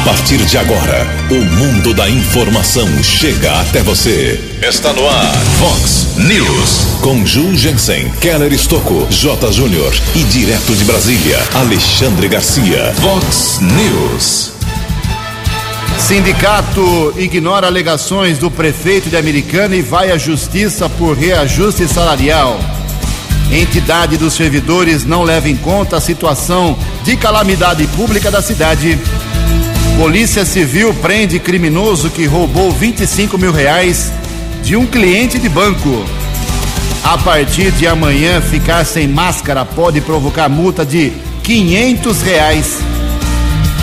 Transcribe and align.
A 0.00 0.02
partir 0.02 0.38
de 0.38 0.56
agora, 0.56 1.06
o 1.30 1.34
mundo 1.34 1.92
da 1.92 2.08
informação 2.08 2.88
chega 3.02 3.60
até 3.60 3.82
você. 3.82 4.40
Está 4.66 4.94
no 4.94 5.06
ar, 5.06 5.34
Fox 5.58 6.16
News. 6.16 6.86
Com 7.02 7.26
Ju 7.26 7.54
Jensen, 7.54 8.10
Keller 8.18 8.50
Estocco, 8.50 9.06
J. 9.10 9.52
Júnior 9.52 9.92
e 10.14 10.24
direto 10.24 10.74
de 10.74 10.84
Brasília, 10.84 11.38
Alexandre 11.52 12.28
Garcia. 12.28 12.94
Fox 12.94 13.60
News. 13.60 14.52
Sindicato 15.98 17.12
ignora 17.18 17.66
alegações 17.66 18.38
do 18.38 18.50
prefeito 18.50 19.10
de 19.10 19.18
Americana 19.18 19.76
e 19.76 19.82
vai 19.82 20.10
à 20.10 20.16
justiça 20.16 20.88
por 20.88 21.14
reajuste 21.14 21.86
salarial. 21.86 22.58
Entidade 23.52 24.16
dos 24.16 24.32
servidores 24.32 25.04
não 25.04 25.24
leva 25.24 25.50
em 25.50 25.56
conta 25.56 25.98
a 25.98 26.00
situação 26.00 26.74
de 27.04 27.18
calamidade 27.18 27.86
pública 27.88 28.30
da 28.30 28.40
cidade. 28.40 28.98
Polícia 30.00 30.46
Civil 30.46 30.94
prende 30.94 31.38
criminoso 31.38 32.08
que 32.08 32.24
roubou 32.24 32.72
25 32.72 33.36
mil 33.36 33.52
reais 33.52 34.10
de 34.62 34.74
um 34.74 34.86
cliente 34.86 35.38
de 35.38 35.46
banco. 35.46 36.06
A 37.04 37.18
partir 37.18 37.70
de 37.72 37.86
amanhã, 37.86 38.40
ficar 38.40 38.86
sem 38.86 39.06
máscara 39.06 39.62
pode 39.62 40.00
provocar 40.00 40.48
multa 40.48 40.86
de 40.86 41.12
500 41.42 42.22
reais. 42.22 42.78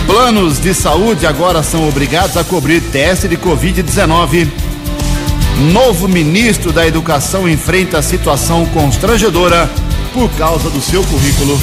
Planos 0.07 0.59
de 0.59 0.73
saúde 0.73 1.27
agora 1.27 1.61
são 1.61 1.87
obrigados 1.87 2.35
a 2.35 2.43
cobrir 2.43 2.81
teste 2.81 3.27
de 3.27 3.37
Covid-19. 3.37 4.47
Novo 5.71 6.07
ministro 6.07 6.73
da 6.73 6.87
Educação 6.87 7.47
enfrenta 7.47 8.01
situação 8.01 8.65
constrangedora 8.73 9.69
por 10.15 10.31
causa 10.31 10.67
do 10.71 10.81
seu 10.81 11.03
currículo. 11.03 11.61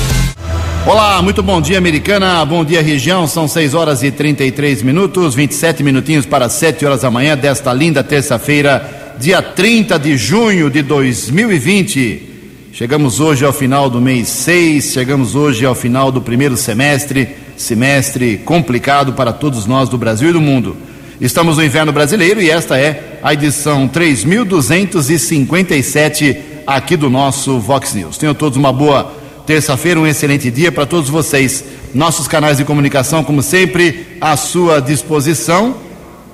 Olá, 0.86 1.22
muito 1.22 1.42
bom 1.42 1.62
dia, 1.62 1.78
americana. 1.78 2.44
Bom 2.44 2.62
dia, 2.62 2.82
região. 2.82 3.26
São 3.26 3.48
6 3.48 3.72
horas 3.72 4.02
e 4.02 4.10
33 4.10 4.82
minutos, 4.82 5.34
27 5.34 5.82
minutinhos 5.82 6.26
para 6.26 6.50
7 6.50 6.84
horas 6.84 7.00
da 7.00 7.10
manhã 7.10 7.34
desta 7.34 7.72
linda 7.72 8.04
terça-feira, 8.04 9.14
dia 9.18 9.40
30 9.40 9.98
de 9.98 10.14
junho 10.18 10.68
de 10.68 10.82
2020. 10.82 12.68
Chegamos 12.70 13.18
hoje 13.18 13.46
ao 13.46 13.52
final 13.52 13.88
do 13.88 13.98
mês 13.98 14.28
6, 14.28 14.92
chegamos 14.92 15.34
hoje 15.34 15.64
ao 15.64 15.74
final 15.74 16.12
do 16.12 16.20
primeiro 16.20 16.54
semestre, 16.54 17.30
semestre 17.56 18.36
complicado 18.44 19.14
para 19.14 19.32
todos 19.32 19.64
nós 19.64 19.88
do 19.88 19.96
Brasil 19.96 20.28
e 20.28 20.34
do 20.34 20.40
mundo. 20.40 20.76
Estamos 21.18 21.56
no 21.56 21.64
inverno 21.64 21.92
brasileiro 21.92 22.42
e 22.42 22.50
esta 22.50 22.78
é 22.78 23.20
a 23.22 23.32
edição 23.32 23.88
3257 23.88 26.36
aqui 26.66 26.94
do 26.94 27.08
nosso 27.08 27.58
Vox 27.58 27.94
News. 27.94 28.18
Tenham 28.18 28.34
todos 28.34 28.58
uma 28.58 28.70
boa 28.70 29.23
terça-feira, 29.46 30.00
um 30.00 30.06
excelente 30.06 30.50
dia 30.50 30.72
para 30.72 30.86
todos 30.86 31.10
vocês. 31.10 31.64
Nossos 31.94 32.26
canais 32.26 32.56
de 32.56 32.64
comunicação, 32.64 33.22
como 33.22 33.42
sempre, 33.42 34.16
à 34.20 34.36
sua 34.36 34.80
disposição. 34.80 35.76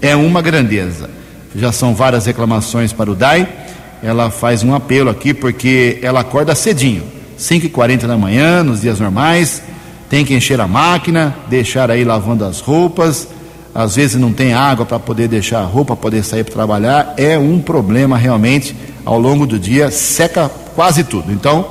é 0.03 0.17
uma 0.17 0.43
grandeza. 0.43 1.09
Já 1.55 1.71
são 1.71 1.95
várias 1.95 2.27
reclamações 2.27 2.93
para 2.93 3.11
o 3.11 3.15
DAI. 3.15 3.49
Ela 4.03 4.31
faz 4.31 4.65
um 4.65 4.75
apelo 4.75 5.09
aqui 5.09 5.33
porque 5.33 6.01
ela 6.03 6.21
acorda 6.21 6.57
cedinho, 6.57 7.05
5h40 7.39 8.09
da 8.09 8.19
manhã, 8.19 8.65
nos 8.65 8.81
dias 8.81 8.99
normais, 8.99 9.62
tem 10.11 10.25
que 10.25 10.35
encher 10.35 10.61
a 10.61 10.67
máquina, 10.67 11.37
deixar 11.49 11.89
aí 11.89 12.05
lavando 12.05 12.45
as 12.45 12.59
roupas. 12.59 13.29
Às 13.73 13.97
vezes 13.97 14.21
não 14.21 14.33
tem 14.33 14.53
água 14.53 14.85
para 14.85 14.99
poder 14.99 15.29
deixar 15.29 15.61
a 15.61 15.65
roupa, 15.65 15.97
poder 15.97 16.25
sair 16.25 16.43
para 16.45 16.53
trabalhar. 16.53 17.15
É 17.17 17.39
um 17.39 17.61
problema 17.61 18.19
realmente 18.19 18.77
ao 19.05 19.19
longo 19.19 19.47
do 19.47 19.59
dia, 19.59 19.91
seca 19.91 20.51
quase 20.75 21.05
tudo. 21.05 21.33
Então, 21.33 21.69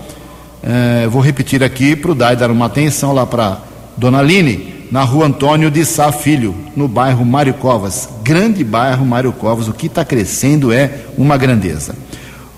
eh, 0.63 1.07
vou 1.11 1.21
repetir 1.21 1.61
aqui 1.63 1.95
para 1.95 2.11
o 2.11 2.15
DAI 2.15 2.35
dar 2.35 2.49
uma 2.49 2.67
atenção 2.67 3.13
lá 3.13 3.25
para 3.25 3.59
Dona 3.97 4.19
Aline 4.19 4.70
na 4.91 5.03
rua 5.03 5.27
Antônio 5.27 5.71
de 5.71 5.85
Sá 5.85 6.11
Filho, 6.11 6.53
no 6.75 6.85
bairro 6.85 7.25
Mário 7.25 7.53
Covas. 7.53 8.09
Grande 8.21 8.61
bairro 8.61 9.05
Mário 9.05 9.31
Covas, 9.31 9.69
o 9.69 9.73
que 9.73 9.87
está 9.87 10.03
crescendo 10.03 10.73
é 10.73 10.91
uma 11.17 11.37
grandeza. 11.37 11.95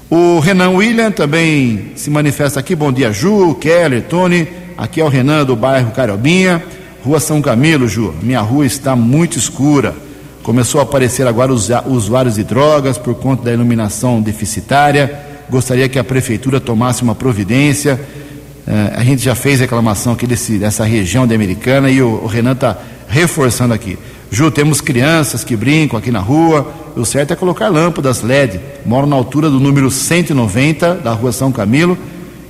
O 0.10 0.40
Renan 0.40 0.72
William 0.72 1.12
também 1.12 1.92
se 1.96 2.10
manifesta 2.10 2.60
aqui. 2.60 2.76
Bom 2.76 2.92
dia, 2.92 3.14
Ju, 3.14 3.54
Keller, 3.62 4.02
Tony. 4.02 4.48
Aqui 4.76 5.00
é 5.00 5.04
o 5.04 5.10
Renan 5.10 5.46
do 5.46 5.56
bairro 5.56 5.92
Carobinha, 5.92 6.64
Rua 7.04 7.20
São 7.20 7.40
Camilo, 7.40 7.88
Ju. 7.88 8.16
Minha 8.24 8.42
rua 8.42 8.66
está 8.66 8.96
muito 8.96 9.38
escura. 9.38 9.96
Começou 10.42 10.82
a 10.82 10.84
aparecer 10.84 11.28
agora 11.28 11.54
os 11.54 11.70
usuários 11.86 12.36
de 12.36 12.44
drogas 12.44 12.98
por 12.98 13.14
conta 13.14 13.44
da 13.44 13.54
iluminação 13.54 14.20
deficitária. 14.20 15.20
Gostaria 15.50 15.88
que 15.88 16.00
a 16.00 16.04
prefeitura 16.04 16.60
tomasse 16.60 17.04
uma 17.04 17.14
providência 17.14 18.00
é, 18.66 18.94
a 18.96 19.04
gente 19.04 19.22
já 19.22 19.36
fez 19.36 19.60
reclamação 19.60 20.14
aqui 20.14 20.26
desse, 20.26 20.58
dessa 20.58 20.86
região 20.86 21.28
de 21.28 21.36
Americana 21.36 21.90
e 21.90 22.02
o, 22.02 22.22
o 22.24 22.28
Renan 22.28 22.54
está 22.54 22.78
reforçando 23.08 23.74
aqui. 23.74 23.98
Ju, 24.32 24.50
temos 24.50 24.82
crianças 24.82 25.44
que 25.44 25.56
brincam 25.56 26.00
aqui 26.00 26.12
na 26.12 26.20
rua. 26.20 26.72
O 26.96 27.06
certo 27.06 27.34
é 27.34 27.36
colocar 27.36 27.68
lâmpadas 27.68 28.24
LED. 28.24 28.60
Moro 28.86 29.06
na 29.06 29.16
altura 29.16 29.50
do 29.50 29.60
número 29.60 29.92
190 29.92 30.96
da 30.96 31.12
rua 31.12 31.32
São 31.32 31.52
Camilo 31.52 31.98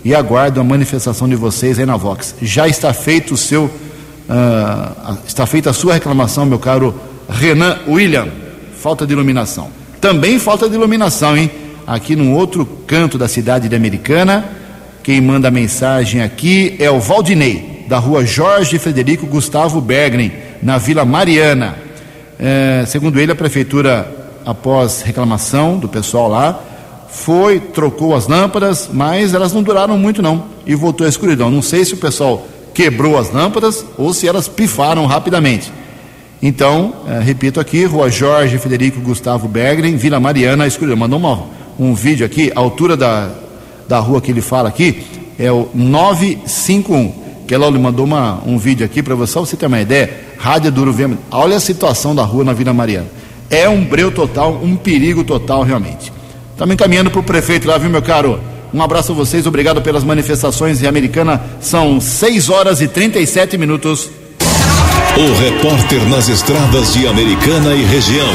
e 0.05 0.13
aguardo 0.13 0.61
a 0.61 0.63
manifestação 0.63 1.27
de 1.27 1.35
vocês 1.35 1.79
aí 1.79 1.85
na 1.85 1.97
Vox. 1.97 2.35
Já 2.41 2.67
está 2.67 2.93
feito 2.93 3.33
o 3.33 3.37
seu. 3.37 3.65
Uh, 3.65 5.17
está 5.27 5.45
feita 5.45 5.71
a 5.71 5.73
sua 5.73 5.95
reclamação, 5.95 6.45
meu 6.45 6.59
caro 6.59 6.95
Renan 7.27 7.79
William. 7.87 8.27
Falta 8.77 9.05
de 9.05 9.11
iluminação. 9.11 9.69
Também 9.99 10.39
falta 10.39 10.69
de 10.69 10.75
iluminação, 10.75 11.35
hein? 11.35 11.51
Aqui 11.85 12.15
num 12.15 12.33
outro 12.33 12.65
canto 12.87 13.17
da 13.17 13.27
cidade 13.27 13.67
de 13.67 13.75
Americana 13.75 14.45
quem 15.03 15.19
manda 15.19 15.49
a 15.49 15.51
mensagem 15.51 16.21
aqui 16.21 16.77
é 16.79 16.89
o 16.89 16.97
Valdinei, 16.97 17.83
da 17.89 17.99
rua 17.99 18.25
Jorge 18.25 18.79
Frederico 18.79 19.27
Gustavo 19.27 19.81
Bergren, 19.81 20.31
na 20.61 20.77
Vila 20.77 21.03
Mariana. 21.03 21.75
É, 22.39 22.85
segundo 22.87 23.19
ele, 23.19 23.33
a 23.33 23.35
prefeitura, 23.35 24.09
após 24.45 25.01
reclamação 25.01 25.77
do 25.77 25.89
pessoal 25.89 26.29
lá, 26.29 26.57
foi, 27.09 27.59
trocou 27.59 28.15
as 28.15 28.29
lâmpadas, 28.29 28.89
mas 28.93 29.33
elas 29.33 29.51
não 29.51 29.61
duraram 29.61 29.97
muito 29.97 30.21
não, 30.21 30.45
e 30.65 30.73
voltou 30.73 31.05
à 31.05 31.09
escuridão. 31.09 31.51
Não 31.51 31.61
sei 31.61 31.83
se 31.83 31.95
o 31.95 31.97
pessoal 31.97 32.47
quebrou 32.73 33.17
as 33.17 33.29
lâmpadas 33.29 33.85
ou 33.97 34.13
se 34.13 34.25
elas 34.25 34.47
pifaram 34.47 35.05
rapidamente. 35.05 35.69
Então, 36.41 36.93
é, 37.09 37.19
repito 37.19 37.59
aqui, 37.59 37.83
Rua 37.83 38.09
Jorge 38.09 38.57
Frederico 38.57 39.01
Gustavo 39.01 39.49
Bergren, 39.49 39.97
Vila 39.97 40.17
Mariana, 40.17 40.65
escuridão. 40.65 40.97
Mandou 40.97 41.19
uma, 41.19 41.43
um 41.77 41.93
vídeo 41.93 42.25
aqui, 42.25 42.53
altura 42.55 42.95
da, 42.95 43.42
da 43.87 43.99
rua 43.99 44.21
que 44.21 44.31
ele 44.31 44.41
fala 44.41 44.69
aqui 44.69 45.03
é 45.37 45.51
o 45.51 45.69
951. 45.73 47.23
Que 47.47 47.53
ela 47.53 47.69
lhe 47.69 47.77
mandou 47.77 48.05
uma, 48.05 48.41
um 48.45 48.57
vídeo 48.57 48.85
aqui 48.85 49.03
para 49.03 49.15
você, 49.15 49.33
só 49.33 49.39
você 49.41 49.57
ter 49.57 49.65
uma 49.65 49.81
ideia. 49.81 50.09
Rádio 50.37 50.71
Duro 50.71 50.93
Vêmen. 50.93 51.17
Olha 51.31 51.57
a 51.57 51.59
situação 51.59 52.15
da 52.15 52.23
rua 52.23 52.43
na 52.43 52.53
Vila 52.53 52.73
Mariana. 52.73 53.07
É 53.49 53.67
um 53.67 53.83
breu 53.83 54.11
total, 54.11 54.59
um 54.63 54.75
perigo 54.75 55.23
total 55.23 55.63
realmente. 55.63 56.11
Estamos 56.51 56.73
encaminhando 56.73 57.11
para 57.11 57.19
o 57.19 57.23
prefeito 57.23 57.67
lá, 57.67 57.77
viu, 57.77 57.89
meu 57.89 58.01
caro 58.01 58.39
Um 58.73 58.81
abraço 58.81 59.11
a 59.11 59.15
vocês, 59.15 59.45
obrigado 59.45 59.81
pelas 59.81 60.03
manifestações 60.03 60.81
em 60.81 60.87
Americana. 60.87 61.41
São 61.59 61.99
6 61.99 62.49
horas 62.49 62.81
e 62.81 62.87
37 62.87 63.57
minutos. 63.57 64.09
O 65.15 65.39
repórter 65.39 66.07
nas 66.09 66.27
estradas 66.27 66.93
de 66.93 67.07
Americana 67.07 67.75
e 67.75 67.83
região, 67.83 68.33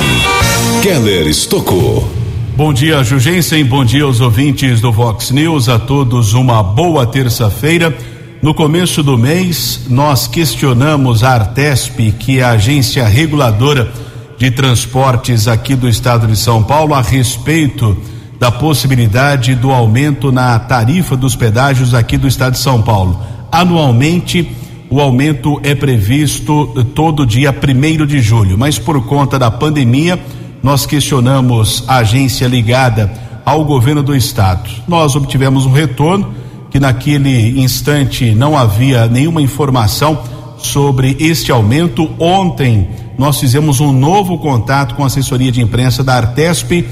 Keller 0.83 1.27
Estocou. 1.27 2.18
Bom 2.59 2.73
dia, 2.73 3.05
Jugensen. 3.05 3.65
Bom 3.65 3.85
dia 3.85 4.03
aos 4.03 4.21
ouvintes 4.21 4.81
do 4.81 4.91
Vox 4.91 5.31
News. 5.31 5.69
A 5.69 5.79
todos 5.79 6.35
uma 6.35 6.61
boa 6.61 7.07
terça-feira. 7.07 7.97
No 8.43 8.53
começo 8.53 9.01
do 9.01 9.17
mês, 9.17 9.83
nós 9.89 10.27
questionamos 10.27 11.23
a 11.23 11.35
Artesp, 11.35 12.11
que 12.19 12.41
é 12.41 12.43
a 12.43 12.51
agência 12.51 13.07
reguladora 13.07 13.93
de 14.37 14.51
transportes 14.51 15.47
aqui 15.47 15.77
do 15.77 15.89
estado 15.89 16.27
de 16.27 16.37
São 16.37 16.61
Paulo, 16.61 16.95
a 16.95 17.01
respeito 17.01 17.97
da 18.41 18.51
possibilidade 18.51 19.55
do 19.55 19.71
aumento 19.71 20.33
na 20.33 20.59
tarifa 20.59 21.17
dos 21.17 21.37
pedágios 21.37 21.95
aqui 21.95 22.17
do 22.17 22.27
estado 22.27 22.55
de 22.55 22.59
São 22.59 22.83
Paulo. 22.83 23.23
Anualmente, 23.53 24.51
o 24.91 25.01
aumento 25.01 25.61
é 25.63 25.77
previsto 25.77 26.85
todo 26.93 27.25
dia 27.25 27.53
primeiro 27.53 28.05
de 28.05 28.19
julho, 28.21 28.59
mas 28.59 28.81
por 28.81 29.01
conta 29.07 29.39
da 29.39 29.49
pandemia, 29.49 30.19
nós 30.63 30.87
questionamos 30.87 31.85
a 31.87 31.97
agência 31.97 32.47
ligada 32.47 33.11
ao 33.45 33.65
governo 33.65 34.03
do 34.03 34.15
estado. 34.15 34.69
Nós 34.87 35.17
obtivemos 35.17 35.65
um 35.65 35.73
retorno 35.73 36.35
que 36.71 36.79
naquele 36.79 37.61
instante 37.61 38.35
não 38.35 38.57
havia 38.57 39.07
nenhuma 39.07 39.41
informação 39.41 40.19
sobre 40.59 41.17
este 41.19 41.51
aumento. 41.51 42.11
Ontem 42.19 42.89
nós 43.17 43.41
fizemos 43.41 43.81
um 43.81 43.93
novo 43.93 44.39
contato 44.39 44.95
com 44.95 45.03
a 45.03 45.07
assessoria 45.07 45.51
de 45.51 45.63
imprensa 45.63 46.05
da 46.05 46.15
Artesp. 46.15 46.85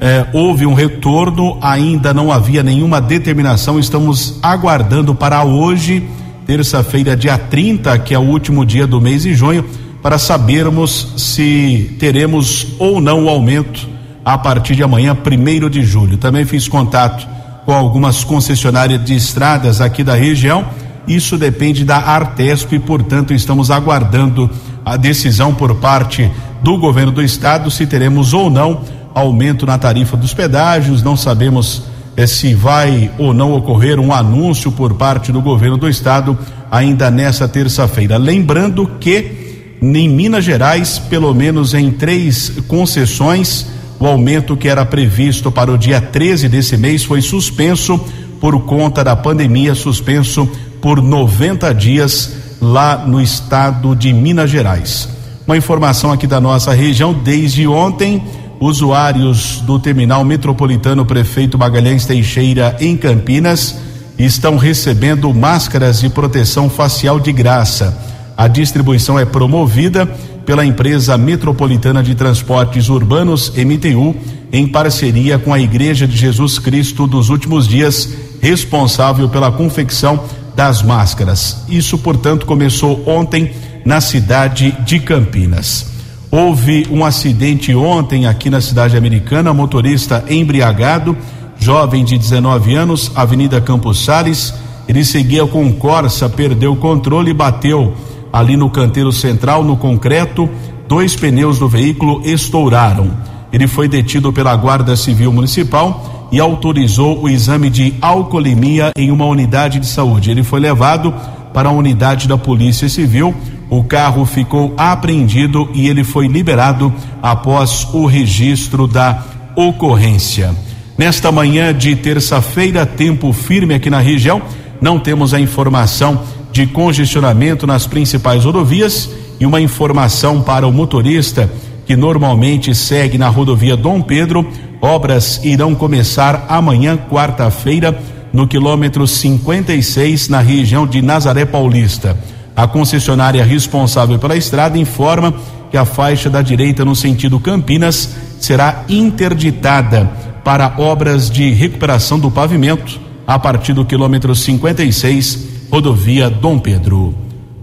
Eh, 0.00 0.26
houve 0.32 0.66
um 0.66 0.74
retorno, 0.74 1.56
ainda 1.60 2.12
não 2.12 2.32
havia 2.32 2.62
nenhuma 2.62 3.00
determinação. 3.00 3.78
Estamos 3.78 4.40
aguardando 4.42 5.14
para 5.14 5.44
hoje, 5.44 6.02
terça-feira, 6.44 7.16
dia 7.16 7.38
30, 7.38 7.96
que 8.00 8.12
é 8.12 8.18
o 8.18 8.22
último 8.22 8.66
dia 8.66 8.86
do 8.86 9.00
mês 9.00 9.22
de 9.22 9.34
junho, 9.34 9.64
para 10.02 10.18
sabermos 10.18 11.14
se 11.16 11.96
teremos 11.98 12.74
ou 12.78 13.00
não 13.00 13.24
o 13.24 13.28
aumento 13.28 13.88
a 14.24 14.36
partir 14.36 14.74
de 14.74 14.82
amanhã, 14.82 15.14
primeiro 15.14 15.70
de 15.70 15.82
julho. 15.82 16.18
Também 16.18 16.44
fiz 16.44 16.66
contato 16.66 17.26
com 17.64 17.72
algumas 17.72 18.24
concessionárias 18.24 19.04
de 19.04 19.14
estradas 19.14 19.80
aqui 19.80 20.02
da 20.02 20.14
região. 20.14 20.66
Isso 21.06 21.38
depende 21.38 21.84
da 21.84 21.96
Artesp, 21.96 22.78
portanto, 22.80 23.32
estamos 23.32 23.70
aguardando 23.70 24.50
a 24.84 24.96
decisão 24.96 25.54
por 25.54 25.76
parte 25.76 26.30
do 26.62 26.76
governo 26.78 27.12
do 27.12 27.22
estado 27.22 27.70
se 27.70 27.86
teremos 27.86 28.32
ou 28.32 28.50
não 28.50 28.82
aumento 29.14 29.66
na 29.66 29.78
tarifa 29.78 30.16
dos 30.16 30.34
pedágios. 30.34 31.02
Não 31.02 31.16
sabemos 31.16 31.84
eh, 32.16 32.26
se 32.26 32.54
vai 32.54 33.10
ou 33.18 33.32
não 33.32 33.52
ocorrer 33.52 33.98
um 33.98 34.12
anúncio 34.12 34.70
por 34.72 34.94
parte 34.94 35.32
do 35.32 35.40
governo 35.40 35.76
do 35.76 35.88
estado 35.88 36.38
ainda 36.70 37.10
nessa 37.10 37.48
terça-feira. 37.48 38.16
Lembrando 38.16 38.86
que 39.00 39.41
em 39.82 40.08
Minas 40.08 40.44
Gerais, 40.44 40.98
pelo 40.98 41.34
menos 41.34 41.74
em 41.74 41.90
três 41.90 42.52
concessões, 42.68 43.66
o 43.98 44.06
aumento 44.06 44.56
que 44.56 44.68
era 44.68 44.86
previsto 44.86 45.50
para 45.50 45.72
o 45.72 45.76
dia 45.76 46.00
13 46.00 46.48
desse 46.48 46.76
mês 46.76 47.02
foi 47.02 47.20
suspenso 47.20 48.00
por 48.40 48.60
conta 48.62 49.02
da 49.02 49.16
pandemia, 49.16 49.74
suspenso 49.74 50.48
por 50.80 51.02
90 51.02 51.74
dias 51.74 52.32
lá 52.60 52.96
no 52.96 53.20
estado 53.20 53.96
de 53.96 54.12
Minas 54.12 54.50
Gerais. 54.50 55.08
Uma 55.46 55.56
informação 55.56 56.12
aqui 56.12 56.26
da 56.28 56.40
nossa 56.40 56.72
região, 56.72 57.12
desde 57.12 57.66
ontem, 57.66 58.22
usuários 58.60 59.60
do 59.62 59.80
terminal 59.80 60.24
metropolitano 60.24 61.04
Prefeito 61.04 61.58
Magalhães 61.58 62.06
Teixeira 62.06 62.76
em 62.80 62.96
Campinas 62.96 63.76
estão 64.16 64.56
recebendo 64.56 65.32
máscaras 65.34 66.00
de 66.00 66.08
proteção 66.08 66.70
facial 66.70 67.18
de 67.18 67.32
graça. 67.32 68.11
A 68.42 68.48
distribuição 68.48 69.16
é 69.16 69.24
promovida 69.24 70.04
pela 70.44 70.66
empresa 70.66 71.16
Metropolitana 71.16 72.02
de 72.02 72.16
Transportes 72.16 72.88
Urbanos, 72.88 73.52
MTU, 73.56 74.16
em 74.52 74.66
parceria 74.66 75.38
com 75.38 75.54
a 75.54 75.60
Igreja 75.60 76.08
de 76.08 76.16
Jesus 76.16 76.58
Cristo 76.58 77.06
dos 77.06 77.28
Últimos 77.28 77.68
Dias, 77.68 78.12
responsável 78.40 79.28
pela 79.28 79.52
confecção 79.52 80.24
das 80.56 80.82
máscaras. 80.82 81.64
Isso, 81.68 81.96
portanto, 81.98 82.44
começou 82.44 83.08
ontem 83.08 83.52
na 83.84 84.00
cidade 84.00 84.76
de 84.84 84.98
Campinas. 84.98 85.86
Houve 86.28 86.88
um 86.90 87.04
acidente 87.04 87.72
ontem 87.76 88.26
aqui 88.26 88.50
na 88.50 88.60
cidade 88.60 88.96
americana, 88.96 89.54
motorista 89.54 90.24
embriagado, 90.28 91.16
jovem 91.60 92.04
de 92.04 92.18
19 92.18 92.74
anos, 92.74 93.12
Avenida 93.14 93.60
Campos 93.60 94.04
Sales. 94.04 94.52
Ele 94.88 95.04
seguia 95.04 95.46
com 95.46 95.72
Corsa, 95.74 96.28
perdeu 96.28 96.72
o 96.72 96.76
controle 96.76 97.30
e 97.30 97.34
bateu 97.34 97.94
ali 98.32 98.56
no 98.56 98.70
canteiro 98.70 99.12
central, 99.12 99.62
no 99.62 99.76
concreto, 99.76 100.48
dois 100.88 101.14
pneus 101.14 101.58
do 101.58 101.68
veículo 101.68 102.22
estouraram. 102.24 103.10
Ele 103.52 103.66
foi 103.66 103.86
detido 103.86 104.32
pela 104.32 104.56
Guarda 104.56 104.96
Civil 104.96 105.30
Municipal 105.32 106.28
e 106.32 106.40
autorizou 106.40 107.22
o 107.22 107.28
exame 107.28 107.68
de 107.68 107.94
alcoolemia 108.00 108.90
em 108.96 109.10
uma 109.10 109.26
unidade 109.26 109.78
de 109.78 109.86
saúde. 109.86 110.30
Ele 110.30 110.42
foi 110.42 110.58
levado 110.58 111.12
para 111.52 111.68
a 111.68 111.72
unidade 111.72 112.26
da 112.26 112.38
Polícia 112.38 112.88
Civil. 112.88 113.34
O 113.68 113.84
carro 113.84 114.24
ficou 114.24 114.72
apreendido 114.78 115.68
e 115.74 115.86
ele 115.86 116.02
foi 116.02 116.26
liberado 116.26 116.92
após 117.22 117.86
o 117.92 118.06
registro 118.06 118.86
da 118.86 119.22
ocorrência. 119.54 120.54
Nesta 120.96 121.30
manhã 121.30 121.74
de 121.74 121.94
terça-feira, 121.96 122.86
tempo 122.86 123.32
firme 123.32 123.74
aqui 123.74 123.90
na 123.90 123.98
região, 123.98 124.40
não 124.80 124.98
temos 124.98 125.34
a 125.34 125.40
informação 125.40 126.22
de 126.52 126.66
congestionamento 126.66 127.66
nas 127.66 127.86
principais 127.86 128.44
rodovias 128.44 129.10
e 129.40 129.46
uma 129.46 129.60
informação 129.60 130.42
para 130.42 130.68
o 130.68 130.72
motorista 130.72 131.50
que 131.86 131.96
normalmente 131.96 132.74
segue 132.74 133.18
na 133.18 133.28
rodovia 133.28 133.76
Dom 133.76 134.02
Pedro. 134.02 134.46
Obras 134.80 135.40
irão 135.42 135.74
começar 135.74 136.46
amanhã, 136.48 136.96
quarta-feira, 136.96 137.98
no 138.32 138.46
quilômetro 138.46 139.06
56, 139.06 140.28
na 140.28 140.40
região 140.40 140.86
de 140.86 141.02
Nazaré 141.02 141.44
Paulista. 141.44 142.16
A 142.54 142.66
concessionária 142.66 143.44
responsável 143.44 144.18
pela 144.18 144.36
estrada 144.36 144.78
informa 144.78 145.34
que 145.70 145.76
a 145.76 145.84
faixa 145.84 146.28
da 146.28 146.42
direita 146.42 146.84
no 146.84 146.94
sentido 146.94 147.40
Campinas 147.40 148.14
será 148.38 148.84
interditada 148.88 150.10
para 150.44 150.74
obras 150.76 151.30
de 151.30 151.50
recuperação 151.50 152.18
do 152.18 152.30
pavimento 152.30 153.00
a 153.26 153.38
partir 153.38 153.72
do 153.72 153.84
quilômetro 153.84 154.34
56 154.34 155.51
rodovia 155.72 156.28
Dom 156.28 156.58
Pedro. 156.58 157.14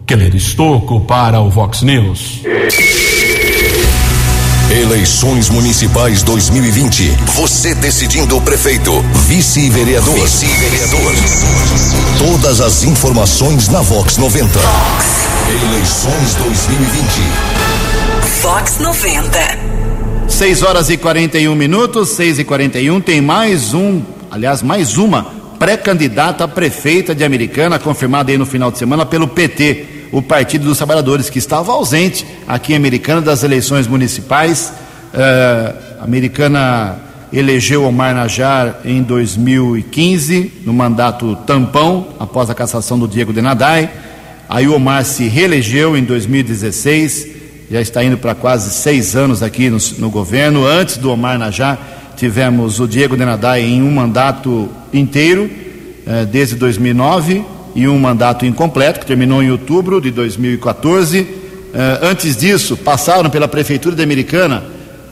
Keller 0.07 0.35
Estocco 0.35 0.99
para 1.01 1.41
o 1.41 1.49
Vox 1.51 1.83
News. 1.83 2.41
Eleições 4.71 5.47
Municipais 5.49 6.23
2020. 6.23 7.07
Você 7.35 7.75
decidindo 7.75 8.35
o 8.35 8.41
prefeito, 8.41 8.99
vice-vereador. 9.27 10.15
Vice-vereador. 10.15 11.13
Todas 12.17 12.59
as 12.61 12.83
informações 12.83 13.69
na 13.69 13.81
Vox 13.81 14.17
90. 14.17 14.57
Vox. 14.57 15.05
Eleições 15.69 16.33
2020. 16.33 17.05
Vox 18.41 18.79
90. 18.79 19.59
6 20.27 20.63
horas 20.63 20.89
e 20.89 20.97
41 20.97 21.53
minutos, 21.53 22.09
6 22.09 22.39
e 22.39 22.43
41 22.43 23.01
tem 23.01 23.21
mais 23.21 23.75
um, 23.75 24.01
aliás, 24.31 24.63
mais 24.63 24.97
uma 24.97 25.38
pré-candidata 25.59 26.45
a 26.45 26.47
prefeita 26.47 27.13
de 27.13 27.23
Americana, 27.23 27.77
confirmada 27.77 28.31
aí 28.31 28.37
no 28.37 28.45
final 28.45 28.71
de 28.71 28.77
semana 28.77 29.05
pelo 29.05 29.27
PT, 29.27 30.07
o 30.11 30.21
Partido 30.21 30.63
dos 30.63 30.77
Trabalhadores, 30.77 31.29
que 31.29 31.37
estava 31.37 31.73
ausente 31.73 32.25
aqui 32.47 32.73
em 32.73 32.77
Americana 32.77 33.21
das 33.21 33.43
eleições 33.43 33.85
municipais. 33.85 34.73
Uh, 35.13 36.03
Americana 36.03 36.97
elegeu 37.31 37.83
Omar 37.83 38.15
Najar 38.15 38.79
em 38.85 39.03
2015, 39.03 40.53
no 40.65 40.73
mandato 40.73 41.35
tampão, 41.45 42.07
após 42.17 42.49
a 42.49 42.55
cassação 42.55 42.97
do 42.97 43.07
Diego 43.07 43.33
Denadai. 43.33 43.89
Aí 44.47 44.67
o 44.67 44.73
Omar 44.73 45.05
se 45.05 45.27
reelegeu 45.27 45.95
em 45.95 46.03
2016, 46.03 47.27
já 47.69 47.81
está 47.81 48.03
indo 48.03 48.17
para 48.17 48.33
quase 48.33 48.71
seis 48.71 49.15
anos 49.15 49.43
aqui 49.43 49.69
no, 49.69 49.77
no 49.99 50.09
governo. 50.09 50.65
Antes 50.65 50.97
do 50.97 51.11
Omar 51.11 51.37
Najar, 51.37 51.98
tivemos 52.19 52.81
o 52.81 52.87
Diego 52.87 53.15
Denadai 53.15 53.61
em 53.61 53.81
um 53.81 53.91
mandato 53.91 54.67
inteiro, 54.93 55.49
eh, 56.05 56.25
desde 56.25 56.57
2009, 56.57 57.45
e 57.73 57.87
um 57.87 57.97
mandato 57.97 58.45
incompleto, 58.45 58.99
que 58.99 59.05
terminou 59.05 59.41
em 59.41 59.49
outubro 59.49 60.01
de 60.01 60.11
2014. 60.11 61.25
Eh, 61.73 61.99
antes 62.01 62.35
disso, 62.35 62.75
passaram 62.75 63.29
pela 63.29 63.47
Prefeitura 63.47 63.95
de 63.95 64.03
Americana, 64.03 64.63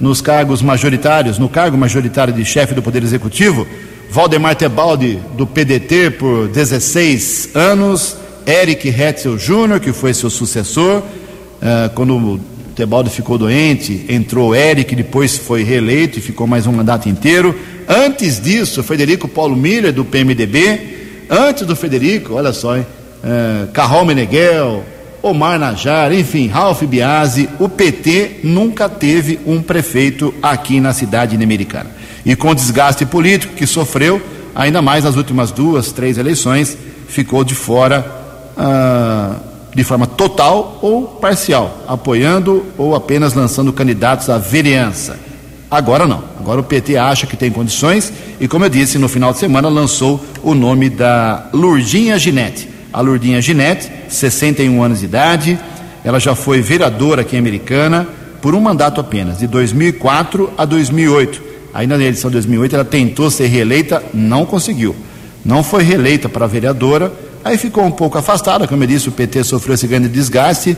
nos 0.01 0.19
cargos 0.19 0.61
majoritários, 0.61 1.39
no 1.39 1.47
cargo 1.47 1.77
majoritário 1.77 2.33
de 2.33 2.43
chefe 2.43 2.75
do 2.75 2.81
Poder 2.81 3.01
Executivo, 3.01 3.65
Valdemar 4.11 4.55
Tebaldi, 4.55 5.19
do 5.37 5.47
PDT, 5.47 6.11
por 6.11 6.49
16 6.49 7.51
anos, 7.55 8.17
Eric 8.45 8.89
Hetzel 8.89 9.39
Júnior, 9.39 9.79
que 9.79 9.93
foi 9.93 10.13
seu 10.13 10.29
sucessor, 10.29 11.01
eh, 11.61 11.89
quando 11.95 12.39
Tebaldo 12.77 13.09
ficou 13.09 13.39
doente, 13.39 14.05
entrou 14.07 14.55
Eric, 14.55 14.95
depois 14.95 15.35
foi 15.35 15.63
reeleito 15.63 16.19
e 16.19 16.21
ficou 16.21 16.45
mais 16.45 16.67
um 16.67 16.71
mandato 16.71 17.09
inteiro. 17.09 17.59
Antes 17.87 18.39
disso, 18.39 18.83
Federico 18.83 19.27
Paulo 19.27 19.55
Miller, 19.55 19.91
do 19.91 20.05
PMDB. 20.05 21.25
Antes 21.27 21.65
do 21.65 21.75
Federico, 21.75 22.35
olha 22.35 22.53
só, 22.53 22.77
hein? 22.77 22.85
É, 23.23 23.65
Carol 23.73 24.05
Meneghel, 24.05 24.85
Omar 25.23 25.57
Najar, 25.57 26.13
enfim, 26.13 26.45
Ralph 26.45 26.83
Biasi, 26.83 27.49
o 27.59 27.67
PT 27.67 28.41
nunca 28.43 28.87
teve 28.87 29.39
um 29.43 29.59
prefeito 29.59 30.31
aqui 30.39 30.79
na 30.79 30.93
cidade 30.93 31.35
americana. 31.35 31.89
E 32.23 32.35
com 32.35 32.51
o 32.51 32.55
desgaste 32.55 33.07
político 33.07 33.55
que 33.55 33.65
sofreu, 33.65 34.21
ainda 34.53 34.83
mais 34.83 35.03
nas 35.03 35.15
últimas 35.15 35.49
duas, 35.49 35.91
três 35.91 36.19
eleições, 36.19 36.77
ficou 37.07 37.43
de 37.43 37.55
fora 37.55 38.05
ah, 38.55 39.35
de 39.77 39.83
forma 39.83 40.07
total 40.07 40.79
ou 40.81 41.03
parcial, 41.03 41.83
apoiando 41.87 42.65
ou 42.79 42.95
apenas 42.95 43.35
lançando 43.35 43.71
candidatos 43.71 44.27
à 44.27 44.39
vereança. 44.39 45.19
Agora 45.69 46.07
não. 46.07 46.23
Agora 46.39 46.59
o 46.59 46.63
PT 46.63 46.97
acha 46.97 47.27
que 47.27 47.37
tem 47.37 47.51
condições 47.51 48.11
e, 48.39 48.47
como 48.47 48.65
eu 48.65 48.69
disse, 48.69 48.97
no 48.97 49.07
final 49.07 49.31
de 49.31 49.37
semana 49.37 49.69
lançou 49.69 50.19
o 50.41 50.55
nome 50.55 50.89
da 50.89 51.47
Lurdinha 51.53 52.17
Ginete. 52.17 52.67
A 52.91 53.01
Lurdinha 53.01 53.39
Ginete, 53.39 53.87
61 54.09 54.81
anos 54.81 55.01
de 55.01 55.05
idade, 55.05 55.59
ela 56.03 56.19
já 56.19 56.33
foi 56.33 56.59
vereadora 56.59 57.21
aqui 57.21 57.35
em 57.35 57.39
Americana 57.39 58.07
por 58.41 58.55
um 58.55 58.59
mandato 58.59 58.99
apenas, 58.99 59.37
de 59.37 59.45
2004 59.45 60.53
a 60.57 60.65
2008. 60.65 61.39
Ainda 61.71 61.95
na 61.95 62.03
eleição 62.03 62.31
de 62.31 62.37
2008 62.37 62.73
ela 62.73 62.85
tentou 62.85 63.29
ser 63.29 63.45
reeleita, 63.45 64.01
não 64.11 64.43
conseguiu. 64.43 64.95
Não 65.45 65.61
foi 65.61 65.83
reeleita 65.83 66.27
para 66.27 66.47
vereadora, 66.47 67.13
aí 67.47 67.57
ficou 67.57 67.83
um 67.83 67.91
pouco 67.91 68.17
afastada, 68.17 68.67
como 68.67 68.83
eu 68.83 68.87
disse, 68.87 69.09
o 69.09 69.11
PT 69.11 69.43
sofreu 69.43 69.75
esse 69.75 69.87
grande 69.87 70.07
desgaste 70.09 70.77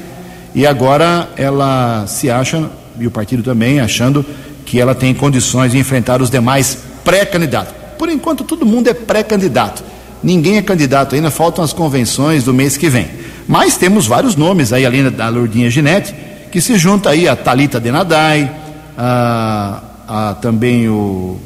e 0.54 0.66
agora 0.66 1.30
ela 1.36 2.06
se 2.08 2.30
acha, 2.30 2.70
e 3.00 3.08
o 3.08 3.12
partido 3.12 3.44
também, 3.44 3.80
achando 3.80 4.26
que 4.66 4.80
ela 4.80 4.94
tem 4.94 5.14
condições 5.14 5.72
de 5.72 5.78
enfrentar 5.78 6.22
os 6.22 6.30
demais 6.30 6.78
pré-candidatos. 7.04 7.74
Por 7.98 8.10
enquanto, 8.10 8.44
todo 8.44 8.66
mundo 8.66 8.88
é 8.88 8.94
pré-candidato. 8.94 9.84
Ninguém 10.24 10.58
é 10.58 10.62
candidato 10.62 11.16
ainda, 11.16 11.32
faltam 11.32 11.64
as 11.64 11.74
convenções 11.74 12.44
do 12.44 12.54
mês 12.54 12.78
que 12.78 12.90
vem. 12.90 13.08
Mas 13.48 13.78
temos 13.78 14.06
vários 14.06 14.36
nomes 14.36 14.72
aí, 14.72 14.86
além 14.86 15.10
da 15.10 15.28
Lourdinha 15.30 15.70
Ginete, 15.70 16.14
que 16.52 16.62
se 16.62 16.78
junta 16.78 17.10
aí 17.10 17.28
a 17.28 17.36
Talita 17.36 17.80
Denadai, 17.80 18.52
a, 18.98 19.82
a 20.08 20.34
também 20.36 20.88
o, 20.88 21.40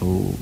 o, 0.00 0.34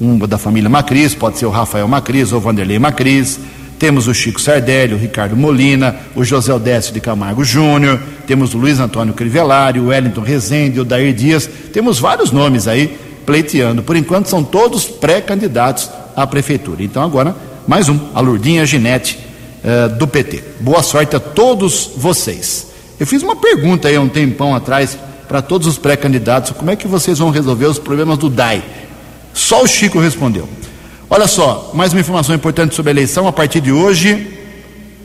um 0.00 0.18
da 0.18 0.38
família 0.38 0.70
Macris, 0.70 1.14
pode 1.14 1.38
ser 1.38 1.46
o 1.46 1.50
Rafael 1.50 1.88
Macris 1.88 2.32
ou 2.32 2.38
o 2.38 2.40
Vanderlei 2.40 2.78
Macris, 2.78 3.40
temos 3.78 4.08
o 4.08 4.14
Chico 4.14 4.40
Sardelli, 4.40 4.94
o 4.94 4.98
Ricardo 4.98 5.36
Molina, 5.36 5.94
o 6.14 6.24
José 6.24 6.52
Odécio 6.52 6.92
de 6.92 7.00
Camargo 7.00 7.44
Júnior, 7.44 8.00
temos 8.26 8.54
o 8.54 8.58
Luiz 8.58 8.80
Antônio 8.80 9.14
Crivellari, 9.14 9.78
o 9.78 9.86
Wellington 9.86 10.20
Rezende, 10.20 10.80
o 10.80 10.84
Dair 10.84 11.14
Dias, 11.14 11.48
temos 11.72 11.98
vários 11.98 12.32
nomes 12.32 12.66
aí 12.66 12.98
pleiteando. 13.24 13.82
Por 13.82 13.94
enquanto 13.94 14.26
são 14.26 14.42
todos 14.42 14.84
pré-candidatos 14.86 15.90
à 16.16 16.26
prefeitura. 16.26 16.82
Então 16.82 17.02
agora, 17.02 17.36
mais 17.66 17.88
um, 17.88 17.98
a 18.14 18.20
Lurdinha 18.20 18.66
Ginete 18.66 19.18
uh, 19.62 19.96
do 19.96 20.08
PT. 20.08 20.42
Boa 20.60 20.82
sorte 20.82 21.14
a 21.14 21.20
todos 21.20 21.90
vocês. 21.96 22.68
Eu 22.98 23.06
fiz 23.06 23.22
uma 23.22 23.36
pergunta 23.36 23.86
aí 23.86 23.94
há 23.94 24.00
um 24.00 24.08
tempão 24.08 24.54
atrás 24.54 24.98
para 25.28 25.42
todos 25.42 25.68
os 25.68 25.78
pré-candidatos, 25.78 26.52
como 26.52 26.70
é 26.70 26.76
que 26.76 26.88
vocês 26.88 27.18
vão 27.18 27.30
resolver 27.30 27.66
os 27.66 27.78
problemas 27.78 28.16
do 28.16 28.30
DAI? 28.30 28.64
Só 29.38 29.62
o 29.62 29.68
Chico 29.68 30.00
respondeu. 30.00 30.48
Olha 31.08 31.28
só, 31.28 31.70
mais 31.72 31.92
uma 31.92 32.00
informação 32.00 32.34
importante 32.34 32.74
sobre 32.74 32.90
a 32.90 32.92
eleição. 32.92 33.28
A 33.28 33.32
partir 33.32 33.60
de 33.60 33.70
hoje, 33.70 34.36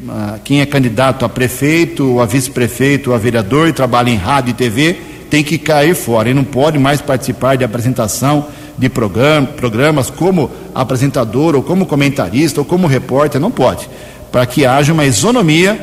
ah, 0.09 0.39
quem 0.43 0.59
é 0.59 0.65
candidato 0.65 1.23
a 1.23 1.29
prefeito, 1.29 2.19
a 2.19 2.25
vice-prefeito, 2.25 3.13
a 3.13 3.17
vereador 3.19 3.67
e 3.67 3.73
trabalha 3.73 4.09
em 4.09 4.15
rádio 4.15 4.49
e 4.49 4.53
TV 4.55 4.97
tem 5.29 5.43
que 5.43 5.59
cair 5.59 5.93
fora 5.93 6.31
e 6.31 6.33
não 6.33 6.43
pode 6.43 6.79
mais 6.79 6.99
participar 6.99 7.57
de 7.57 7.63
apresentação 7.63 8.47
de 8.75 8.89
programa, 8.89 9.45
programas 9.45 10.09
como 10.09 10.49
apresentador 10.73 11.55
ou 11.55 11.61
como 11.61 11.85
comentarista 11.85 12.59
ou 12.59 12.65
como 12.65 12.87
repórter, 12.87 13.39
não 13.39 13.51
pode, 13.51 13.87
para 14.31 14.47
que 14.47 14.65
haja 14.65 14.93
uma 14.93 15.05
isonomia 15.05 15.79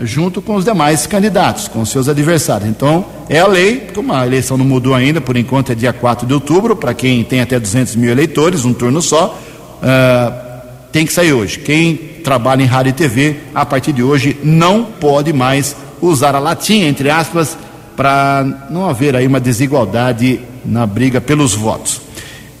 junto 0.00 0.40
com 0.40 0.54
os 0.54 0.64
demais 0.64 1.06
candidatos, 1.06 1.68
com 1.68 1.84
seus 1.84 2.08
adversários. 2.08 2.68
Então, 2.68 3.04
é 3.28 3.38
a 3.38 3.46
lei, 3.46 3.88
como 3.94 4.12
a 4.12 4.26
eleição 4.26 4.56
não 4.56 4.64
mudou 4.64 4.94
ainda, 4.94 5.20
por 5.20 5.36
enquanto 5.36 5.72
é 5.72 5.74
dia 5.74 5.92
4 5.92 6.26
de 6.26 6.32
outubro, 6.32 6.74
para 6.74 6.94
quem 6.94 7.22
tem 7.22 7.40
até 7.40 7.58
200 7.58 7.96
mil 7.96 8.10
eleitores, 8.10 8.64
um 8.64 8.72
turno 8.72 9.02
só, 9.02 9.38
uh, 9.82 10.50
tem 10.90 11.06
que 11.06 11.12
sair 11.12 11.32
hoje. 11.32 11.58
Quem 11.58 11.96
trabalha 12.24 12.62
em 12.62 12.66
rádio 12.66 12.90
e 12.90 12.94
TV, 12.94 13.36
a 13.54 13.64
partir 13.64 13.92
de 13.92 14.02
hoje, 14.02 14.36
não 14.42 14.84
pode 14.84 15.32
mais 15.32 15.76
usar 16.00 16.34
a 16.34 16.38
latinha, 16.38 16.88
entre 16.88 17.10
aspas, 17.10 17.56
para 17.96 18.66
não 18.70 18.88
haver 18.88 19.14
aí 19.14 19.26
uma 19.26 19.40
desigualdade 19.40 20.40
na 20.64 20.86
briga 20.86 21.20
pelos 21.20 21.54
votos. 21.54 22.00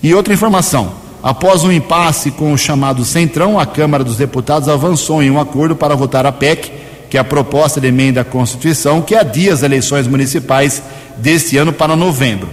E 0.02 0.14
outra 0.14 0.34
informação: 0.34 0.92
após 1.22 1.64
um 1.64 1.72
impasse 1.72 2.30
com 2.30 2.52
o 2.52 2.58
chamado 2.58 3.04
Centrão, 3.04 3.58
a 3.58 3.66
Câmara 3.66 4.04
dos 4.04 4.16
Deputados 4.16 4.68
avançou 4.68 5.22
em 5.22 5.30
um 5.30 5.40
acordo 5.40 5.74
para 5.74 5.94
votar 5.94 6.26
a 6.26 6.32
PEC, 6.32 6.70
que 7.10 7.16
é 7.16 7.20
a 7.20 7.24
proposta 7.24 7.80
de 7.80 7.88
emenda 7.88 8.20
à 8.20 8.24
Constituição, 8.24 9.02
que 9.02 9.16
adia 9.16 9.52
as 9.52 9.64
eleições 9.64 10.06
municipais 10.06 10.80
deste 11.18 11.56
ano 11.56 11.72
para 11.72 11.96
novembro. 11.96 12.48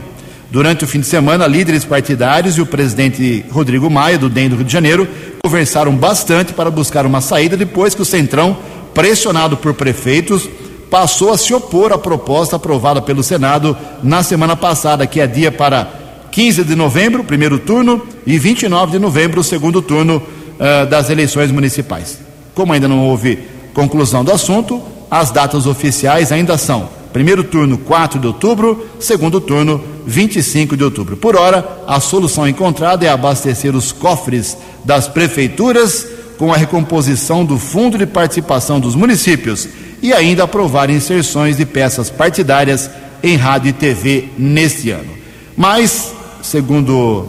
Durante 0.49 0.83
o 0.83 0.87
fim 0.87 0.99
de 0.99 1.05
semana, 1.05 1.45
líderes 1.45 1.85
partidários 1.85 2.57
e 2.57 2.61
o 2.61 2.65
presidente 2.65 3.45
Rodrigo 3.51 3.89
Maia, 3.89 4.17
do 4.17 4.29
DEM 4.29 4.49
do 4.49 4.55
Rio 4.55 4.65
de 4.65 4.73
Janeiro, 4.73 5.07
conversaram 5.43 5.95
bastante 5.95 6.53
para 6.53 6.71
buscar 6.71 7.05
uma 7.05 7.21
saída 7.21 7.55
depois 7.55 7.93
que 7.93 8.01
o 8.01 8.05
Centrão, 8.05 8.57
pressionado 8.93 9.57
por 9.57 9.75
prefeitos, 9.75 10.49
passou 10.89 11.31
a 11.31 11.37
se 11.37 11.53
opor 11.53 11.93
à 11.93 11.97
proposta 11.97 12.55
aprovada 12.55 13.01
pelo 13.01 13.21
Senado 13.21 13.77
na 14.01 14.23
semana 14.23 14.55
passada, 14.55 15.05
que 15.05 15.19
é 15.19 15.27
dia 15.27 15.51
para 15.51 15.87
15 16.31 16.63
de 16.63 16.75
novembro, 16.75 17.23
primeiro 17.23 17.59
turno, 17.59 18.01
e 18.25 18.39
29 18.39 18.93
de 18.93 18.99
novembro, 18.99 19.43
segundo 19.43 19.81
turno 19.81 20.23
uh, 20.23 20.85
das 20.87 21.09
eleições 21.09 21.51
municipais. 21.51 22.19
Como 22.55 22.73
ainda 22.73 22.87
não 22.87 23.05
houve 23.05 23.56
conclusão 23.77 24.23
do 24.23 24.31
assunto, 24.31 24.81
as 25.09 25.29
datas 25.29 25.67
oficiais 25.67 26.31
ainda 26.31 26.57
são 26.57 26.89
Primeiro 27.13 27.43
turno, 27.43 27.77
4 27.79 28.19
de 28.19 28.27
outubro. 28.27 28.85
Segundo 28.99 29.41
turno, 29.41 29.83
25 30.05 30.77
de 30.77 30.83
outubro. 30.83 31.17
Por 31.17 31.35
hora, 31.35 31.81
a 31.87 31.99
solução 31.99 32.47
encontrada 32.47 33.05
é 33.05 33.09
abastecer 33.09 33.75
os 33.75 33.91
cofres 33.91 34.55
das 34.85 35.07
prefeituras 35.07 36.05
com 36.37 36.53
a 36.53 36.57
recomposição 36.57 37.43
do 37.43 37.57
Fundo 37.57 37.97
de 37.97 38.05
Participação 38.05 38.79
dos 38.79 38.93
Municípios 38.93 39.67
e 39.99 40.13
ainda 40.13 40.43
aprovar 40.43 40.91
inserções 40.91 41.57
de 41.57 41.65
peças 41.65 42.09
partidárias 42.09 42.87
em 43.23 43.35
rádio 43.35 43.69
e 43.69 43.73
TV 43.73 44.25
neste 44.37 44.91
ano. 44.91 45.09
Mas, 45.55 46.13
segundo 46.43 47.25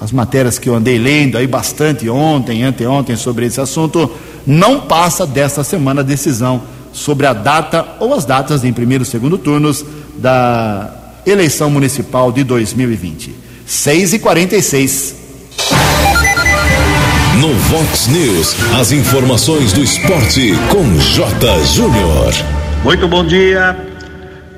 as 0.00 0.12
matérias 0.12 0.58
que 0.58 0.66
eu 0.66 0.74
andei 0.74 0.98
lendo 0.98 1.36
aí 1.36 1.46
bastante 1.46 2.08
ontem, 2.08 2.62
anteontem 2.62 3.16
sobre 3.16 3.44
esse 3.44 3.60
assunto, 3.60 4.10
não 4.46 4.80
passa 4.80 5.26
desta 5.26 5.62
semana 5.62 6.00
a 6.00 6.04
decisão 6.04 6.62
sobre 6.92 7.26
a 7.26 7.32
data 7.32 7.86
ou 8.00 8.14
as 8.14 8.24
datas 8.24 8.64
em 8.64 8.72
primeiro 8.72 9.04
e 9.04 9.06
segundo 9.06 9.38
turnos 9.38 9.84
da 10.16 10.90
eleição 11.26 11.70
municipal 11.70 12.32
de 12.32 12.44
2020. 12.44 13.34
6 13.66 14.14
e 14.14 14.18
46 14.18 15.16
No 17.38 17.54
Vox 17.54 18.08
News, 18.08 18.56
as 18.78 18.90
informações 18.90 19.72
do 19.72 19.82
esporte 19.82 20.52
com 20.70 20.98
J. 20.98 21.64
Júnior. 21.66 22.34
Muito 22.82 23.06
bom 23.06 23.24
dia. 23.24 23.76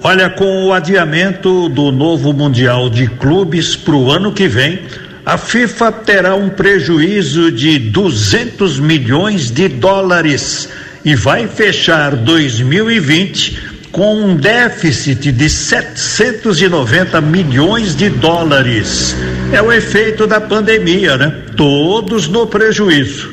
Olha, 0.04 0.28
com 0.30 0.66
o 0.66 0.72
adiamento 0.72 1.68
do 1.68 1.92
novo 1.92 2.32
Mundial 2.32 2.90
de 2.90 3.06
Clubes 3.06 3.76
para 3.76 3.94
o 3.94 4.10
ano 4.10 4.32
que 4.32 4.48
vem, 4.48 4.80
a 5.24 5.38
FIFA 5.38 5.92
terá 5.92 6.34
um 6.34 6.48
prejuízo 6.48 7.52
de 7.52 7.78
200 7.78 8.80
milhões 8.80 9.50
de 9.50 9.68
dólares 9.68 10.68
e 11.04 11.14
vai 11.14 11.46
fechar 11.46 12.16
2020 12.16 13.72
com 13.92 14.16
um 14.16 14.34
déficit 14.34 15.30
de 15.30 15.48
790 15.48 17.20
milhões 17.20 17.94
de 17.94 18.08
dólares. 18.08 19.14
É 19.52 19.62
o 19.62 19.70
efeito 19.70 20.26
da 20.26 20.40
pandemia, 20.40 21.16
né? 21.16 21.42
Todos 21.56 22.26
no 22.26 22.46
prejuízo. 22.46 23.32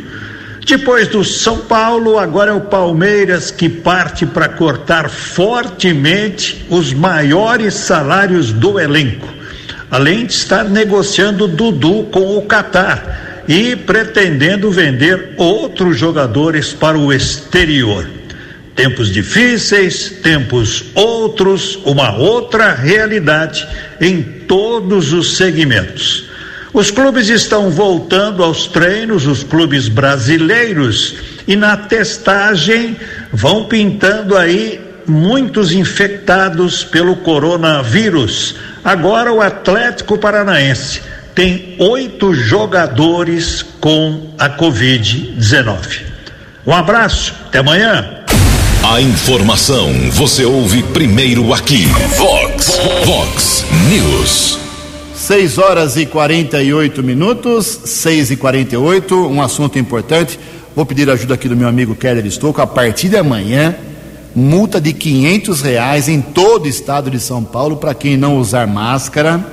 Depois 0.67 1.07
do 1.07 1.23
São 1.23 1.59
Paulo, 1.59 2.19
agora 2.19 2.51
é 2.51 2.53
o 2.53 2.61
Palmeiras 2.61 3.49
que 3.49 3.67
parte 3.67 4.27
para 4.27 4.47
cortar 4.47 5.09
fortemente 5.09 6.63
os 6.69 6.93
maiores 6.93 7.73
salários 7.73 8.51
do 8.51 8.79
elenco. 8.79 9.38
Além 9.89 10.25
de 10.25 10.33
estar 10.33 10.65
negociando 10.65 11.47
Dudu 11.47 12.03
com 12.11 12.37
o 12.37 12.41
Catar 12.43 13.43
e 13.47 13.75
pretendendo 13.75 14.69
vender 14.69 15.33
outros 15.37 15.97
jogadores 15.97 16.71
para 16.71 16.97
o 16.97 17.11
exterior. 17.11 18.07
Tempos 18.75 19.11
difíceis, 19.11 20.09
tempos 20.21 20.85
outros, 20.93 21.79
uma 21.83 22.15
outra 22.15 22.73
realidade 22.73 23.67
em 23.99 24.21
todos 24.21 25.11
os 25.11 25.35
segmentos. 25.35 26.29
Os 26.71 26.91
clubes 26.91 27.29
estão 27.29 27.71
voltando 27.71 28.43
aos 28.43 28.67
treinos, 28.67 29.25
os 29.25 29.43
clubes 29.43 29.87
brasileiros, 29.87 31.15
e 31.47 31.55
na 31.55 31.75
testagem 31.75 32.95
vão 33.33 33.65
pintando 33.65 34.37
aí 34.37 34.79
muitos 35.09 35.71
infectados 35.71 36.83
pelo 36.83 37.17
coronavírus. 37.17 38.55
Agora 38.83 39.33
o 39.33 39.41
Atlético 39.41 40.17
Paranaense 40.17 41.01
tem 41.35 41.75
oito 41.79 42.33
jogadores 42.33 43.63
com 43.79 44.33
a 44.37 44.49
Covid-19. 44.49 46.01
Um 46.65 46.73
abraço, 46.73 47.33
até 47.47 47.59
amanhã. 47.59 48.19
A 48.83 49.01
informação 49.01 49.91
você 50.11 50.45
ouve 50.45 50.83
primeiro 50.83 51.53
aqui. 51.53 51.85
Vox, 52.17 52.79
Vox 53.05 53.65
News. 53.89 54.59
6 55.15 55.57
horas 55.57 55.97
e 55.97 56.05
48 56.05 57.03
minutos, 57.03 57.81
6 57.85 58.31
e 58.31 58.35
48 58.35 59.15
um 59.27 59.41
assunto 59.41 59.77
importante. 59.77 60.39
Vou 60.75 60.85
pedir 60.85 61.09
ajuda 61.09 61.35
aqui 61.35 61.47
do 61.47 61.55
meu 61.55 61.67
amigo 61.67 61.95
Keller 61.95 62.25
Estouco. 62.25 62.61
A 62.61 62.67
partir 62.67 63.09
de 63.09 63.17
amanhã, 63.17 63.75
multa 64.35 64.79
de 64.79 64.93
500 64.93 65.61
reais 65.61 66.07
em 66.07 66.21
todo 66.21 66.65
o 66.65 66.67
estado 66.67 67.09
de 67.09 67.19
São 67.19 67.43
Paulo 67.43 67.77
para 67.77 67.93
quem 67.93 68.15
não 68.15 68.37
usar 68.37 68.67
máscara 68.67 69.45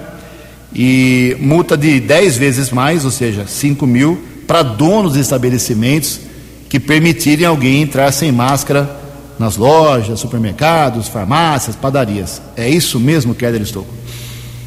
e 0.75 1.37
multa 1.41 1.77
de 1.77 1.99
10 2.01 2.37
vezes 2.37 2.71
mais, 2.71 3.05
ou 3.05 3.11
seja, 3.11 3.47
5 3.47 3.87
mil, 3.87 4.21
para 4.47 4.63
donos 4.63 5.15
de 5.15 5.21
estabelecimentos 5.21 6.21
que 6.69 6.79
permitirem 6.79 7.47
alguém 7.47 7.83
entrar 7.83 8.13
sem 8.13 8.31
máscara 8.31 8.89
nas 9.39 9.57
lojas, 9.57 10.21
supermercados, 10.21 11.09
farmácias, 11.09 11.77
padarias. 11.77 12.43
É 12.57 12.69
isso 12.69 12.99
mesmo, 13.01 13.35
Keller 13.35 13.63
Estouco? 13.63 13.95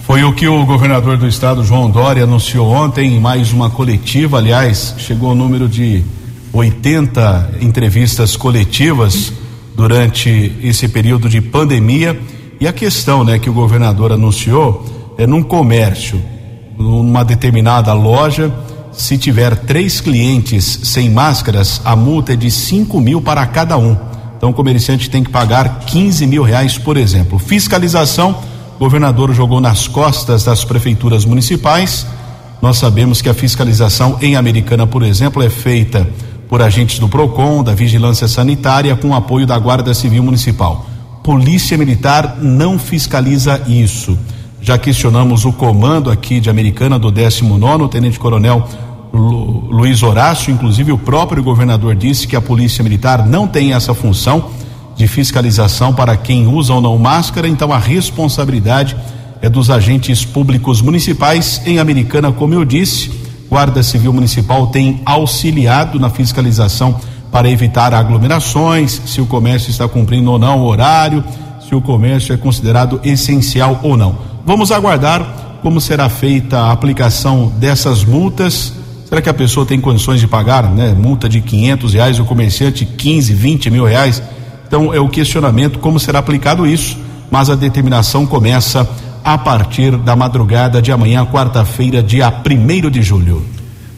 Foi 0.03 0.23
o 0.23 0.33
que 0.33 0.47
o 0.47 0.65
governador 0.65 1.17
do 1.17 1.27
estado, 1.27 1.63
João 1.63 1.89
Dória, 1.89 2.23
anunciou 2.23 2.67
ontem 2.67 3.15
em 3.15 3.19
mais 3.19 3.51
uma 3.51 3.69
coletiva. 3.69 4.39
Aliás, 4.39 4.95
chegou 4.97 5.31
o 5.31 5.35
número 5.35 5.69
de 5.69 6.03
80 6.51 7.57
entrevistas 7.61 8.35
coletivas 8.35 9.31
durante 9.79 10.57
esse 10.61 10.89
período 10.89 11.29
de 11.29 11.39
pandemia. 11.39 12.19
E 12.59 12.67
a 12.67 12.73
questão 12.73 13.23
né, 13.23 13.39
que 13.39 13.49
o 13.49 13.53
governador 13.53 14.11
anunciou 14.11 15.15
é 15.17 15.25
num 15.25 15.41
comércio, 15.41 16.21
numa 16.77 17.23
determinada 17.23 17.93
loja, 17.93 18.53
se 18.91 19.17
tiver 19.17 19.55
três 19.55 20.01
clientes 20.01 20.81
sem 20.83 21.09
máscaras, 21.09 21.81
a 21.85 21.95
multa 21.95 22.33
é 22.33 22.35
de 22.35 22.51
5 22.51 22.99
mil 22.99 23.21
para 23.21 23.47
cada 23.47 23.77
um. 23.77 23.95
Então 24.35 24.49
o 24.49 24.53
comerciante 24.53 25.09
tem 25.09 25.23
que 25.23 25.29
pagar 25.29 25.79
15 25.85 26.27
mil 26.27 26.43
reais, 26.43 26.77
por 26.77 26.97
exemplo. 26.97 27.39
Fiscalização, 27.39 28.37
o 28.75 28.79
governador 28.79 29.33
jogou 29.33 29.61
nas 29.61 29.87
costas 29.87 30.43
das 30.43 30.65
prefeituras 30.65 31.23
municipais. 31.23 32.05
Nós 32.61 32.77
sabemos 32.77 33.21
que 33.21 33.29
a 33.29 33.33
fiscalização 33.33 34.17
em 34.21 34.35
Americana, 34.35 34.85
por 34.85 35.03
exemplo, 35.03 35.41
é 35.41 35.49
feita 35.49 36.05
por 36.49 36.63
agentes 36.63 36.97
do 36.97 37.07
PROCON, 37.07 37.63
da 37.63 37.75
Vigilância 37.75 38.27
Sanitária, 38.27 38.95
com 38.95 39.13
apoio 39.13 39.45
da 39.45 39.57
Guarda 39.57 39.93
Civil 39.93 40.23
Municipal. 40.23 40.87
Polícia 41.23 41.77
Militar 41.77 42.39
não 42.41 42.79
fiscaliza 42.79 43.61
isso. 43.67 44.17
Já 44.59 44.75
questionamos 44.77 45.45
o 45.45 45.53
comando 45.53 46.09
aqui 46.09 46.39
de 46.39 46.49
Americana 46.49 46.97
do 46.97 47.11
19, 47.11 47.83
o 47.83 47.87
Tenente 47.87 48.19
Coronel 48.19 48.67
Lu, 49.13 49.69
Luiz 49.69 50.01
Horácio, 50.01 50.51
inclusive 50.51 50.91
o 50.91 50.97
próprio 50.97 51.43
governador 51.43 51.95
disse 51.95 52.27
que 52.27 52.35
a 52.35 52.41
Polícia 52.41 52.83
Militar 52.83 53.27
não 53.27 53.47
tem 53.47 53.73
essa 53.73 53.93
função 53.93 54.49
de 54.95 55.07
fiscalização 55.07 55.93
para 55.93 56.17
quem 56.17 56.47
usa 56.47 56.73
ou 56.73 56.81
não 56.81 56.97
máscara, 56.97 57.47
então 57.47 57.71
a 57.71 57.77
responsabilidade 57.77 58.97
é 59.41 59.49
dos 59.49 59.69
agentes 59.69 60.25
públicos 60.25 60.81
municipais. 60.81 61.61
Em 61.65 61.79
Americana, 61.79 62.31
como 62.31 62.53
eu 62.53 62.65
disse, 62.65 63.09
Guarda 63.49 63.81
Civil 63.81 64.13
Municipal 64.13 64.67
tem 64.67 65.01
auxiliado 65.05 65.99
na 65.99 66.09
fiscalização 66.09 66.99
para 67.31 67.49
evitar 67.49 67.93
aglomerações, 67.93 69.01
se 69.05 69.21
o 69.21 69.25
comércio 69.25 69.69
está 69.69 69.87
cumprindo 69.87 70.31
ou 70.31 70.39
não 70.39 70.59
o 70.59 70.65
horário, 70.65 71.23
se 71.67 71.73
o 71.75 71.81
comércio 71.81 72.33
é 72.33 72.37
considerado 72.37 72.99
essencial 73.03 73.79
ou 73.83 73.97
não. 73.97 74.17
Vamos 74.45 74.71
aguardar 74.71 75.59
como 75.61 75.81
será 75.81 76.09
feita 76.09 76.59
a 76.59 76.71
aplicação 76.71 77.51
dessas 77.57 78.03
multas 78.03 78.73
Será 79.09 79.23
que 79.23 79.29
a 79.29 79.33
pessoa 79.33 79.65
tem 79.65 79.81
condições 79.81 80.19
de 80.19 80.27
pagar, 80.27 80.69
né? 80.69 80.93
Multa 80.93 81.27
de 81.27 81.41
quinhentos 81.41 81.95
reais, 81.95 82.19
o 82.19 82.25
comerciante 82.25 82.85
15, 82.85 83.33
20 83.33 83.71
mil 83.71 83.83
reais. 83.83 84.21
Então 84.67 84.93
é 84.93 84.99
o 84.99 85.09
questionamento 85.09 85.79
como 85.79 85.99
será 85.99 86.19
aplicado 86.19 86.67
isso, 86.67 86.95
mas 87.31 87.49
a 87.49 87.55
determinação 87.55 88.27
começa 88.27 88.87
a 89.23 89.37
partir 89.37 89.97
da 89.97 90.15
madrugada 90.15 90.81
de 90.81 90.91
amanhã, 90.91 91.25
quarta-feira, 91.25 92.01
dia 92.01 92.29
1 92.29 92.89
de 92.89 93.01
julho. 93.01 93.45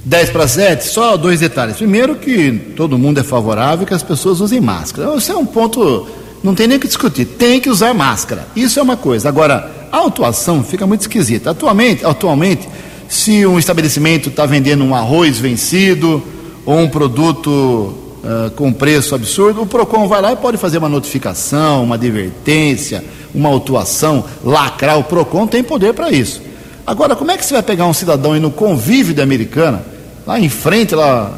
10 0.04 0.30
para 0.32 0.48
7, 0.48 0.88
só 0.88 1.16
dois 1.16 1.40
detalhes. 1.40 1.78
Primeiro, 1.78 2.16
que 2.16 2.52
todo 2.76 2.98
mundo 2.98 3.20
é 3.20 3.24
favorável 3.24 3.86
que 3.86 3.94
as 3.94 4.02
pessoas 4.02 4.40
usem 4.42 4.60
máscara. 4.60 5.16
Isso 5.16 5.32
é 5.32 5.36
um 5.36 5.46
ponto, 5.46 6.08
não 6.44 6.56
tem 6.56 6.68
nem 6.68 6.80
que 6.80 6.88
discutir. 6.88 7.26
Tem 7.26 7.60
que 7.60 7.70
usar 7.70 7.94
máscara. 7.94 8.48
Isso 8.56 8.80
é 8.80 8.84
uma 8.84 8.98
coisa. 8.98 9.30
Agora, 9.30 9.70
a 9.92 10.06
atuação 10.06 10.64
fica 10.64 10.88
muito 10.88 11.02
esquisita. 11.02 11.52
Atualmente, 11.52 12.06
atualmente 12.06 12.68
se 13.08 13.46
um 13.46 13.60
estabelecimento 13.60 14.30
está 14.30 14.46
vendendo 14.46 14.84
um 14.84 14.96
arroz 14.96 15.38
vencido 15.38 16.24
ou 16.66 16.80
um 16.80 16.90
produto 16.90 17.94
uh, 18.24 18.52
com 18.52 18.72
preço 18.72 19.16
absurdo, 19.16 19.62
o 19.62 19.66
PROCON 19.66 20.08
vai 20.08 20.22
lá 20.22 20.32
e 20.32 20.36
pode 20.36 20.58
fazer 20.58 20.78
uma 20.78 20.90
notificação, 20.90 21.84
uma 21.84 21.96
advertência, 21.96 23.04
uma 23.34 23.50
autuação, 23.50 24.26
lacrar. 24.44 24.98
O 25.00 25.04
PROCON 25.04 25.48
tem 25.48 25.64
poder 25.64 25.94
para 25.94 26.12
isso. 26.12 26.42
Agora, 26.86 27.16
como 27.16 27.32
é 27.32 27.38
que 27.38 27.46
você 27.46 27.54
vai 27.54 27.64
pegar 27.64 27.86
um 27.86 27.94
cidadão 27.94 28.34
aí 28.34 28.40
no 28.40 28.52
convívio 28.52 29.14
da 29.14 29.24
Americana, 29.24 29.84
lá 30.26 30.40
em 30.40 30.50
frente, 30.50 30.96
lá 30.96 31.34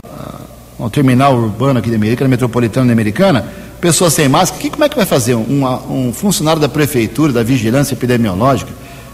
ao 0.80 0.89
terminal 0.89 1.36
urbano 1.36 1.80
aqui 1.80 1.89
da 1.89 1.96
Americana, 1.96 2.30
metropolitana 2.30 2.88
da 2.88 2.93
Americana, 2.93 3.46
pessoa 3.80 4.10
sem 4.10 4.28
máscara, 4.28 4.62
que, 4.62 4.69
como 4.69 4.84
é 4.84 4.89
que 4.89 4.96
vai 4.96 5.06
fazer? 5.06 5.36
Um, 5.36 5.65
um 5.89 6.13
funcionário 6.13 6.62
da 6.62 6.69
prefeitura, 6.69 7.32
da 7.32 7.43
vigilância 7.43 7.93
epidemiológica, 7.93 8.72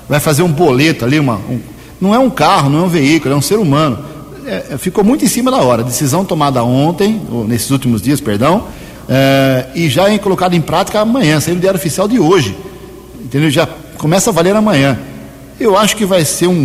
vai 0.08 0.19
fazer 0.19 0.41
um 0.41 0.51
boleto 0.51 1.05
ali, 1.05 1.19
uma, 1.19 1.36
um, 1.36 1.60
não 1.99 2.15
é 2.15 2.19
um 2.19 2.29
carro, 2.29 2.69
não 2.69 2.79
é 2.79 2.82
um 2.84 2.88
veículo, 2.88 3.34
é 3.34 3.38
um 3.38 3.41
ser 3.41 3.58
humano. 3.58 3.99
É, 4.49 4.65
é, 4.71 4.77
ficou 4.79 5.03
muito 5.03 5.23
em 5.23 5.27
cima 5.27 5.51
da 5.51 5.57
hora. 5.57 5.83
Decisão 5.83 6.25
tomada 6.25 6.63
ontem, 6.63 7.21
ou 7.31 7.47
nesses 7.47 7.69
últimos 7.69 8.01
dias, 8.01 8.19
perdão, 8.19 8.63
é, 9.07 9.67
e 9.75 9.88
já 9.88 10.09
é 10.09 10.17
colocada 10.17 10.55
em 10.55 10.62
prática 10.62 10.99
amanhã, 10.99 11.39
saindo 11.39 11.59
do 11.59 11.62
diário 11.62 11.77
oficial 11.77 12.07
de 12.07 12.19
hoje. 12.19 12.57
Entendeu? 13.21 13.51
Já 13.51 13.69
começa 13.99 14.31
a 14.31 14.33
valer 14.33 14.55
amanhã. 14.55 14.97
Eu 15.59 15.77
acho 15.77 15.95
que 15.95 16.03
vai 16.03 16.25
ser 16.25 16.47
um, 16.47 16.63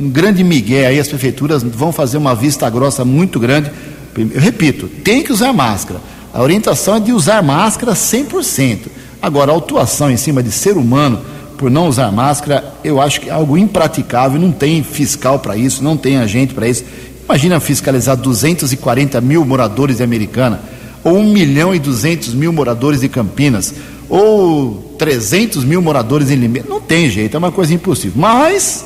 um 0.00 0.10
grande 0.10 0.44
migué 0.44 0.86
aí, 0.86 1.00
as 1.00 1.08
prefeituras 1.08 1.64
vão 1.64 1.90
fazer 1.90 2.18
uma 2.18 2.36
vista 2.36 2.70
grossa 2.70 3.04
muito 3.04 3.40
grande. 3.40 3.68
Eu 4.16 4.40
repito, 4.40 4.86
tem 4.86 5.24
que 5.24 5.32
usar 5.32 5.52
máscara. 5.52 6.00
A 6.32 6.40
orientação 6.40 6.96
é 6.96 7.00
de 7.00 7.12
usar 7.12 7.42
máscara 7.42 7.94
100%. 7.94 8.86
Agora, 9.20 9.50
a 9.50 9.54
autuação 9.54 10.08
em 10.08 10.16
cima 10.16 10.40
de 10.40 10.52
ser 10.52 10.76
humano, 10.76 11.20
por 11.56 11.70
não 11.70 11.88
usar 11.88 12.12
máscara, 12.12 12.74
eu 12.84 13.00
acho 13.00 13.20
que 13.20 13.30
é 13.30 13.32
algo 13.32 13.56
impraticável, 13.56 14.40
não 14.40 14.52
tem 14.52 14.82
fiscal 14.82 15.38
para 15.38 15.56
isso, 15.56 15.82
não 15.82 15.96
tem 15.96 16.18
agente 16.18 16.52
para 16.52 16.68
isso. 16.68 16.84
Imagina 17.24 17.58
fiscalizar 17.58 18.16
240 18.16 19.20
mil 19.20 19.44
moradores 19.44 19.96
de 19.96 20.02
Americana, 20.02 20.60
ou 21.02 21.16
1 21.18 21.32
milhão 21.32 21.74
e 21.74 21.78
200 21.78 22.34
mil 22.34 22.52
moradores 22.52 23.00
de 23.00 23.08
Campinas, 23.08 23.74
ou 24.08 24.94
300 24.98 25.64
mil 25.64 25.80
moradores 25.80 26.30
em 26.30 26.36
Limeira. 26.36 26.68
Não 26.68 26.80
tem 26.80 27.08
jeito, 27.08 27.34
é 27.34 27.38
uma 27.38 27.50
coisa 27.50 27.72
impossível. 27.72 28.12
Mas 28.16 28.84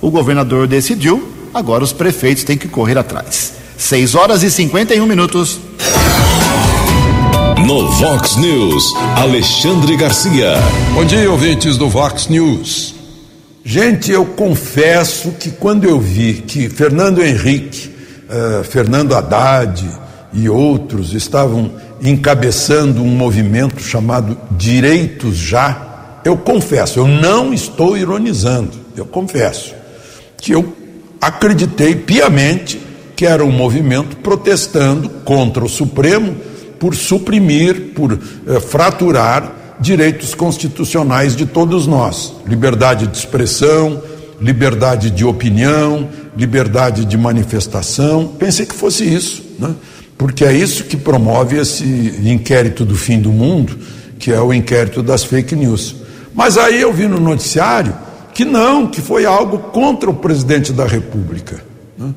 o 0.00 0.10
governador 0.10 0.68
decidiu, 0.68 1.28
agora 1.52 1.82
os 1.82 1.92
prefeitos 1.92 2.44
têm 2.44 2.56
que 2.56 2.68
correr 2.68 2.96
atrás. 2.96 3.54
6 3.76 4.14
horas 4.14 4.42
e 4.44 4.50
51 4.50 5.04
minutos. 5.04 5.58
No 7.66 7.90
Vox 7.92 8.36
News, 8.36 8.94
Alexandre 9.16 9.96
Garcia. 9.96 10.54
Bom 10.94 11.04
dia, 11.04 11.30
ouvintes 11.30 11.76
do 11.76 11.88
Vox 11.88 12.28
News. 12.28 13.01
Gente, 13.64 14.10
eu 14.10 14.26
confesso 14.26 15.30
que 15.32 15.50
quando 15.50 15.84
eu 15.84 16.00
vi 16.00 16.34
que 16.34 16.68
Fernando 16.68 17.22
Henrique, 17.22 17.90
uh, 18.28 18.64
Fernando 18.64 19.14
Haddad 19.14 19.88
e 20.32 20.48
outros 20.48 21.14
estavam 21.14 21.70
encabeçando 22.02 23.00
um 23.02 23.14
movimento 23.14 23.80
chamado 23.80 24.36
Direitos 24.50 25.36
Já, 25.36 26.20
eu 26.24 26.36
confesso, 26.36 26.98
eu 26.98 27.06
não 27.06 27.54
estou 27.54 27.96
ironizando, 27.96 28.72
eu 28.96 29.04
confesso 29.04 29.74
que 30.36 30.52
eu 30.52 30.76
acreditei 31.20 31.94
piamente 31.94 32.80
que 33.14 33.24
era 33.24 33.44
um 33.44 33.52
movimento 33.52 34.16
protestando 34.16 35.08
contra 35.24 35.64
o 35.64 35.68
Supremo 35.68 36.34
por 36.80 36.96
suprimir, 36.96 37.92
por 37.94 38.12
eh, 38.12 38.58
fraturar 38.58 39.61
direitos 39.82 40.34
constitucionais 40.34 41.36
de 41.36 41.44
todos 41.44 41.86
nós: 41.86 42.32
liberdade 42.46 43.06
de 43.08 43.18
expressão, 43.18 44.00
liberdade 44.40 45.10
de 45.10 45.24
opinião, 45.24 46.08
liberdade 46.36 47.04
de 47.04 47.18
manifestação. 47.18 48.28
Pensei 48.38 48.64
que 48.64 48.74
fosse 48.74 49.04
isso, 49.04 49.42
né? 49.58 49.74
porque 50.16 50.44
é 50.44 50.52
isso 50.52 50.84
que 50.84 50.96
promove 50.96 51.58
esse 51.58 51.84
inquérito 52.24 52.84
do 52.84 52.96
fim 52.96 53.20
do 53.20 53.30
mundo, 53.30 53.76
que 54.18 54.32
é 54.32 54.40
o 54.40 54.52
inquérito 54.52 55.02
das 55.02 55.24
fake 55.24 55.54
news. 55.56 55.96
Mas 56.32 56.56
aí 56.56 56.80
eu 56.80 56.92
vi 56.92 57.08
no 57.08 57.20
noticiário 57.20 57.94
que 58.32 58.44
não, 58.44 58.86
que 58.86 59.02
foi 59.02 59.26
algo 59.26 59.58
contra 59.58 60.08
o 60.08 60.14
presidente 60.14 60.72
da 60.72 60.86
República. 60.86 61.62
Né? 61.98 62.14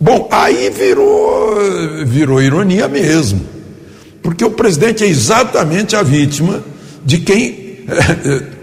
Bom, 0.00 0.28
aí 0.32 0.70
virou, 0.70 2.06
virou 2.06 2.40
ironia 2.40 2.88
mesmo. 2.88 3.42
Porque 4.22 4.44
o 4.44 4.50
presidente 4.50 5.04
é 5.04 5.06
exatamente 5.06 5.94
a 5.94 6.02
vítima 6.02 6.62
de 7.06 7.18
quem 7.18 7.76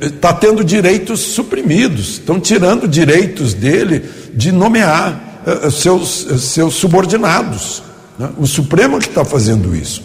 está 0.01 0.34
tendo 0.34 0.63
direitos 0.65 1.21
suprimidos, 1.21 2.15
estão 2.15 2.39
tirando 2.41 2.88
direitos 2.88 3.53
dele 3.53 4.03
de 4.34 4.51
nomear 4.51 5.41
uh, 5.47 5.71
seus, 5.71 6.27
seus 6.41 6.75
subordinados. 6.75 7.82
Né? 8.19 8.29
O 8.38 8.45
Supremo 8.45 8.99
que 8.99 9.08
está 9.08 9.23
fazendo 9.23 9.73
isso. 9.73 10.03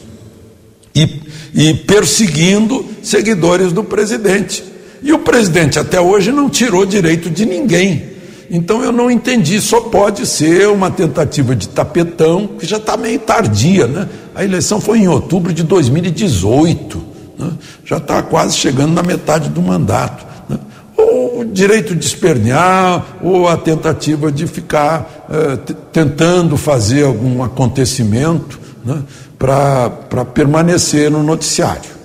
E, 0.95 1.21
e 1.53 1.75
perseguindo 1.75 2.87
seguidores 3.03 3.73
do 3.73 3.83
presidente. 3.83 4.63
E 5.03 5.13
o 5.13 5.19
presidente 5.19 5.79
até 5.79 6.01
hoje 6.01 6.31
não 6.31 6.49
tirou 6.49 6.87
direito 6.87 7.29
de 7.29 7.45
ninguém. 7.45 8.19
Então 8.51 8.83
eu 8.83 8.93
não 8.93 9.11
entendi, 9.11 9.61
só 9.61 9.81
pode 9.81 10.27
ser 10.27 10.69
uma 10.69 10.91
tentativa 10.91 11.55
de 11.55 11.69
tapetão, 11.69 12.47
que 12.59 12.67
já 12.67 12.79
está 12.79 12.97
meio 12.97 13.19
tardia, 13.19 13.87
né? 13.87 14.09
A 14.35 14.43
eleição 14.43 14.81
foi 14.81 15.01
em 15.01 15.09
outubro 15.09 15.53
de 15.53 15.63
2018, 15.63 17.08
né? 17.39 17.53
já 17.85 17.99
está 17.99 18.23
quase 18.23 18.57
chegando 18.57 18.93
na 18.93 19.03
metade 19.03 19.49
do 19.49 19.63
mandato. 19.63 20.27
Né? 20.49 20.59
Ou 20.97 21.41
o 21.41 21.45
direito 21.45 21.95
de 21.95 22.05
espernear, 22.05 23.19
ou 23.23 23.49
a 23.49 23.57
tentativa 23.57 24.33
de 24.33 24.47
ficar 24.47 25.27
eh, 25.31 25.73
tentando 25.93 26.57
fazer 26.57 27.05
algum 27.05 27.43
acontecimento 27.43 28.59
né? 28.85 29.03
para 29.39 30.25
permanecer 30.35 31.11
no 31.11 31.23
noticiário. 31.23 31.99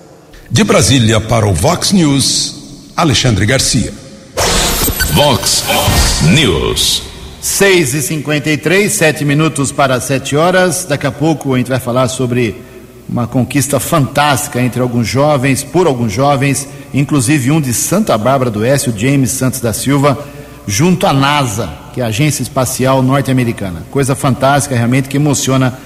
De 0.52 0.64
Brasília 0.64 1.20
para 1.20 1.48
o 1.48 1.54
Vox 1.54 1.92
News, 1.92 2.92
Alexandre 2.96 3.46
Garcia. 3.46 3.92
Vox 5.14 5.64
News. 6.34 7.04
6 7.42 7.94
e 7.94 8.02
53 8.02 8.92
sete 8.92 9.26
minutos 9.26 9.72
para 9.72 10.00
sete 10.00 10.36
horas. 10.36 10.86
Daqui 10.86 11.06
a 11.06 11.12
pouco 11.12 11.54
a 11.54 11.58
gente 11.58 11.70
vai 11.70 11.80
falar 11.80 12.08
sobre 12.08 12.56
uma 13.08 13.28
conquista 13.28 13.80
fantástica 13.80 14.62
entre 14.62 14.82
alguns 14.82 15.08
jovens, 15.08 15.64
por 15.64 15.88
alguns 15.88 16.12
jovens, 16.12 16.68
inclusive 16.94 17.52
um 17.52 17.62
de 17.62 17.74
Santa 17.74 18.18
Bárbara 18.18 18.50
do 18.50 18.60
Oeste, 18.60 18.90
o 18.90 18.98
James 18.98 19.32
Santos 19.32 19.60
da 19.60 19.74
Silva, 19.74 20.18
junto 20.66 21.06
à 21.06 21.14
NASA, 21.14 21.70
que 21.94 22.02
é 22.02 22.04
a 22.04 22.08
Agência 22.08 22.42
Espacial 22.42 23.02
Norte-Americana. 23.02 23.84
Coisa 23.92 24.16
fantástica, 24.16 24.76
realmente, 24.76 25.10
que 25.10 25.18
emociona 25.18 25.78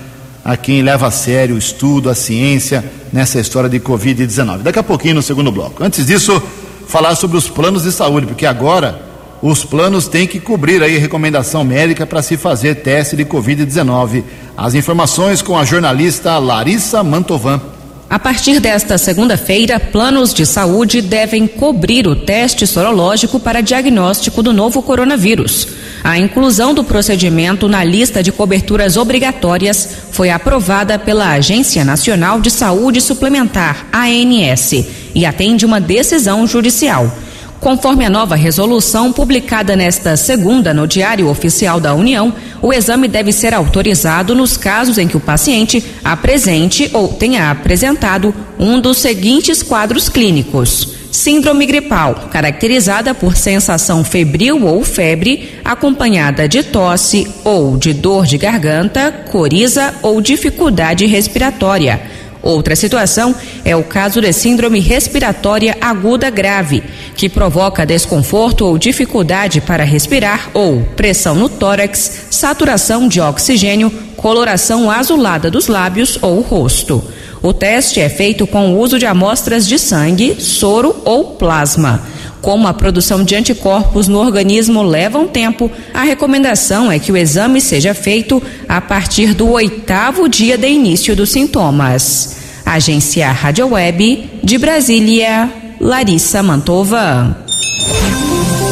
a 0.46 0.56
quem 0.56 0.82
leva 0.82 1.08
a 1.08 1.12
sério 1.12 1.56
o 1.56 1.58
estudo, 1.58 2.10
a 2.10 2.16
ciência 2.16 2.84
nessa 3.12 3.40
história 3.40 3.70
de 3.70 3.80
Covid-19. 3.80 4.60
Daqui 4.60 4.80
a 4.80 4.84
pouquinho 4.84 5.16
no 5.16 5.22
segundo 5.22 5.52
bloco. 5.52 5.84
Antes 5.84 6.06
disso, 6.06 6.42
falar 6.88 7.16
sobre 7.16 7.38
os 7.38 7.50
planos 7.50 7.84
de 7.84 7.92
saúde, 7.92 8.28
porque 8.28 8.46
agora 8.46 9.07
os 9.41 9.63
planos 9.63 10.08
têm 10.08 10.28
que 10.28 10.39
cobrir 10.39 10.82
aí 10.82 10.97
recomendação 10.97 11.63
médica 11.63 12.06
para 12.06 12.21
se 12.21 12.38
fazer 12.38 12.76
teste 12.76 13.15
de 13.15 13.26
Covid-19. 13.26 14.23
As 14.56 14.73
informações 14.73 15.41
com 15.41 15.58
a 15.58 15.63
jornalista 15.63 16.38
Larissa 16.39 17.04
Mantovan. 17.04 17.62
A 18.10 18.17
partir 18.17 18.62
desta 18.62 18.97
segunda-feira, 18.97 19.82
planos 19.82 20.34
de 20.34 20.45
saúde 20.45 21.02
devem 21.02 21.45
cobrir 21.45 22.08
o 22.08 22.15
teste 22.15 22.65
sorológico 22.65 23.38
para 23.38 23.60
diagnóstico 23.60 24.41
do 24.41 24.54
novo 24.54 24.82
coronavírus. 24.82 25.67
A 26.02 26.17
inclusão 26.17 26.73
do 26.73 26.86
procedimento 26.86 27.67
na 27.67 27.84
lista 27.84 28.23
de 28.23 28.32
coberturas 28.32 28.95
obrigatórias 28.95 29.89
foi 30.12 30.30
aprovada 30.30 30.97
pela 30.97 31.34
Agência 31.34 31.84
Nacional 31.84 32.39
de 32.39 32.50
Saúde 32.50 33.02
Suplementar, 33.02 33.88
ANS, 33.91 34.86
e 35.13 35.26
atende 35.26 35.65
uma 35.65 35.82
decisão 35.82 36.47
judicial. 36.47 37.12
Conforme 37.60 38.06
a 38.06 38.10
nova 38.10 38.36
resolução 38.36 39.12
publicada 39.12 39.76
nesta 39.76 40.15
segunda 40.15 40.74
no 40.74 40.88
Diário 40.88 41.28
Oficial 41.28 41.80
da 41.80 41.93
União, 41.93 42.34
o 42.62 42.72
exame 42.72 43.08
deve 43.08 43.32
ser 43.32 43.54
autorizado 43.54 44.36
nos 44.36 44.56
casos 44.56 44.98
em 44.98 45.08
que 45.08 45.17
o 45.17 45.22
paciente 45.22 45.84
apresente 46.04 46.89
ou 46.93 47.10
tenha 47.10 47.50
apresentado 47.50 48.34
um 48.60 48.80
dos 48.80 49.00
seguintes 49.00 49.63
quadros 49.63 50.08
clínicos: 50.08 50.93
síndrome 51.12 51.65
gripal, 51.65 52.30
caracterizada 52.32 53.15
por 53.15 53.36
sensação 53.36 54.04
febril 54.04 54.63
ou 54.65 54.84
febre, 54.84 55.60
acompanhada 55.65 56.48
de 56.48 56.62
tosse 56.62 57.28
ou 57.43 57.76
de 57.76 57.91
dor 57.91 58.28
de 58.28 58.38
garganta, 58.38 59.12
coriza 59.32 59.96
ou 60.04 60.22
dificuldade 60.22 61.08
respiratória 61.08 62.17
Outra 62.48 62.78
situação 62.78 63.36
é 63.66 63.76
o 63.76 63.84
caso 63.84 64.22
de 64.22 64.32
síndrome 64.32 64.80
respiratória 64.80 65.76
aguda 65.82 66.30
grave, 66.30 66.82
que 67.14 67.28
provoca 67.28 67.86
desconforto 67.86 68.66
ou 68.66 68.78
dificuldade 68.78 69.60
para 69.60 69.84
respirar 69.84 70.50
ou 70.54 70.82
pressão 70.96 71.36
no 71.36 71.50
tórax, 71.50 72.28
saturação 72.32 73.10
de 73.10 73.20
oxigênio, 73.20 73.92
coloração 74.16 74.90
azulada 74.90 75.52
dos 75.52 75.68
lábios 75.68 76.18
ou 76.22 76.40
rosto. 76.40 77.04
O 77.44 77.52
teste 77.52 78.00
é 78.00 78.08
feito 78.08 78.48
com 78.48 78.72
o 78.72 78.80
uso 78.80 78.98
de 78.98 79.06
amostras 79.06 79.68
de 79.68 79.78
sangue, 79.78 80.38
soro 80.40 80.96
ou 81.04 81.36
plasma. 81.36 82.02
Como 82.48 82.66
a 82.66 82.74
produção 82.74 83.26
de 83.26 83.36
anticorpos 83.36 84.08
no 84.08 84.20
organismo 84.20 84.82
leva 84.82 85.20
um 85.20 85.28
tempo, 85.28 85.70
a 85.94 86.04
recomendação 86.04 86.90
é 86.90 86.98
que 86.98 87.12
o 87.12 87.18
exame 87.18 87.60
seja 87.60 87.94
feito 87.94 88.42
a 88.70 88.80
partir 88.80 89.34
do 89.34 89.50
oitavo 89.50 90.30
dia 90.30 90.58
de 90.58 90.66
início 90.66 91.14
dos 91.14 91.30
sintomas. 91.30 92.38
Agência 92.66 93.30
Rádio 93.34 93.68
Web 93.68 94.30
de 94.42 94.58
Brasília, 94.58 95.52
Larissa 95.78 96.42
Mantova. 96.42 97.36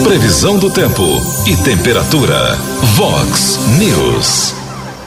Previsão 0.06 0.58
do 0.58 0.70
tempo 0.70 1.04
e 1.46 1.58
temperatura. 1.58 2.58
Vox 2.96 3.60
News. 3.78 4.64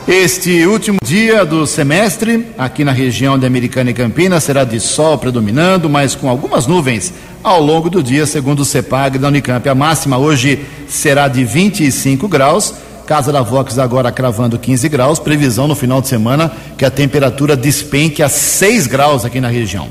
Este 0.08 0.64
último 0.64 0.96
dia 1.04 1.44
do 1.44 1.66
semestre, 1.66 2.46
aqui 2.56 2.82
na 2.82 2.92
região 2.92 3.38
de 3.38 3.44
Americana 3.44 3.90
e 3.90 3.94
Campinas, 3.94 4.42
será 4.42 4.64
de 4.64 4.80
sol 4.80 5.18
predominando, 5.18 5.86
mas 5.86 6.14
com 6.14 6.30
algumas 6.30 6.66
nuvens 6.66 7.12
ao 7.44 7.62
longo 7.62 7.90
do 7.90 8.02
dia, 8.02 8.24
segundo 8.24 8.60
o 8.60 8.64
CEPAG 8.64 9.18
da 9.18 9.28
Unicamp. 9.28 9.68
A 9.68 9.74
máxima 9.74 10.16
hoje 10.16 10.64
será 10.88 11.28
de 11.28 11.44
25 11.44 12.26
graus. 12.26 12.72
Casa 13.06 13.30
da 13.30 13.42
Vox 13.42 13.78
agora 13.78 14.10
cravando 14.10 14.58
15 14.58 14.88
graus. 14.88 15.18
Previsão 15.18 15.68
no 15.68 15.74
final 15.74 16.00
de 16.00 16.08
semana 16.08 16.50
que 16.78 16.86
a 16.86 16.90
temperatura 16.90 17.54
despenque 17.54 18.22
a 18.22 18.30
6 18.30 18.86
graus 18.86 19.26
aqui 19.26 19.42
na 19.42 19.48
região. 19.48 19.90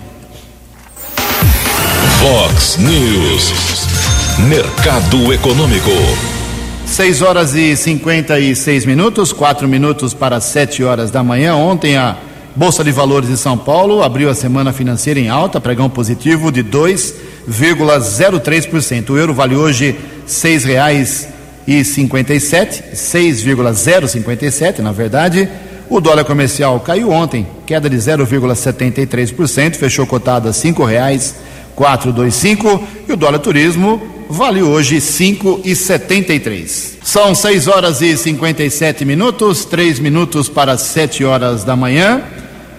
Vox 2.23 2.77
News. 2.77 3.53
Mercado 4.49 5.31
Econômico. 5.31 6.36
6 6.87 7.21
horas 7.21 7.53
e 7.53 7.75
56 7.75 8.85
minutos, 8.85 9.33
4 9.33 9.67
minutos 9.67 10.15
para 10.15 10.39
7 10.39 10.83
horas 10.83 11.11
da 11.11 11.21
manhã. 11.21 11.55
Ontem 11.55 11.97
a 11.97 12.15
Bolsa 12.55 12.81
de 12.83 12.91
Valores 12.91 13.29
de 13.29 13.37
São 13.37 13.55
Paulo 13.57 14.01
abriu 14.01 14.29
a 14.29 14.33
semana 14.33 14.73
financeira 14.73 15.19
em 15.19 15.29
alta, 15.29 15.61
pregão 15.61 15.89
positivo 15.89 16.49
de 16.51 16.63
2,03%. 16.63 19.09
O 19.11 19.17
euro 19.17 19.33
vale 19.33 19.55
hoje 19.55 19.91
R$ 19.91 19.97
6,57, 20.27 22.95
6,057 22.95 24.81
na 24.81 24.93
verdade. 24.93 25.47
O 25.89 26.01
dólar 26.01 26.25
comercial 26.25 26.79
caiu 26.79 27.11
ontem, 27.11 27.45
queda 27.65 27.89
de 27.89 27.97
0,73%, 27.97 29.75
fechou 29.75 30.07
cotado 30.07 30.47
a 30.47 30.51
R$ 30.51 30.57
5,425 30.57 32.81
e 33.07 33.13
o 33.13 33.17
dólar 33.17 33.39
turismo 33.39 34.16
vale 34.29 34.61
hoje 34.61 34.95
R$ 34.95 35.01
5,73. 35.01 36.97
São 37.01 37.33
6 37.33 37.67
horas 37.67 38.01
e 38.01 38.17
57 38.17 39.05
minutos, 39.05 39.65
3 39.65 39.99
minutos 39.99 40.49
para 40.49 40.77
7 40.77 41.23
horas 41.23 41.63
da 41.63 41.75
manhã. 41.75 42.21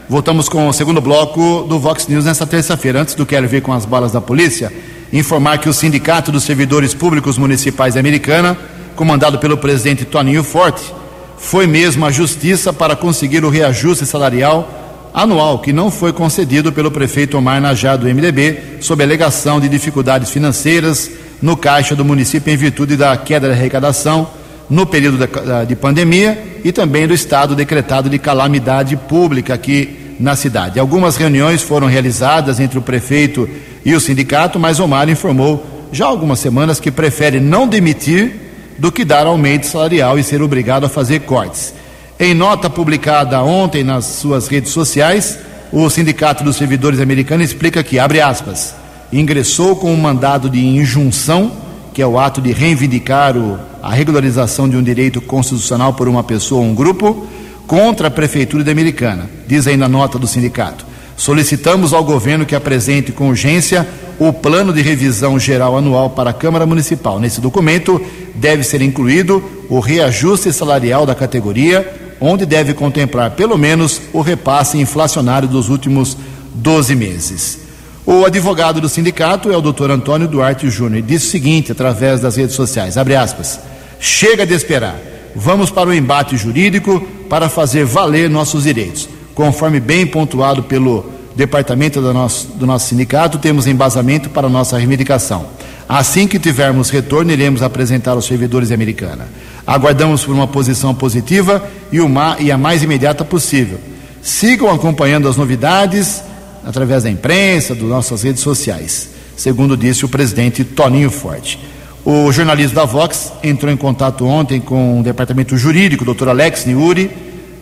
Voltamos 0.08 0.48
com 0.48 0.68
o 0.68 0.72
segundo 0.72 1.00
bloco 1.00 1.64
do 1.68 1.78
Vox 1.78 2.06
News 2.06 2.24
nesta 2.24 2.46
terça-feira. 2.46 3.00
Antes 3.00 3.14
do 3.14 3.26
Quero 3.26 3.48
Ver 3.48 3.62
com 3.62 3.72
as 3.72 3.84
balas 3.84 4.12
da 4.12 4.20
polícia, 4.20 4.72
informar 5.12 5.58
que 5.58 5.68
o 5.68 5.72
Sindicato 5.72 6.30
dos 6.30 6.44
Servidores 6.44 6.94
Públicos 6.94 7.38
Municipais 7.38 7.96
Americana, 7.96 8.56
comandado 8.94 9.38
pelo 9.38 9.56
presidente 9.56 10.04
Toninho 10.04 10.44
Forte, 10.44 10.92
foi 11.38 11.66
mesmo 11.66 12.04
à 12.04 12.10
justiça 12.10 12.72
para 12.72 12.96
conseguir 12.96 13.44
o 13.44 13.50
reajuste 13.50 14.04
salarial 14.04 14.74
anual 15.14 15.58
que 15.60 15.72
não 15.72 15.90
foi 15.90 16.12
concedido 16.12 16.72
pelo 16.72 16.90
prefeito 16.90 17.38
Omar 17.38 17.60
Najá 17.60 17.96
do 17.96 18.06
MDB, 18.06 18.78
sob 18.80 19.02
alegação 19.02 19.60
de 19.60 19.68
dificuldades 19.68 20.30
financeiras 20.30 21.10
no 21.40 21.56
caixa 21.56 21.94
do 21.94 22.04
município 22.04 22.52
em 22.52 22.56
virtude 22.56 22.96
da 22.96 23.16
queda 23.16 23.48
da 23.48 23.54
arrecadação 23.54 24.28
no 24.68 24.84
período 24.84 25.18
de 25.66 25.76
pandemia 25.76 26.60
e 26.64 26.72
também 26.72 27.06
do 27.06 27.14
estado 27.14 27.54
decretado 27.54 28.10
de 28.10 28.18
calamidade 28.18 28.96
pública 28.96 29.54
aqui 29.54 30.14
na 30.20 30.36
cidade. 30.36 30.78
Algumas 30.78 31.16
reuniões 31.16 31.62
foram 31.62 31.86
realizadas 31.86 32.60
entre 32.60 32.78
o 32.78 32.82
prefeito 32.82 33.48
e 33.84 33.94
o 33.94 34.00
sindicato, 34.00 34.58
mas 34.58 34.80
Omar 34.80 35.08
informou 35.08 35.64
já 35.90 36.04
há 36.04 36.08
algumas 36.08 36.38
semanas 36.38 36.80
que 36.80 36.90
prefere 36.90 37.40
não 37.40 37.66
demitir 37.66 38.34
do 38.78 38.92
que 38.92 39.04
dar 39.04 39.26
aumento 39.26 39.66
salarial 39.66 40.18
e 40.18 40.22
ser 40.22 40.42
obrigado 40.42 40.84
a 40.84 40.88
fazer 40.88 41.20
cortes. 41.20 41.72
Em 42.20 42.34
nota 42.34 42.68
publicada 42.68 43.40
ontem 43.42 43.82
nas 43.82 44.04
suas 44.04 44.48
redes 44.48 44.72
sociais, 44.72 45.38
o 45.72 45.88
Sindicato 45.88 46.44
dos 46.44 46.56
Servidores 46.56 47.00
Americanos 47.00 47.46
explica 47.46 47.82
que, 47.82 47.98
abre 47.98 48.20
aspas, 48.20 48.74
ingressou 49.12 49.76
com 49.76 49.92
um 49.92 49.96
mandado 49.96 50.48
de 50.50 50.64
injunção, 50.64 51.52
que 51.94 52.02
é 52.02 52.06
o 52.06 52.18
ato 52.18 52.40
de 52.40 52.52
reivindicar 52.52 53.36
o 53.36 53.58
a 53.82 53.92
regularização 53.92 54.68
de 54.68 54.76
um 54.76 54.82
direito 54.82 55.20
constitucional 55.20 55.94
por 55.94 56.08
uma 56.08 56.22
pessoa 56.22 56.60
ou 56.60 56.66
um 56.66 56.74
grupo 56.74 57.26
contra 57.66 58.08
a 58.08 58.10
Prefeitura 58.10 58.64
de 58.64 58.70
Americana. 58.70 59.28
Diz 59.46 59.66
aí 59.66 59.76
na 59.76 59.88
nota 59.88 60.18
do 60.18 60.26
sindicato. 60.26 60.86
Solicitamos 61.16 61.92
ao 61.92 62.04
governo 62.04 62.46
que 62.46 62.54
apresente 62.54 63.12
com 63.12 63.28
urgência 63.28 63.86
o 64.18 64.32
plano 64.32 64.72
de 64.72 64.82
revisão 64.82 65.38
geral 65.38 65.76
anual 65.76 66.10
para 66.10 66.30
a 66.30 66.32
Câmara 66.32 66.66
Municipal. 66.66 67.20
Nesse 67.20 67.40
documento 67.40 68.00
deve 68.34 68.62
ser 68.62 68.82
incluído 68.82 69.42
o 69.68 69.80
reajuste 69.80 70.52
salarial 70.52 71.04
da 71.06 71.14
categoria, 71.14 72.16
onde 72.20 72.46
deve 72.46 72.74
contemplar 72.74 73.32
pelo 73.32 73.56
menos 73.56 74.00
o 74.12 74.20
repasse 74.20 74.78
inflacionário 74.78 75.48
dos 75.48 75.68
últimos 75.68 76.16
12 76.54 76.94
meses. 76.94 77.67
O 78.10 78.24
advogado 78.24 78.80
do 78.80 78.88
sindicato 78.88 79.52
é 79.52 79.56
o 79.58 79.60
doutor 79.60 79.90
Antônio 79.90 80.26
Duarte 80.26 80.70
Júnior. 80.70 81.02
Disse 81.02 81.26
o 81.26 81.30
seguinte 81.30 81.72
através 81.72 82.22
das 82.22 82.36
redes 82.36 82.56
sociais: 82.56 82.96
aspas. 82.96 83.60
Chega 84.00 84.46
de 84.46 84.54
esperar. 84.54 84.96
Vamos 85.36 85.70
para 85.70 85.90
o 85.90 85.94
embate 85.94 86.34
jurídico 86.34 87.06
para 87.28 87.50
fazer 87.50 87.84
valer 87.84 88.30
nossos 88.30 88.62
direitos. 88.62 89.06
Conforme 89.34 89.78
bem 89.78 90.06
pontuado 90.06 90.62
pelo 90.62 91.04
departamento 91.36 92.00
do 92.00 92.14
nosso, 92.14 92.46
do 92.54 92.66
nosso 92.66 92.88
sindicato, 92.88 93.36
temos 93.36 93.66
embasamento 93.66 94.30
para 94.30 94.48
nossa 94.48 94.78
reivindicação. 94.78 95.44
Assim 95.86 96.26
que 96.26 96.38
tivermos 96.38 96.88
retorno, 96.88 97.30
iremos 97.30 97.62
apresentar 97.62 98.12
aos 98.12 98.24
servidores 98.24 98.72
americana. 98.72 99.28
Aguardamos 99.66 100.24
por 100.24 100.34
uma 100.34 100.46
posição 100.46 100.94
positiva 100.94 101.62
e, 101.92 102.00
uma, 102.00 102.38
e 102.40 102.50
a 102.50 102.56
mais 102.56 102.82
imediata 102.82 103.22
possível. 103.22 103.78
Sigam 104.22 104.70
acompanhando 104.70 105.28
as 105.28 105.36
novidades 105.36 106.22
através 106.64 107.04
da 107.04 107.10
imprensa, 107.10 107.74
das 107.74 107.84
nossas 107.84 108.22
redes 108.22 108.42
sociais, 108.42 109.10
segundo 109.36 109.76
disse 109.76 110.04
o 110.04 110.08
presidente 110.08 110.64
Toninho 110.64 111.10
Forte. 111.10 111.58
O 112.04 112.32
jornalista 112.32 112.76
da 112.76 112.84
Vox 112.84 113.32
entrou 113.42 113.72
em 113.72 113.76
contato 113.76 114.24
ontem 114.26 114.60
com 114.60 115.00
o 115.00 115.02
departamento 115.02 115.56
jurídico, 115.56 116.04
doutor 116.04 116.28
Alex 116.28 116.64
Niuri, 116.64 117.10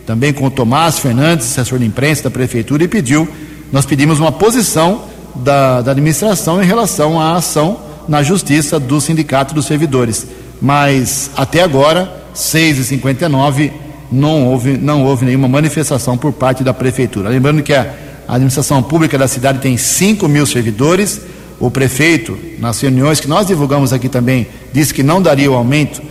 também 0.05 0.31
com 0.31 0.45
o 0.45 0.51
Tomás 0.51 0.99
Fernandes, 0.99 1.47
assessor 1.47 1.79
de 1.79 1.85
imprensa 1.85 2.23
da 2.23 2.29
prefeitura, 2.29 2.83
e 2.83 2.87
pediu 2.87 3.27
nós 3.71 3.85
pedimos 3.85 4.19
uma 4.19 4.31
posição 4.31 5.01
da, 5.35 5.81
da 5.81 5.91
administração 5.91 6.63
em 6.63 6.65
relação 6.65 7.19
à 7.19 7.35
ação 7.35 7.77
na 8.07 8.23
justiça 8.23 8.79
do 8.79 9.01
Sindicato 9.01 9.53
dos 9.53 9.65
Servidores. 9.65 10.25
Mas 10.61 11.29
até 11.35 11.61
agora, 11.61 12.09
6h59, 12.33 13.71
não 14.11 14.47
houve, 14.47 14.77
não 14.77 15.03
houve 15.03 15.25
nenhuma 15.25 15.47
manifestação 15.47 16.17
por 16.17 16.31
parte 16.31 16.63
da 16.63 16.73
prefeitura. 16.73 17.29
Lembrando 17.29 17.61
que 17.61 17.73
a 17.73 17.93
administração 18.35 18.83
pública 18.83 19.17
da 19.17 19.27
cidade 19.27 19.59
tem 19.59 19.77
5 19.77 20.27
mil 20.27 20.45
servidores. 20.45 21.21
O 21.59 21.71
prefeito, 21.71 22.37
nas 22.59 22.79
reuniões 22.79 23.19
que 23.19 23.27
nós 23.27 23.47
divulgamos 23.47 23.91
aqui 23.91 24.09
também, 24.09 24.47
disse 24.71 24.93
que 24.93 25.01
não 25.01 25.21
daria 25.21 25.51
o 25.51 25.55
aumento 25.55 26.01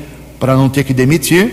para 0.41 0.57
não 0.57 0.69
ter 0.69 0.85
que 0.85 0.93
demitir, 0.93 1.53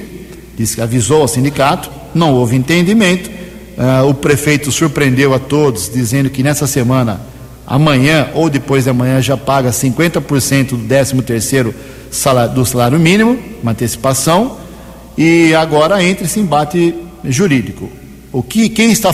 disse 0.57 0.75
que 0.75 0.81
avisou 0.81 1.21
ao 1.21 1.27
sindicato, 1.27 1.91
não 2.13 2.33
houve 2.33 2.55
entendimento 2.55 3.43
Uh, 3.75 4.07
o 4.07 4.13
prefeito 4.13 4.71
surpreendeu 4.71 5.33
a 5.33 5.39
todos, 5.39 5.89
dizendo 5.89 6.29
que 6.29 6.43
nessa 6.43 6.67
semana, 6.67 7.19
amanhã 7.65 8.29
ou 8.35 8.47
depois 8.49 8.83
de 8.83 8.91
amanhã, 8.91 9.19
já 9.19 9.35
paga 9.35 9.71
50% 9.71 10.69
do 10.69 10.87
13 10.87 11.21
terceiro 11.23 11.73
salário, 12.11 12.53
do 12.53 12.65
salário 12.65 12.99
mínimo, 12.99 13.37
uma 13.63 13.71
antecipação, 13.71 14.57
e 15.17 15.55
agora 15.55 16.03
entra 16.03 16.25
esse 16.25 16.39
embate 16.39 16.93
jurídico. 17.25 17.89
O 18.31 18.43
que, 18.43 18.69
quem 18.69 18.91
está 18.91 19.13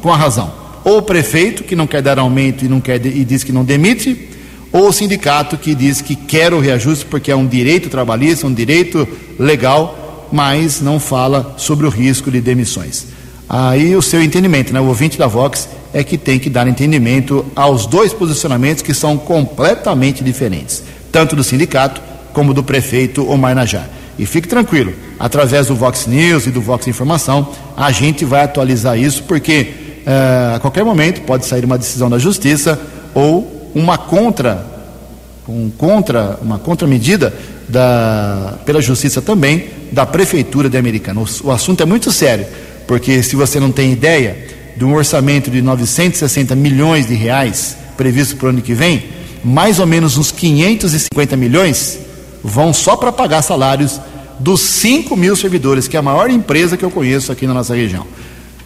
com 0.00 0.12
a 0.12 0.16
razão? 0.16 0.59
Ou 0.84 0.98
o 0.98 1.02
prefeito, 1.02 1.64
que 1.64 1.76
não 1.76 1.86
quer 1.86 2.02
dar 2.02 2.18
aumento 2.18 2.64
e, 2.64 2.68
não 2.68 2.80
quer, 2.80 3.04
e 3.04 3.24
diz 3.24 3.44
que 3.44 3.52
não 3.52 3.64
demite, 3.64 4.28
ou 4.72 4.88
o 4.88 4.92
sindicato, 4.92 5.56
que 5.56 5.74
diz 5.74 6.00
que 6.00 6.14
quer 6.14 6.54
o 6.54 6.60
reajuste 6.60 7.04
porque 7.06 7.30
é 7.30 7.36
um 7.36 7.46
direito 7.46 7.88
trabalhista, 7.88 8.46
um 8.46 8.54
direito 8.54 9.06
legal, 9.38 10.28
mas 10.32 10.80
não 10.80 11.00
fala 11.00 11.54
sobre 11.56 11.86
o 11.86 11.90
risco 11.90 12.30
de 12.30 12.40
demissões 12.40 13.06
aí 13.50 13.96
o 13.96 14.02
seu 14.02 14.22
entendimento, 14.22 14.72
né? 14.72 14.80
O 14.80 14.86
ouvinte 14.86 15.18
da 15.18 15.26
Vox 15.26 15.68
é 15.92 16.04
que 16.04 16.16
tem 16.16 16.38
que 16.38 16.48
dar 16.48 16.68
entendimento 16.68 17.44
aos 17.56 17.84
dois 17.84 18.12
posicionamentos 18.12 18.80
que 18.80 18.94
são 18.94 19.18
completamente 19.18 20.22
diferentes, 20.22 20.84
tanto 21.10 21.34
do 21.34 21.42
sindicato 21.42 22.00
como 22.32 22.54
do 22.54 22.62
prefeito 22.62 23.28
Omar 23.28 23.56
Najar. 23.56 23.90
E 24.16 24.24
fique 24.24 24.46
tranquilo, 24.46 24.92
através 25.18 25.66
do 25.66 25.74
Vox 25.74 26.06
News 26.06 26.46
e 26.46 26.52
do 26.52 26.60
Vox 26.60 26.86
Informação, 26.86 27.48
a 27.76 27.90
gente 27.90 28.24
vai 28.24 28.44
atualizar 28.44 28.96
isso, 28.96 29.24
porque 29.24 29.72
a 30.06 30.58
qualquer 30.60 30.84
momento 30.84 31.22
pode 31.22 31.46
sair 31.46 31.64
uma 31.64 31.78
decisão 31.78 32.08
da 32.08 32.18
Justiça 32.18 32.78
ou 33.14 33.70
uma 33.74 33.98
contra, 33.98 34.66
um 35.48 35.70
contra 35.70 36.38
uma 36.42 36.58
contramedida 36.58 37.32
da, 37.68 38.58
pela 38.64 38.80
Justiça 38.80 39.20
também 39.22 39.68
da 39.92 40.06
Prefeitura 40.06 40.68
de 40.68 40.76
Americana. 40.76 41.20
O, 41.20 41.26
o 41.44 41.50
assunto 41.50 41.82
é 41.82 41.86
muito 41.86 42.10
sério 42.10 42.46
porque 42.86 43.22
se 43.22 43.36
você 43.36 43.60
não 43.60 43.70
tem 43.70 43.92
ideia 43.92 44.36
de 44.76 44.84
um 44.84 44.94
orçamento 44.94 45.50
de 45.50 45.62
960 45.62 46.56
milhões 46.56 47.06
de 47.06 47.14
reais 47.14 47.76
previsto 47.96 48.36
para 48.36 48.46
o 48.46 48.48
ano 48.48 48.62
que 48.62 48.74
vem, 48.74 49.04
mais 49.44 49.78
ou 49.78 49.86
menos 49.86 50.16
uns 50.16 50.32
550 50.32 51.36
milhões 51.36 51.98
vão 52.42 52.72
só 52.72 52.96
para 52.96 53.12
pagar 53.12 53.42
salários 53.42 54.00
dos 54.38 54.60
5 54.60 55.16
mil 55.16 55.36
servidores, 55.36 55.86
que 55.86 55.96
é 55.96 56.00
a 56.00 56.02
maior 56.02 56.30
empresa 56.30 56.76
que 56.76 56.84
eu 56.84 56.90
conheço 56.90 57.30
aqui 57.30 57.46
na 57.46 57.54
nossa 57.54 57.74
região. 57.74 58.06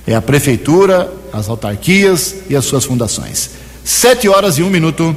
É 0.06 0.14
a 0.14 0.20
prefeitura, 0.20 1.10
as 1.32 1.48
autarquias 1.48 2.34
e 2.50 2.54
as 2.54 2.66
suas 2.66 2.84
fundações. 2.84 3.50
Sete 3.82 4.28
horas 4.28 4.58
e 4.58 4.62
um 4.62 4.68
minuto. 4.68 5.16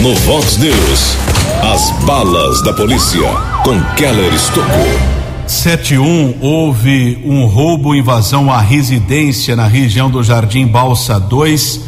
No 0.00 0.14
Vox 0.14 0.56
News, 0.56 1.16
as 1.62 1.90
balas 2.04 2.62
da 2.62 2.72
polícia 2.72 3.28
com 3.62 3.78
Keller 3.94 4.32
Estocou. 4.32 5.16
71 5.46 6.38
houve 6.40 7.22
um 7.24 7.46
roubo 7.46 7.94
invasão 7.94 8.50
à 8.50 8.60
residência 8.60 9.54
na 9.54 9.66
região 9.66 10.10
do 10.10 10.22
Jardim 10.22 10.66
Balsa 10.66 11.20
2 11.20 11.80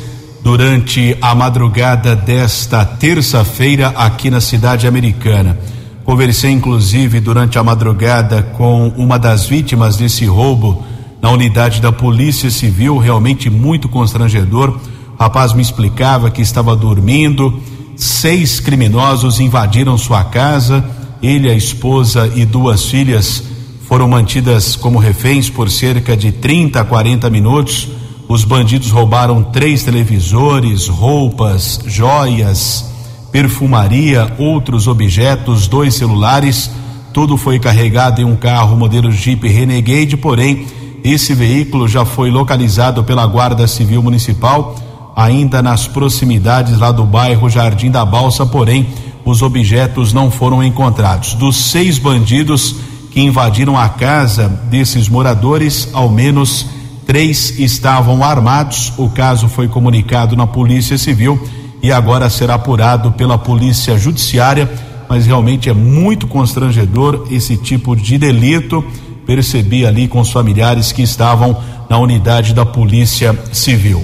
durante 0.42 1.16
a 1.20 1.34
madrugada 1.34 2.14
desta 2.14 2.84
terça-feira 2.84 3.88
aqui 3.96 4.30
na 4.30 4.40
cidade 4.40 4.86
americana. 4.86 5.58
Conversei 6.04 6.50
inclusive 6.50 7.18
durante 7.20 7.58
a 7.58 7.64
madrugada 7.64 8.42
com 8.42 8.88
uma 8.96 9.18
das 9.18 9.46
vítimas 9.46 9.96
desse 9.96 10.24
roubo 10.24 10.84
na 11.20 11.30
unidade 11.30 11.80
da 11.80 11.90
Polícia 11.90 12.50
Civil, 12.50 12.98
realmente 12.98 13.50
muito 13.50 13.88
constrangedor. 13.88 14.70
O 14.70 15.22
rapaz 15.22 15.52
me 15.52 15.62
explicava 15.62 16.30
que 16.30 16.42
estava 16.42 16.76
dormindo, 16.76 17.60
seis 17.96 18.60
criminosos 18.60 19.40
invadiram 19.40 19.98
sua 19.98 20.24
casa, 20.24 20.84
ele, 21.22 21.50
a 21.50 21.54
esposa 21.54 22.30
e 22.34 22.44
duas 22.44 22.84
filhas 22.84 23.42
foram 23.88 24.06
mantidas 24.06 24.76
como 24.76 24.98
reféns 24.98 25.48
por 25.48 25.70
cerca 25.70 26.16
de 26.16 26.30
30 26.30 26.80
a 26.80 26.84
40 26.84 27.30
minutos. 27.30 27.88
Os 28.28 28.44
bandidos 28.44 28.90
roubaram 28.90 29.42
três 29.42 29.82
televisores, 29.82 30.86
roupas, 30.86 31.80
joias, 31.86 32.84
perfumaria, 33.32 34.30
outros 34.38 34.86
objetos, 34.86 35.66
dois 35.66 35.94
celulares. 35.94 36.70
Tudo 37.14 37.38
foi 37.38 37.58
carregado 37.58 38.20
em 38.20 38.24
um 38.24 38.36
carro 38.36 38.76
modelo 38.76 39.10
Jeep 39.10 39.48
Renegade, 39.48 40.16
porém, 40.18 40.66
esse 41.04 41.34
veículo 41.34 41.88
já 41.88 42.04
foi 42.04 42.30
localizado 42.30 43.04
pela 43.04 43.26
Guarda 43.26 43.66
Civil 43.66 44.02
Municipal, 44.02 44.76
ainda 45.14 45.62
nas 45.62 45.86
proximidades 45.86 46.78
lá 46.78 46.92
do 46.92 47.04
bairro 47.04 47.48
Jardim 47.48 47.90
da 47.90 48.04
Balsa, 48.04 48.46
porém, 48.46 48.86
os 49.24 49.42
objetos 49.42 50.12
não 50.12 50.30
foram 50.30 50.62
encontrados. 50.62 51.34
Dos 51.34 51.56
seis 51.56 51.98
bandidos, 51.98 52.76
que 53.10 53.20
invadiram 53.20 53.76
a 53.76 53.88
casa 53.88 54.48
desses 54.70 55.08
moradores, 55.08 55.88
ao 55.92 56.08
menos 56.08 56.66
três 57.06 57.58
estavam 57.58 58.22
armados. 58.22 58.92
O 58.96 59.08
caso 59.08 59.48
foi 59.48 59.66
comunicado 59.66 60.36
na 60.36 60.46
Polícia 60.46 60.98
Civil 60.98 61.40
e 61.82 61.90
agora 61.90 62.28
será 62.28 62.54
apurado 62.54 63.12
pela 63.12 63.38
Polícia 63.38 63.98
Judiciária. 63.98 64.70
Mas 65.08 65.26
realmente 65.26 65.70
é 65.70 65.72
muito 65.72 66.26
constrangedor 66.26 67.26
esse 67.30 67.56
tipo 67.56 67.96
de 67.96 68.18
delito. 68.18 68.84
Percebi 69.28 69.84
ali 69.84 70.08
com 70.08 70.20
os 70.20 70.30
familiares 70.32 70.90
que 70.90 71.02
estavam 71.02 71.54
na 71.86 71.98
unidade 71.98 72.54
da 72.54 72.64
Polícia 72.64 73.38
Civil. 73.52 74.02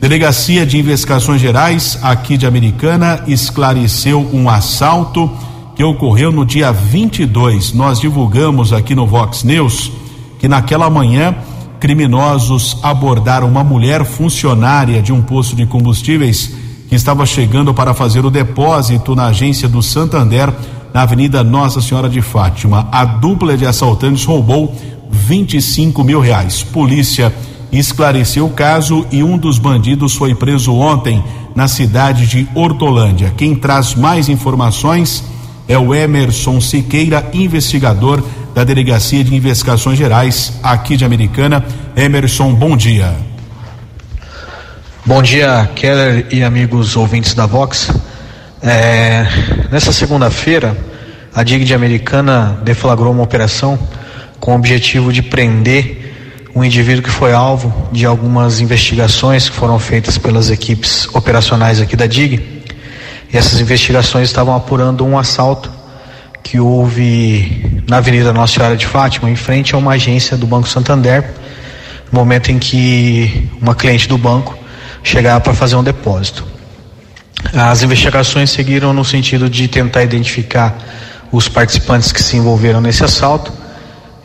Delegacia 0.00 0.64
de 0.64 0.78
Investigações 0.78 1.40
Gerais 1.40 1.98
aqui 2.00 2.36
de 2.36 2.46
Americana 2.46 3.24
esclareceu 3.26 4.30
um 4.32 4.48
assalto 4.48 5.28
que 5.74 5.82
ocorreu 5.82 6.30
no 6.30 6.46
dia 6.46 6.70
22. 6.70 7.72
Nós 7.72 7.98
divulgamos 7.98 8.72
aqui 8.72 8.94
no 8.94 9.08
Vox 9.08 9.42
News 9.42 9.90
que 10.38 10.46
naquela 10.46 10.88
manhã 10.88 11.34
criminosos 11.80 12.78
abordaram 12.80 13.48
uma 13.48 13.64
mulher 13.64 14.04
funcionária 14.04 15.02
de 15.02 15.12
um 15.12 15.20
posto 15.20 15.56
de 15.56 15.66
combustíveis 15.66 16.54
que 16.88 16.94
estava 16.94 17.26
chegando 17.26 17.74
para 17.74 17.92
fazer 17.92 18.24
o 18.24 18.30
depósito 18.30 19.16
na 19.16 19.26
agência 19.26 19.68
do 19.68 19.82
Santander, 19.82 20.54
na 20.92 21.02
Avenida 21.02 21.42
Nossa 21.44 21.80
Senhora 21.80 22.08
de 22.08 22.20
Fátima. 22.20 22.88
A 22.90 23.04
dupla 23.04 23.56
de 23.56 23.66
assaltantes 23.66 24.24
roubou 24.24 24.74
25 25.10 26.02
mil 26.04 26.20
reais. 26.20 26.62
Polícia 26.62 27.32
esclareceu 27.72 28.46
o 28.46 28.50
caso 28.50 29.06
e 29.10 29.22
um 29.22 29.38
dos 29.38 29.58
bandidos 29.58 30.14
foi 30.14 30.34
preso 30.34 30.74
ontem 30.74 31.22
na 31.54 31.68
cidade 31.68 32.26
de 32.26 32.48
Hortolândia. 32.54 33.32
Quem 33.36 33.54
traz 33.54 33.94
mais 33.94 34.28
informações 34.28 35.24
é 35.68 35.78
o 35.78 35.94
Emerson 35.94 36.60
Siqueira, 36.60 37.28
investigador 37.32 38.22
da 38.54 38.64
Delegacia 38.64 39.22
de 39.22 39.34
Investigações 39.34 39.96
Gerais 39.96 40.52
aqui 40.62 40.96
de 40.96 41.04
Americana. 41.04 41.64
Emerson, 41.96 42.52
bom 42.54 42.76
dia. 42.76 43.14
Bom 45.06 45.22
dia, 45.22 45.70
Keller 45.74 46.26
e 46.30 46.42
amigos 46.42 46.96
ouvintes 46.96 47.34
da 47.34 47.46
Vox. 47.46 47.90
É, 48.62 49.26
nessa 49.70 49.90
segunda-feira, 49.90 50.76
a 51.34 51.42
DIG 51.42 51.64
de 51.64 51.72
Americana 51.72 52.60
deflagrou 52.62 53.10
uma 53.10 53.22
operação 53.22 53.78
com 54.38 54.52
o 54.52 54.54
objetivo 54.54 55.12
de 55.12 55.22
prender 55.22 56.50
um 56.54 56.62
indivíduo 56.62 57.02
que 57.02 57.10
foi 57.10 57.32
alvo 57.32 57.88
de 57.90 58.04
algumas 58.04 58.60
investigações 58.60 59.48
que 59.48 59.56
foram 59.56 59.78
feitas 59.78 60.18
pelas 60.18 60.50
equipes 60.50 61.08
operacionais 61.14 61.80
aqui 61.80 61.96
da 61.96 62.06
DIG. 62.06 62.64
E 63.32 63.36
essas 63.36 63.60
investigações 63.60 64.28
estavam 64.28 64.54
apurando 64.54 65.06
um 65.06 65.16
assalto 65.16 65.70
que 66.42 66.60
houve 66.60 67.82
na 67.88 67.98
Avenida 67.98 68.32
Nossa 68.32 68.54
Senhora 68.54 68.76
de 68.76 68.86
Fátima, 68.86 69.30
em 69.30 69.36
frente 69.36 69.74
a 69.74 69.78
uma 69.78 69.92
agência 69.92 70.36
do 70.36 70.46
Banco 70.46 70.68
Santander, 70.68 71.32
no 72.10 72.18
momento 72.18 72.50
em 72.50 72.58
que 72.58 73.48
uma 73.60 73.74
cliente 73.74 74.08
do 74.08 74.18
banco 74.18 74.58
chegava 75.02 75.40
para 75.40 75.54
fazer 75.54 75.76
um 75.76 75.84
depósito. 75.84 76.49
As 77.52 77.82
investigações 77.82 78.50
seguiram 78.50 78.92
no 78.92 79.04
sentido 79.04 79.48
de 79.48 79.66
tentar 79.66 80.02
identificar 80.02 80.76
os 81.32 81.48
participantes 81.48 82.12
que 82.12 82.22
se 82.22 82.36
envolveram 82.36 82.80
nesse 82.80 83.04
assalto 83.04 83.52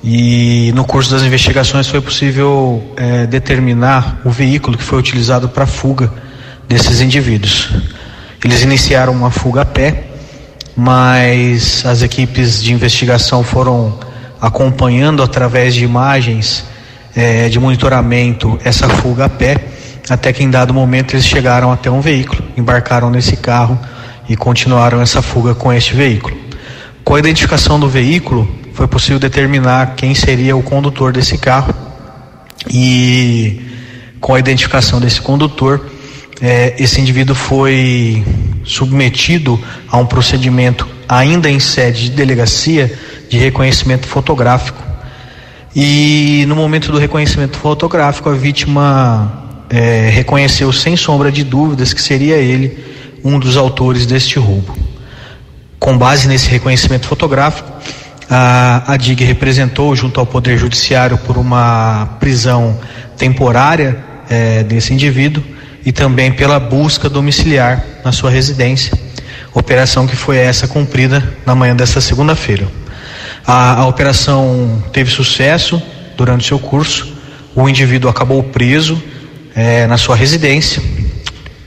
e 0.03 0.71
no 0.75 0.85
curso 0.85 1.09
das 1.11 1.23
investigações 1.23 1.87
foi 1.87 1.99
possível 1.99 2.83
é, 2.95 3.25
determinar 3.25 4.21
o 4.23 4.29
veículo 4.29 4.77
que 4.77 4.83
foi 4.83 4.99
utilizado 4.99 5.49
para 5.49 5.63
a 5.63 5.67
fuga 5.67 6.13
desses 6.67 7.01
indivíduos. 7.01 7.71
Eles 8.43 8.61
iniciaram 8.61 9.11
uma 9.13 9.31
fuga 9.31 9.61
a 9.61 9.65
pé, 9.65 10.03
mas 10.77 11.83
as 11.85 12.03
equipes 12.03 12.61
de 12.61 12.71
investigação 12.71 13.43
foram 13.43 13.97
acompanhando 14.39 15.23
através 15.23 15.73
de 15.73 15.83
imagens 15.83 16.65
é, 17.15 17.49
de 17.49 17.59
monitoramento 17.59 18.59
essa 18.63 18.87
fuga 18.87 19.25
a 19.25 19.29
pé, 19.29 19.57
até 20.09 20.31
que 20.31 20.43
em 20.43 20.49
dado 20.49 20.73
momento 20.73 21.13
eles 21.13 21.25
chegaram 21.25 21.71
até 21.71 21.89
um 21.89 22.01
veículo, 22.01 22.43
embarcaram 22.55 23.09
nesse 23.09 23.35
carro 23.35 23.79
e 24.29 24.35
continuaram 24.35 25.01
essa 25.01 25.21
fuga 25.21 25.55
com 25.55 25.71
este 25.71 25.93
veículo. 25.93 26.37
Com 27.03 27.15
a 27.15 27.19
identificação 27.19 27.79
do 27.79 27.87
veículo, 27.87 28.47
foi 28.73 28.87
possível 28.87 29.19
determinar 29.19 29.95
quem 29.95 30.13
seria 30.13 30.55
o 30.55 30.63
condutor 30.63 31.11
desse 31.11 31.37
carro 31.37 31.73
e 32.69 33.61
com 34.19 34.33
a 34.33 34.39
identificação 34.39 34.99
desse 34.99 35.21
condutor, 35.21 35.85
é, 36.41 36.75
esse 36.79 36.99
indivíduo 36.99 37.35
foi 37.35 38.25
submetido 38.63 39.59
a 39.87 39.97
um 39.97 40.05
procedimento 40.05 40.87
ainda 41.07 41.49
em 41.49 41.59
sede 41.59 42.09
de 42.09 42.11
delegacia 42.11 42.91
de 43.29 43.37
reconhecimento 43.37 44.07
fotográfico. 44.07 44.83
E 45.75 46.43
no 46.47 46.55
momento 46.55 46.91
do 46.91 46.97
reconhecimento 46.97 47.57
fotográfico, 47.57 48.29
a 48.29 48.33
vítima 48.33 49.44
é, 49.69 50.09
reconheceu 50.09 50.71
sem 50.71 50.95
sombra 50.95 51.31
de 51.31 51.43
dúvidas 51.43 51.93
que 51.93 52.01
seria 52.01 52.35
ele 52.35 52.77
um 53.23 53.39
dos 53.39 53.57
autores 53.57 54.05
deste 54.05 54.37
roubo. 54.37 54.77
Com 55.79 55.97
base 55.97 56.27
nesse 56.27 56.49
reconhecimento 56.49 57.07
fotográfico, 57.07 57.71
a, 58.29 58.93
a 58.93 58.97
DIG 58.97 59.23
representou 59.23 59.95
junto 59.95 60.19
ao 60.19 60.25
Poder 60.25 60.57
Judiciário 60.57 61.17
por 61.17 61.37
uma 61.37 62.17
prisão 62.19 62.79
temporária 63.17 63.97
é, 64.29 64.63
desse 64.63 64.93
indivíduo 64.93 65.43
e 65.85 65.91
também 65.91 66.31
pela 66.31 66.59
busca 66.59 67.07
domiciliar 67.07 67.83
na 68.03 68.11
sua 68.11 68.29
residência, 68.29 68.91
operação 69.53 70.07
que 70.07 70.15
foi 70.15 70.37
essa 70.37 70.67
cumprida 70.67 71.23
na 71.45 71.53
manhã 71.53 71.75
desta 71.75 72.01
segunda-feira. 72.01 72.67
A, 73.45 73.81
a 73.81 73.87
operação 73.87 74.83
teve 74.91 75.11
sucesso 75.11 75.81
durante 76.17 76.47
seu 76.47 76.57
curso, 76.57 77.13
o 77.55 77.69
indivíduo 77.69 78.09
acabou 78.09 78.41
preso 78.43 79.01
é, 79.55 79.87
na 79.87 79.97
sua 79.97 80.15
residência, 80.15 80.81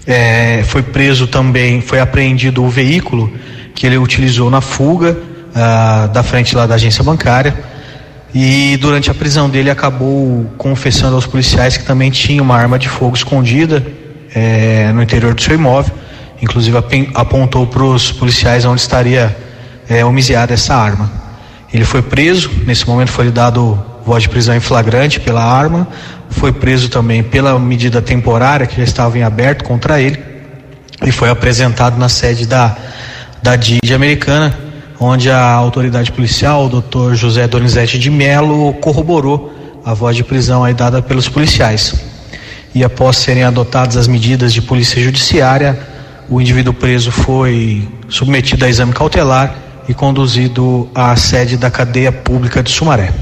é, 0.06 0.62
foi 0.64 0.82
preso 0.82 1.26
também, 1.26 1.80
foi 1.80 2.00
apreendido 2.00 2.62
o 2.62 2.68
veículo 2.68 3.32
que 3.74 3.86
ele 3.86 3.96
utilizou 3.96 4.50
na 4.50 4.60
fuga 4.60 5.16
ah, 5.54 6.08
da 6.12 6.22
frente 6.22 6.54
lá 6.54 6.66
da 6.66 6.74
agência 6.74 7.02
bancária 7.02 7.56
e 8.34 8.76
durante 8.78 9.10
a 9.10 9.14
prisão 9.14 9.48
dele 9.48 9.70
acabou 9.70 10.44
confessando 10.58 11.14
aos 11.14 11.26
policiais 11.26 11.76
que 11.76 11.84
também 11.84 12.10
tinha 12.10 12.42
uma 12.42 12.56
arma 12.56 12.78
de 12.78 12.88
fogo 12.88 13.16
escondida 13.16 13.84
é, 14.34 14.92
no 14.92 15.02
interior 15.02 15.34
do 15.34 15.42
seu 15.42 15.54
imóvel. 15.54 15.94
Inclusive 16.40 16.76
apontou 17.14 17.66
para 17.66 17.82
os 17.82 18.12
policiais 18.12 18.64
onde 18.64 18.80
estaria 18.80 19.34
é, 19.88 20.02
essa 20.52 20.74
arma. 20.74 21.10
Ele 21.72 21.84
foi 21.84 22.02
preso, 22.02 22.50
nesse 22.66 22.86
momento 22.86 23.10
foi 23.10 23.30
dado 23.30 23.78
voz 24.04 24.22
de 24.22 24.28
prisão 24.28 24.54
em 24.54 24.60
flagrante 24.60 25.20
pela 25.20 25.42
arma, 25.42 25.88
foi 26.30 26.52
preso 26.52 26.88
também 26.88 27.22
pela 27.22 27.58
medida 27.58 28.02
temporária 28.02 28.66
que 28.66 28.76
já 28.76 28.84
estava 28.84 29.18
em 29.18 29.22
aberto 29.22 29.64
contra 29.64 30.00
ele 30.00 30.18
e 31.04 31.12
foi 31.12 31.30
apresentado 31.30 31.98
na 31.98 32.08
sede 32.08 32.46
da, 32.46 32.76
da 33.42 33.56
DID 33.56 33.94
americana, 33.94 34.56
onde 34.98 35.30
a 35.30 35.50
autoridade 35.52 36.12
policial, 36.12 36.66
o 36.66 36.68
doutor 36.68 37.14
José 37.14 37.46
Donizete 37.46 37.98
de 37.98 38.10
Melo, 38.10 38.74
corroborou 38.74 39.54
a 39.84 39.94
voz 39.94 40.16
de 40.16 40.24
prisão 40.24 40.64
aí 40.64 40.74
dada 40.74 41.00
pelos 41.00 41.28
policiais 41.28 41.94
e 42.74 42.84
após 42.84 43.16
serem 43.16 43.42
adotadas 43.42 43.96
as 43.96 44.06
medidas 44.06 44.52
de 44.52 44.60
polícia 44.60 45.02
judiciária, 45.02 45.78
o 46.28 46.40
indivíduo 46.40 46.74
preso 46.74 47.10
foi 47.10 47.88
submetido 48.08 48.64
a 48.64 48.68
exame 48.68 48.92
cautelar 48.92 49.54
e 49.88 49.94
conduzido 49.94 50.88
à 50.94 51.16
sede 51.16 51.56
da 51.56 51.70
cadeia 51.70 52.12
pública 52.12 52.62
de 52.62 52.70
Sumaré. 52.70 53.12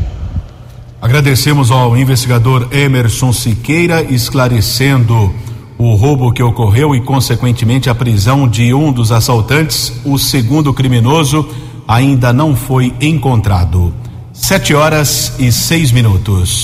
Agradecemos 1.01 1.71
ao 1.71 1.97
investigador 1.97 2.69
Emerson 2.73 3.33
Siqueira 3.33 4.03
esclarecendo 4.03 5.33
o 5.79 5.95
roubo 5.95 6.33
que 6.33 6.43
ocorreu 6.43 6.95
e, 6.95 7.01
consequentemente, 7.01 7.91
a 7.91 7.95
prisão 7.95 8.49
de 8.49 8.73
um 8.73 8.91
dos 8.91 9.13
assaltantes. 9.13 9.93
O 10.05 10.19
segundo 10.19 10.73
criminoso 10.73 11.49
ainda 11.87 12.33
não 12.33 12.57
foi 12.57 12.95
encontrado. 13.01 13.93
Sete 14.33 14.75
horas 14.75 15.35
e 15.39 15.53
seis 15.53 15.93
minutos. 15.93 16.63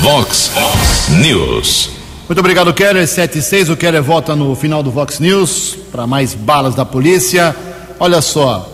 Vox 0.00 0.52
News. 1.08 1.90
Muito 2.28 2.40
obrigado, 2.40 2.74
Keller. 2.74 3.06
7 3.06 3.38
e 3.38 3.42
6. 3.42 3.70
O 3.70 3.76
Keller 3.76 4.02
volta 4.02 4.34
no 4.34 4.54
final 4.56 4.82
do 4.82 4.90
Vox 4.90 5.20
News 5.20 5.78
para 5.92 6.08
mais 6.08 6.34
balas 6.34 6.74
da 6.74 6.84
polícia. 6.84 7.54
Olha 8.00 8.20
só, 8.20 8.68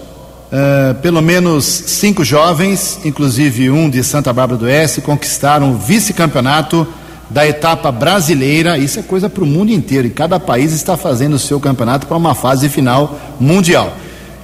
uh, 0.52 0.94
pelo 1.00 1.22
menos 1.22 1.64
cinco 1.64 2.22
jovens, 2.24 3.00
inclusive 3.04 3.70
um 3.70 3.88
de 3.88 4.04
Santa 4.04 4.32
Bárbara 4.32 4.58
do 4.58 4.66
Oeste, 4.66 5.00
conquistaram 5.00 5.72
o 5.72 5.78
vice-campeonato 5.78 6.86
da 7.30 7.46
etapa 7.46 7.90
brasileira. 7.90 8.76
Isso 8.76 9.00
é 9.00 9.02
coisa 9.02 9.30
para 9.30 9.42
o 9.42 9.46
mundo 9.46 9.72
inteiro. 9.72 10.06
E 10.06 10.10
cada 10.10 10.38
país 10.38 10.72
está 10.72 10.96
fazendo 10.96 11.34
o 11.34 11.38
seu 11.38 11.58
campeonato 11.58 12.06
para 12.06 12.16
uma 12.16 12.34
fase 12.34 12.68
final 12.68 13.18
mundial 13.40 13.96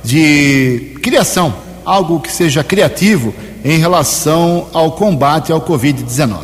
de 0.03 0.97
criação, 1.03 1.55
algo 1.85 2.21
que 2.21 2.33
seja 2.33 2.65
criativo 2.65 3.35
em 3.65 3.79
relação 3.79 4.69
ao 4.73 4.93
combate 4.93 5.53
ao 5.53 5.61
Covid-19. 5.61 6.39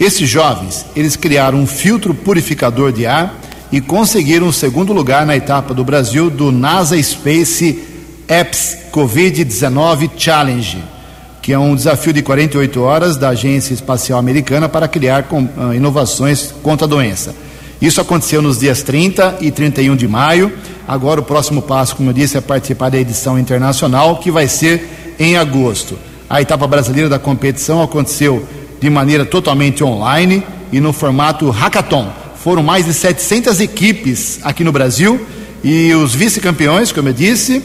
Esses 0.00 0.28
jovens, 0.28 0.86
eles 0.96 1.16
criaram 1.16 1.58
um 1.58 1.66
filtro 1.66 2.14
purificador 2.14 2.92
de 2.92 3.06
ar 3.06 3.34
e 3.70 3.80
conseguiram 3.80 4.48
o 4.48 4.52
segundo 4.52 4.92
lugar 4.92 5.26
na 5.26 5.36
etapa 5.36 5.74
do 5.74 5.84
Brasil 5.84 6.30
do 6.30 6.50
NASA 6.50 7.00
Space 7.02 7.97
Apps 8.28 8.76
Covid-19 8.92 10.10
Challenge, 10.14 10.84
que 11.40 11.50
é 11.50 11.58
um 11.58 11.74
desafio 11.74 12.12
de 12.12 12.20
48 12.20 12.82
horas 12.82 13.16
da 13.16 13.30
Agência 13.30 13.72
Espacial 13.72 14.18
Americana 14.18 14.68
para 14.68 14.86
criar 14.86 15.26
uh, 15.32 15.72
inovações 15.72 16.52
contra 16.62 16.86
a 16.86 16.88
doença. 16.88 17.34
Isso 17.80 18.02
aconteceu 18.02 18.42
nos 18.42 18.58
dias 18.58 18.82
30 18.82 19.38
e 19.40 19.50
31 19.50 19.96
de 19.96 20.06
maio. 20.06 20.52
Agora 20.86 21.20
o 21.20 21.24
próximo 21.24 21.62
passo, 21.62 21.96
como 21.96 22.10
eu 22.10 22.12
disse, 22.12 22.36
é 22.36 22.40
participar 22.42 22.90
da 22.90 22.98
edição 22.98 23.38
internacional, 23.38 24.18
que 24.18 24.30
vai 24.30 24.46
ser 24.46 25.16
em 25.18 25.38
agosto. 25.38 25.98
A 26.28 26.42
etapa 26.42 26.66
brasileira 26.66 27.08
da 27.08 27.18
competição 27.18 27.82
aconteceu 27.82 28.46
de 28.78 28.90
maneira 28.90 29.24
totalmente 29.24 29.82
online 29.82 30.42
e 30.70 30.80
no 30.80 30.92
formato 30.92 31.48
hackathon. 31.48 32.12
Foram 32.36 32.62
mais 32.62 32.84
de 32.84 32.92
700 32.92 33.58
equipes 33.60 34.38
aqui 34.42 34.62
no 34.62 34.72
Brasil 34.72 35.26
e 35.64 35.94
os 35.94 36.14
vice-campeões, 36.14 36.92
como 36.92 37.08
eu 37.08 37.12
disse, 37.14 37.62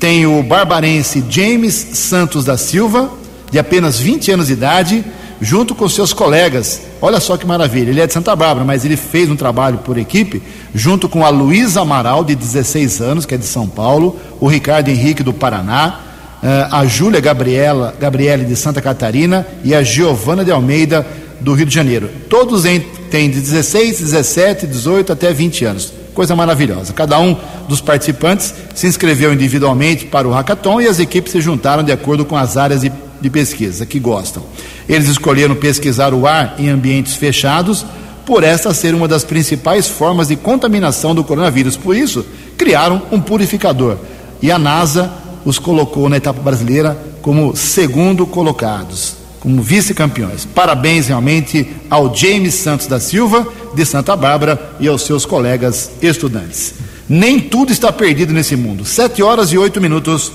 tem 0.00 0.26
o 0.26 0.42
barbarense 0.42 1.22
James 1.28 1.74
Santos 1.74 2.46
da 2.46 2.56
Silva, 2.56 3.10
de 3.50 3.58
apenas 3.58 3.98
20 3.98 4.32
anos 4.32 4.46
de 4.46 4.54
idade, 4.54 5.04
junto 5.42 5.74
com 5.74 5.86
seus 5.90 6.14
colegas. 6.14 6.80
Olha 7.02 7.20
só 7.20 7.36
que 7.36 7.46
maravilha, 7.46 7.90
ele 7.90 8.00
é 8.00 8.06
de 8.06 8.12
Santa 8.12 8.34
Bárbara, 8.34 8.64
mas 8.64 8.82
ele 8.82 8.96
fez 8.96 9.30
um 9.30 9.36
trabalho 9.36 9.78
por 9.78 9.98
equipe, 9.98 10.42
junto 10.74 11.06
com 11.06 11.22
a 11.22 11.28
Luísa 11.28 11.82
Amaral, 11.82 12.24
de 12.24 12.34
16 12.34 13.02
anos, 13.02 13.26
que 13.26 13.34
é 13.34 13.38
de 13.38 13.44
São 13.44 13.68
Paulo, 13.68 14.18
o 14.40 14.48
Ricardo 14.48 14.88
Henrique 14.88 15.22
do 15.22 15.34
Paraná, 15.34 16.00
eh, 16.42 16.68
a 16.70 16.86
Júlia 16.86 17.20
Gabriela, 17.20 17.94
Gabriele 18.00 18.46
de 18.46 18.56
Santa 18.56 18.80
Catarina 18.80 19.46
e 19.62 19.74
a 19.74 19.82
Giovana 19.82 20.42
de 20.42 20.50
Almeida 20.50 21.06
do 21.40 21.52
Rio 21.52 21.66
de 21.66 21.74
Janeiro. 21.74 22.08
Todos 22.30 22.62
têm 23.10 23.30
de 23.30 23.38
16, 23.38 24.00
17, 24.00 24.66
18 24.66 25.12
até 25.12 25.30
20 25.30 25.64
anos. 25.66 25.99
Coisa 26.14 26.34
maravilhosa. 26.34 26.92
Cada 26.92 27.18
um 27.18 27.36
dos 27.68 27.80
participantes 27.80 28.54
se 28.74 28.86
inscreveu 28.86 29.32
individualmente 29.32 30.06
para 30.06 30.28
o 30.28 30.32
hackathon 30.32 30.80
e 30.80 30.86
as 30.86 30.98
equipes 30.98 31.32
se 31.32 31.40
juntaram 31.40 31.82
de 31.82 31.92
acordo 31.92 32.24
com 32.24 32.36
as 32.36 32.56
áreas 32.56 32.80
de, 32.80 32.92
de 33.20 33.30
pesquisa 33.30 33.86
que 33.86 33.98
gostam. 33.98 34.42
Eles 34.88 35.08
escolheram 35.08 35.54
pesquisar 35.54 36.12
o 36.12 36.26
ar 36.26 36.54
em 36.58 36.68
ambientes 36.68 37.14
fechados 37.14 37.84
por 38.26 38.44
esta 38.44 38.72
ser 38.74 38.94
uma 38.94 39.08
das 39.08 39.24
principais 39.24 39.88
formas 39.88 40.28
de 40.28 40.36
contaminação 40.36 41.14
do 41.14 41.24
coronavírus. 41.24 41.76
Por 41.76 41.96
isso, 41.96 42.24
criaram 42.56 43.02
um 43.10 43.20
purificador. 43.20 43.96
E 44.42 44.50
a 44.52 44.58
NASA 44.58 45.10
os 45.44 45.58
colocou 45.58 46.08
na 46.08 46.16
etapa 46.16 46.40
brasileira 46.40 46.96
como 47.22 47.54
segundo 47.56 48.26
colocados, 48.26 49.16
como 49.40 49.62
vice-campeões. 49.62 50.46
Parabéns 50.54 51.08
realmente 51.08 51.66
ao 51.88 52.14
James 52.14 52.54
Santos 52.54 52.86
da 52.86 53.00
Silva, 53.00 53.46
de 53.74 53.84
Santa 53.84 54.14
Bárbara, 54.14 54.76
e 54.78 54.86
aos 54.86 55.02
seus 55.02 55.24
colegas 55.24 55.90
estudantes. 56.00 56.74
Nem 57.08 57.40
tudo 57.40 57.72
está 57.72 57.90
perdido 57.90 58.32
nesse 58.32 58.54
mundo. 58.54 58.84
Sete 58.84 59.22
horas 59.22 59.50
e 59.50 59.58
oito 59.58 59.80
minutos. 59.80 60.30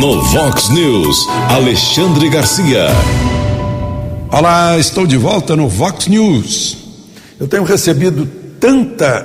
No 0.00 0.22
Vox 0.22 0.68
News, 0.70 1.26
Alexandre 1.50 2.28
Garcia. 2.28 2.88
Olá, 4.30 4.78
estou 4.78 5.06
de 5.06 5.16
volta 5.16 5.54
no 5.54 5.68
Vox 5.68 6.06
News. 6.06 6.76
Eu 7.38 7.46
tenho 7.46 7.64
recebido 7.64 8.28
tanta, 8.58 9.22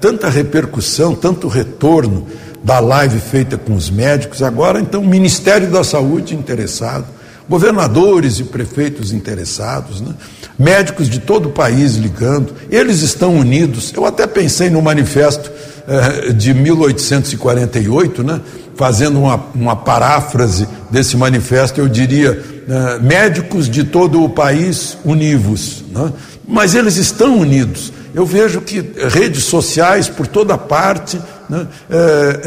tanta 0.00 0.28
repercussão, 0.28 1.14
tanto 1.14 1.48
retorno 1.48 2.26
da 2.62 2.80
live 2.80 3.20
feita 3.20 3.56
com 3.56 3.74
os 3.74 3.90
médicos, 3.90 4.42
agora 4.42 4.80
então 4.80 5.02
o 5.02 5.06
Ministério 5.06 5.70
da 5.70 5.84
Saúde 5.84 6.34
interessado, 6.34 7.06
governadores 7.48 8.38
e 8.40 8.44
prefeitos 8.44 9.12
interessados, 9.12 10.00
né? 10.00 10.14
médicos 10.58 11.08
de 11.08 11.20
todo 11.20 11.48
o 11.48 11.52
país 11.52 11.94
ligando, 11.94 12.54
eles 12.70 13.02
estão 13.02 13.36
unidos. 13.36 13.92
Eu 13.94 14.04
até 14.04 14.26
pensei 14.26 14.68
no 14.70 14.82
manifesto 14.82 15.50
eh, 15.86 16.32
de 16.32 16.52
1848, 16.52 18.24
né? 18.24 18.40
fazendo 18.74 19.20
uma, 19.20 19.40
uma 19.54 19.76
paráfrase 19.76 20.66
desse 20.90 21.16
manifesto, 21.16 21.80
eu 21.80 21.88
diria: 21.88 22.42
eh, 22.68 22.98
médicos 23.00 23.68
de 23.68 23.84
todo 23.84 24.22
o 24.24 24.28
país 24.28 24.98
univos. 25.04 25.84
Né? 25.90 26.12
Mas 26.46 26.74
eles 26.74 26.96
estão 26.96 27.38
unidos. 27.38 27.92
Eu 28.14 28.24
vejo 28.24 28.62
que 28.62 28.82
redes 29.10 29.44
sociais 29.44 30.08
por 30.08 30.26
toda 30.26 30.56
parte, 30.56 31.20
né, 31.48 31.66
é, 31.88 32.40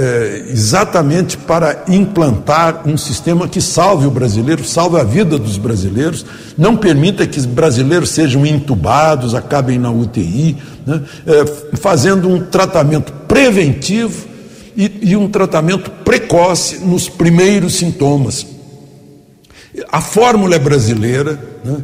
é, 0.47 0.51
exatamente 0.51 1.37
para 1.37 1.83
implantar 1.87 2.87
um 2.87 2.97
sistema 2.97 3.47
que 3.47 3.61
salve 3.61 4.05
o 4.05 4.11
brasileiro, 4.11 4.63
salve 4.63 4.99
a 4.99 5.03
vida 5.03 5.37
dos 5.37 5.57
brasileiros, 5.57 6.25
não 6.57 6.75
permita 6.75 7.25
que 7.25 7.39
os 7.39 7.45
brasileiros 7.45 8.09
sejam 8.09 8.45
entubados, 8.45 9.33
acabem 9.33 9.79
na 9.79 9.89
UTI, 9.89 10.57
né, 10.85 11.01
é, 11.25 11.77
fazendo 11.77 12.29
um 12.29 12.41
tratamento 12.41 13.11
preventivo 13.27 14.27
e, 14.75 15.11
e 15.11 15.15
um 15.15 15.29
tratamento 15.29 15.89
precoce 15.89 16.79
nos 16.79 17.09
primeiros 17.09 17.75
sintomas. 17.75 18.45
A 19.91 20.01
fórmula 20.01 20.55
é 20.55 20.59
brasileira. 20.59 21.48
Né? 21.64 21.78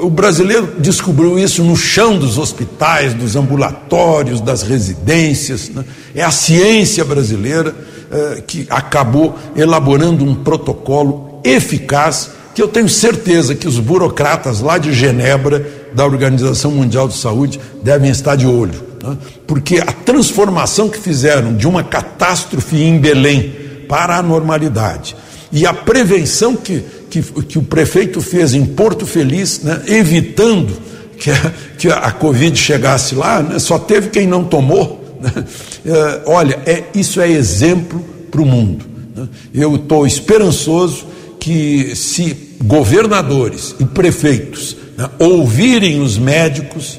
O 0.00 0.10
brasileiro 0.10 0.74
descobriu 0.78 1.38
isso 1.38 1.62
no 1.62 1.76
chão 1.76 2.18
dos 2.18 2.38
hospitais, 2.38 3.14
dos 3.14 3.36
ambulatórios, 3.36 4.40
das 4.40 4.62
residências. 4.62 5.68
Né? 5.68 5.84
É 6.14 6.22
a 6.22 6.30
ciência 6.30 7.04
brasileira 7.04 7.74
eh, 8.10 8.42
que 8.46 8.66
acabou 8.68 9.38
elaborando 9.54 10.24
um 10.24 10.34
protocolo 10.34 11.40
eficaz 11.44 12.30
que 12.54 12.60
eu 12.60 12.68
tenho 12.68 12.88
certeza 12.88 13.54
que 13.54 13.68
os 13.68 13.78
burocratas 13.78 14.60
lá 14.60 14.76
de 14.76 14.92
Genebra, 14.92 15.66
da 15.94 16.04
Organização 16.04 16.72
Mundial 16.72 17.08
de 17.08 17.16
Saúde, 17.16 17.60
devem 17.82 18.10
estar 18.10 18.36
de 18.36 18.46
olho. 18.46 18.82
Né? 19.02 19.16
Porque 19.46 19.78
a 19.78 19.92
transformação 19.92 20.88
que 20.88 20.98
fizeram 20.98 21.54
de 21.56 21.66
uma 21.66 21.82
catástrofe 21.82 22.76
em 22.76 22.98
Belém 22.98 23.54
para 23.88 24.16
a 24.16 24.22
normalidade 24.22 25.16
e 25.52 25.66
a 25.66 25.72
prevenção 25.72 26.54
que 26.54 26.84
que, 27.10 27.22
que 27.22 27.58
o 27.58 27.62
prefeito 27.62 28.22
fez 28.22 28.54
em 28.54 28.64
Porto 28.64 29.04
Feliz, 29.04 29.60
né, 29.62 29.82
evitando 29.86 30.72
que 31.18 31.30
a, 31.30 31.52
que 31.76 31.88
a 31.88 32.10
Covid 32.12 32.56
chegasse 32.56 33.14
lá, 33.14 33.42
né, 33.42 33.58
só 33.58 33.78
teve 33.78 34.08
quem 34.08 34.26
não 34.26 34.44
tomou. 34.44 35.18
Né, 35.20 35.44
é, 35.84 36.22
olha, 36.24 36.58
é, 36.64 36.84
isso 36.94 37.20
é 37.20 37.28
exemplo 37.28 38.02
para 38.30 38.40
o 38.40 38.46
mundo. 38.46 38.86
Né, 39.14 39.28
eu 39.52 39.74
estou 39.74 40.06
esperançoso 40.06 41.06
que, 41.38 41.94
se 41.96 42.56
governadores 42.62 43.74
e 43.80 43.84
prefeitos 43.84 44.76
né, 44.96 45.10
ouvirem 45.18 46.00
os 46.00 46.16
médicos, 46.16 46.98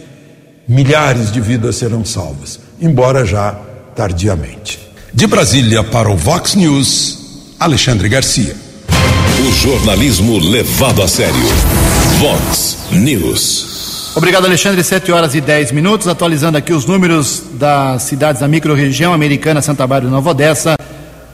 milhares 0.67 1.31
de 1.31 1.39
vidas 1.39 1.77
serão 1.77 2.03
salvas, 2.03 2.59
embora 2.81 3.25
já 3.25 3.53
tardiamente. 3.95 4.79
De 5.13 5.27
Brasília 5.27 5.83
para 5.83 6.09
o 6.09 6.15
Vox 6.15 6.55
News, 6.55 7.55
Alexandre 7.59 8.09
Garcia. 8.09 8.70
O 9.41 9.51
jornalismo 9.53 10.37
levado 10.37 11.01
a 11.01 11.07
sério. 11.07 11.33
Vox 12.19 12.77
News. 12.91 14.13
Obrigado, 14.15 14.45
Alexandre. 14.45 14.83
7 14.83 15.11
horas 15.11 15.33
e 15.33 15.41
10 15.41 15.71
minutos. 15.71 16.07
Atualizando 16.07 16.59
aqui 16.59 16.71
os 16.71 16.85
números 16.85 17.41
das 17.53 18.03
cidades 18.03 18.41
da 18.41 18.47
microrregião 18.47 19.13
americana, 19.13 19.59
Santa 19.59 19.87
Bárbara 19.87 20.09
e 20.09 20.11
Nova 20.11 20.29
Odessa, 20.29 20.75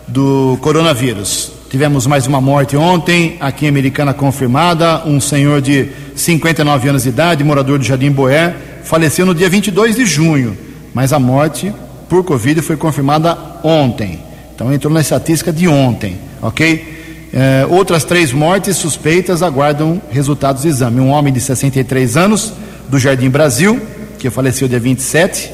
do 0.08 0.58
coronavírus. 0.62 1.52
Tivemos 1.70 2.08
mais 2.08 2.26
uma 2.26 2.40
morte 2.40 2.78
ontem, 2.78 3.36
aqui 3.42 3.66
em 3.66 3.70
Americana 3.70 4.14
confirmada. 4.14 5.04
Um 5.06 5.20
senhor 5.20 5.62
de 5.62 5.90
59 6.16 6.88
anos 6.88 7.04
de 7.04 7.10
idade, 7.10 7.44
morador 7.44 7.78
do 7.78 7.84
Jardim 7.84 8.12
Boé, 8.12 8.56
faleceu 8.86 9.26
no 9.26 9.36
dia 9.36 9.50
22 9.50 9.98
de 9.98 10.06
junho. 10.06 10.58
Mas 10.94 11.12
a 11.12 11.20
morte 11.20 11.74
por 12.08 12.24
Covid 12.24 12.62
foi 12.62 12.78
confirmada 12.78 13.38
ontem. 13.66 14.20
Então 14.56 14.72
entrou 14.72 14.94
na 14.94 15.02
estatística 15.02 15.52
de 15.52 15.68
ontem, 15.68 16.18
ok? 16.42 16.97
É, 17.34 17.68
outras 17.70 18.04
três 18.04 18.32
mortes 18.32 18.78
suspeitas 18.78 19.44
aguardam 19.44 20.02
resultados 20.10 20.64
do 20.64 20.68
exame. 20.68 21.00
Um 21.02 21.10
homem 21.10 21.34
de 21.34 21.42
63 21.42 22.16
anos, 22.16 22.54
do 22.88 22.98
Jardim 22.98 23.30
Brasil, 23.30 23.82
que 24.18 24.30
faleceu 24.30 24.68
dia 24.68 24.80
27. 24.80 25.52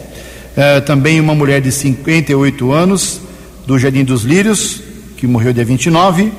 É, 0.55 0.79
também 0.81 1.19
uma 1.19 1.33
mulher 1.33 1.61
de 1.61 1.71
58 1.71 2.71
anos, 2.71 3.21
do 3.65 3.79
Jardim 3.79 4.03
dos 4.03 4.23
Lírios, 4.23 4.81
que 5.17 5.25
morreu 5.25 5.51
dia 5.51 5.65
29, 5.65 6.31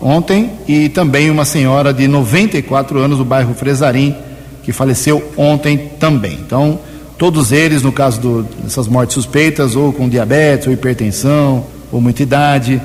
ontem. 0.00 0.50
E 0.66 0.88
também 0.88 1.30
uma 1.30 1.44
senhora 1.44 1.92
de 1.92 2.08
94 2.08 2.98
anos, 2.98 3.18
do 3.18 3.24
bairro 3.24 3.54
Fresarim, 3.54 4.14
que 4.64 4.72
faleceu 4.72 5.32
ontem 5.36 5.92
também. 6.00 6.38
Então, 6.44 6.80
todos 7.16 7.52
eles, 7.52 7.82
no 7.82 7.92
caso 7.92 8.20
do, 8.20 8.42
dessas 8.42 8.88
mortes 8.88 9.14
suspeitas, 9.14 9.76
ou 9.76 9.92
com 9.92 10.08
diabetes, 10.08 10.66
ou 10.66 10.72
hipertensão, 10.72 11.64
ou 11.92 12.00
muita 12.00 12.22
idade 12.22 12.82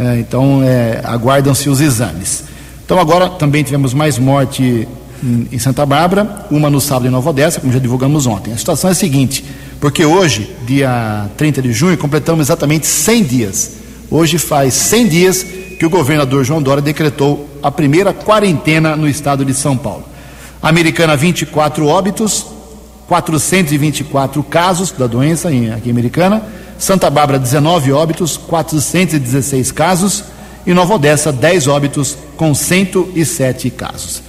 é, 0.00 0.18
então, 0.18 0.62
é, 0.64 1.02
aguardam-se 1.04 1.68
os 1.68 1.78
exames. 1.78 2.44
Então, 2.82 2.98
agora 2.98 3.28
também 3.28 3.62
tivemos 3.62 3.92
mais 3.92 4.18
morte 4.18 4.88
em, 5.22 5.48
em 5.52 5.58
Santa 5.58 5.84
Bárbara, 5.84 6.46
uma 6.50 6.70
no 6.70 6.80
sábado 6.80 7.06
em 7.06 7.10
Nova 7.10 7.28
Odessa, 7.28 7.60
como 7.60 7.70
já 7.70 7.78
divulgamos 7.78 8.26
ontem. 8.26 8.50
A 8.50 8.56
situação 8.56 8.88
é 8.88 8.92
a 8.92 8.96
seguinte, 8.96 9.44
porque 9.78 10.02
hoje, 10.02 10.56
dia 10.66 11.28
30 11.36 11.60
de 11.60 11.72
junho, 11.74 11.98
completamos 11.98 12.46
exatamente 12.46 12.86
100 12.86 13.24
dias. 13.24 13.72
Hoje 14.10 14.38
faz 14.38 14.72
100 14.72 15.08
dias 15.08 15.42
que 15.78 15.84
o 15.84 15.90
governador 15.90 16.44
João 16.44 16.62
Dória 16.62 16.82
decretou 16.82 17.46
a 17.62 17.70
primeira 17.70 18.14
quarentena 18.14 18.96
no 18.96 19.06
estado 19.06 19.44
de 19.44 19.52
São 19.52 19.76
Paulo. 19.76 20.04
Americana, 20.62 21.14
24 21.14 21.86
óbitos, 21.86 22.46
424 23.06 24.42
casos 24.44 24.92
da 24.92 25.06
doença 25.06 25.48
aqui 25.48 25.88
em 25.88 25.90
Americana 25.90 26.42
Santa 26.80 27.10
Bárbara 27.10 27.38
19 27.38 27.92
óbitos, 27.92 28.38
416 28.38 29.70
casos 29.70 30.24
e 30.66 30.72
Nova 30.72 30.94
Odessa 30.94 31.30
10 31.30 31.68
óbitos 31.68 32.16
com 32.38 32.54
107 32.54 33.68
casos. 33.68 34.22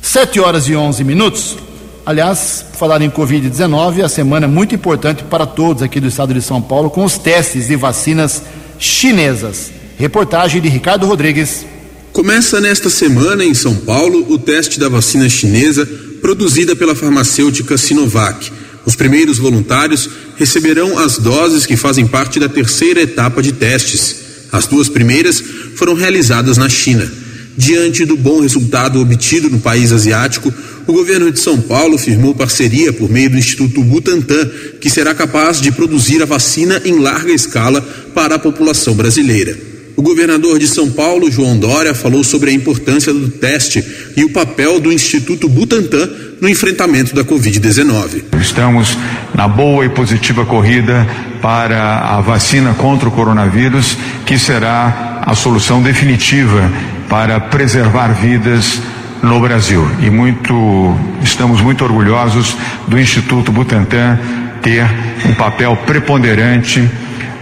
7 0.00 0.40
horas 0.40 0.66
e 0.68 0.74
11 0.74 1.04
minutos. 1.04 1.58
Aliás, 2.06 2.64
falar 2.72 3.02
em 3.02 3.10
Covid-19, 3.10 4.02
a 4.02 4.08
semana 4.08 4.46
é 4.46 4.48
muito 4.48 4.74
importante 4.74 5.22
para 5.24 5.44
todos 5.44 5.82
aqui 5.82 6.00
do 6.00 6.08
estado 6.08 6.32
de 6.32 6.40
São 6.40 6.62
Paulo 6.62 6.88
com 6.88 7.04
os 7.04 7.18
testes 7.18 7.68
de 7.68 7.76
vacinas 7.76 8.42
chinesas. 8.78 9.70
Reportagem 9.98 10.62
de 10.62 10.68
Ricardo 10.70 11.06
Rodrigues. 11.06 11.66
Começa 12.10 12.58
nesta 12.58 12.88
semana 12.88 13.44
em 13.44 13.52
São 13.52 13.74
Paulo 13.76 14.24
o 14.32 14.38
teste 14.38 14.80
da 14.80 14.88
vacina 14.88 15.28
chinesa 15.28 15.86
produzida 16.22 16.74
pela 16.74 16.96
farmacêutica 16.96 17.76
Sinovac. 17.76 18.50
Os 18.88 18.96
primeiros 18.96 19.36
voluntários 19.36 20.08
receberão 20.36 20.98
as 20.98 21.18
doses 21.18 21.66
que 21.66 21.76
fazem 21.76 22.06
parte 22.06 22.40
da 22.40 22.48
terceira 22.48 23.02
etapa 23.02 23.42
de 23.42 23.52
testes. 23.52 24.16
As 24.50 24.66
duas 24.66 24.88
primeiras 24.88 25.42
foram 25.76 25.92
realizadas 25.92 26.56
na 26.56 26.70
China. 26.70 27.06
Diante 27.54 28.06
do 28.06 28.16
bom 28.16 28.40
resultado 28.40 28.98
obtido 28.98 29.50
no 29.50 29.60
país 29.60 29.92
asiático, 29.92 30.50
o 30.86 30.92
governo 30.94 31.30
de 31.30 31.38
São 31.38 31.60
Paulo 31.60 31.98
firmou 31.98 32.34
parceria 32.34 32.90
por 32.90 33.10
meio 33.10 33.28
do 33.28 33.36
Instituto 33.36 33.84
Butantan, 33.84 34.50
que 34.80 34.88
será 34.88 35.14
capaz 35.14 35.60
de 35.60 35.70
produzir 35.70 36.22
a 36.22 36.24
vacina 36.24 36.80
em 36.82 36.98
larga 36.98 37.34
escala 37.34 37.82
para 38.14 38.36
a 38.36 38.38
população 38.38 38.94
brasileira. 38.94 39.54
O 39.98 40.02
governador 40.02 40.60
de 40.60 40.68
São 40.68 40.92
Paulo, 40.92 41.28
João 41.28 41.58
Dória, 41.58 41.92
falou 41.92 42.22
sobre 42.22 42.50
a 42.50 42.54
importância 42.54 43.12
do 43.12 43.30
teste 43.30 43.84
e 44.16 44.22
o 44.22 44.30
papel 44.30 44.78
do 44.78 44.92
Instituto 44.92 45.48
Butantan 45.48 46.08
no 46.40 46.48
enfrentamento 46.48 47.16
da 47.16 47.24
Covid-19. 47.24 48.22
Estamos 48.40 48.96
na 49.34 49.48
boa 49.48 49.84
e 49.84 49.88
positiva 49.88 50.46
corrida 50.46 51.04
para 51.42 51.98
a 51.98 52.20
vacina 52.20 52.74
contra 52.74 53.08
o 53.08 53.10
coronavírus, 53.10 53.98
que 54.24 54.38
será 54.38 55.20
a 55.26 55.34
solução 55.34 55.82
definitiva 55.82 56.70
para 57.08 57.40
preservar 57.40 58.12
vidas 58.12 58.80
no 59.20 59.40
Brasil. 59.40 59.84
E 60.00 60.08
muito, 60.10 60.96
estamos 61.24 61.60
muito 61.60 61.82
orgulhosos 61.82 62.56
do 62.86 63.00
Instituto 63.00 63.50
Butantan 63.50 64.16
ter 64.62 64.88
um 65.28 65.34
papel 65.34 65.76
preponderante 65.84 66.88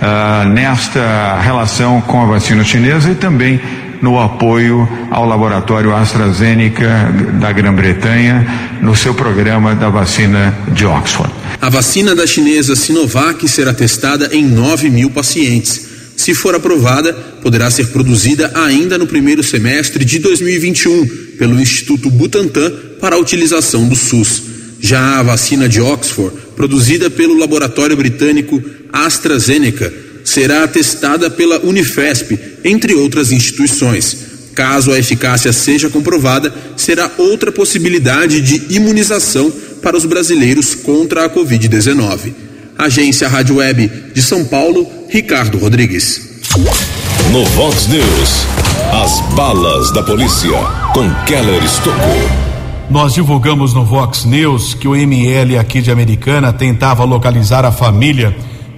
uh, 0.01 0.49
nesta 0.49 1.41
relação 1.41 2.01
com 2.01 2.23
a 2.23 2.27
vacina 2.27 2.65
chinesa 2.65 3.11
e 3.11 3.15
também 3.15 3.61
no 4.03 4.19
apoio 4.21 4.89
ao 5.11 5.27
laboratório 5.27 5.95
AstraZeneca 5.95 7.13
da 7.41 7.53
Grã-Bretanha 7.53 8.79
no 8.81 8.95
seu 8.95 9.15
programa 9.15 9.75
da 9.75 9.89
vacina 9.89 10.57
de 10.73 10.85
Oxford. 10.85 11.33
A 11.61 11.69
vacina 11.69 12.15
da 12.15 12.27
chinesa 12.27 12.77
Sinovac 12.77 13.49
será 13.49 13.73
testada 13.73 14.29
em 14.33 14.45
9 14.45 14.91
mil 14.91 15.11
pacientes. 15.11 15.87
Se 16.17 16.35
for 16.35 16.55
aprovada, 16.55 17.13
poderá 17.43 17.71
ser 17.71 17.89
produzida 17.89 18.51
ainda 18.55 18.97
no 18.97 19.07
primeiro 19.07 19.43
semestre 19.43 20.05
de 20.05 20.19
2021 20.19 21.07
pelo 21.39 21.61
Instituto 21.61 22.11
Butantan 22.11 22.73
para 23.01 23.17
a 23.17 23.19
utilização 23.19 23.87
do 23.87 23.95
SUS. 23.95 24.43
Já 24.81 25.19
a 25.19 25.23
vacina 25.23 25.69
de 25.69 25.81
Oxford, 25.81 26.35
produzida 26.55 27.11
pelo 27.11 27.39
laboratório 27.39 27.97
britânico 27.97 28.63
AstraZeneca, 29.05 29.93
será 30.25 30.67
testada 30.67 31.31
pela 31.31 31.61
Unifesp, 31.61 32.39
entre 32.65 32.95
outras 32.95 33.31
instituições. 33.31 34.17
Caso 34.55 34.91
a 34.91 34.99
eficácia 34.99 35.53
seja 35.53 35.91
comprovada, 35.91 36.53
será 36.77 37.11
outra 37.19 37.53
possibilidade 37.53 38.41
de 38.41 38.75
imunização 38.75 39.53
para 39.83 39.97
os 39.97 40.07
brasileiros 40.07 40.75
contra 40.75 41.27
a 41.27 41.31
Covid-19. 41.31 42.33
Agência 42.79 43.29
Rádio 43.29 43.57
Web 43.57 43.91
de 44.15 44.23
São 44.23 44.45
Paulo, 44.45 44.91
Ricardo 45.09 45.59
Rodrigues. 45.59 46.43
No 47.33 47.45
Vox 47.45 47.87
News, 47.89 48.47
as 48.93 49.35
balas 49.35 49.93
da 49.93 50.03
polícia 50.03 50.51
com 50.93 51.09
Keller 51.25 51.63
Estocou. 51.63 52.47
Nós 52.91 53.15
divulgamos 53.15 53.75
no 53.75 53.85
Vox 53.85 54.25
News 54.25 54.75
que 54.75 54.89
o 54.89 54.95
ML 54.97 55.59
aqui 55.59 55.83
de 55.83 55.91
Americana 55.91 56.53
tentava 56.53 57.05
localizar 57.05 57.65
a 57.65 57.73
família 57.73 58.35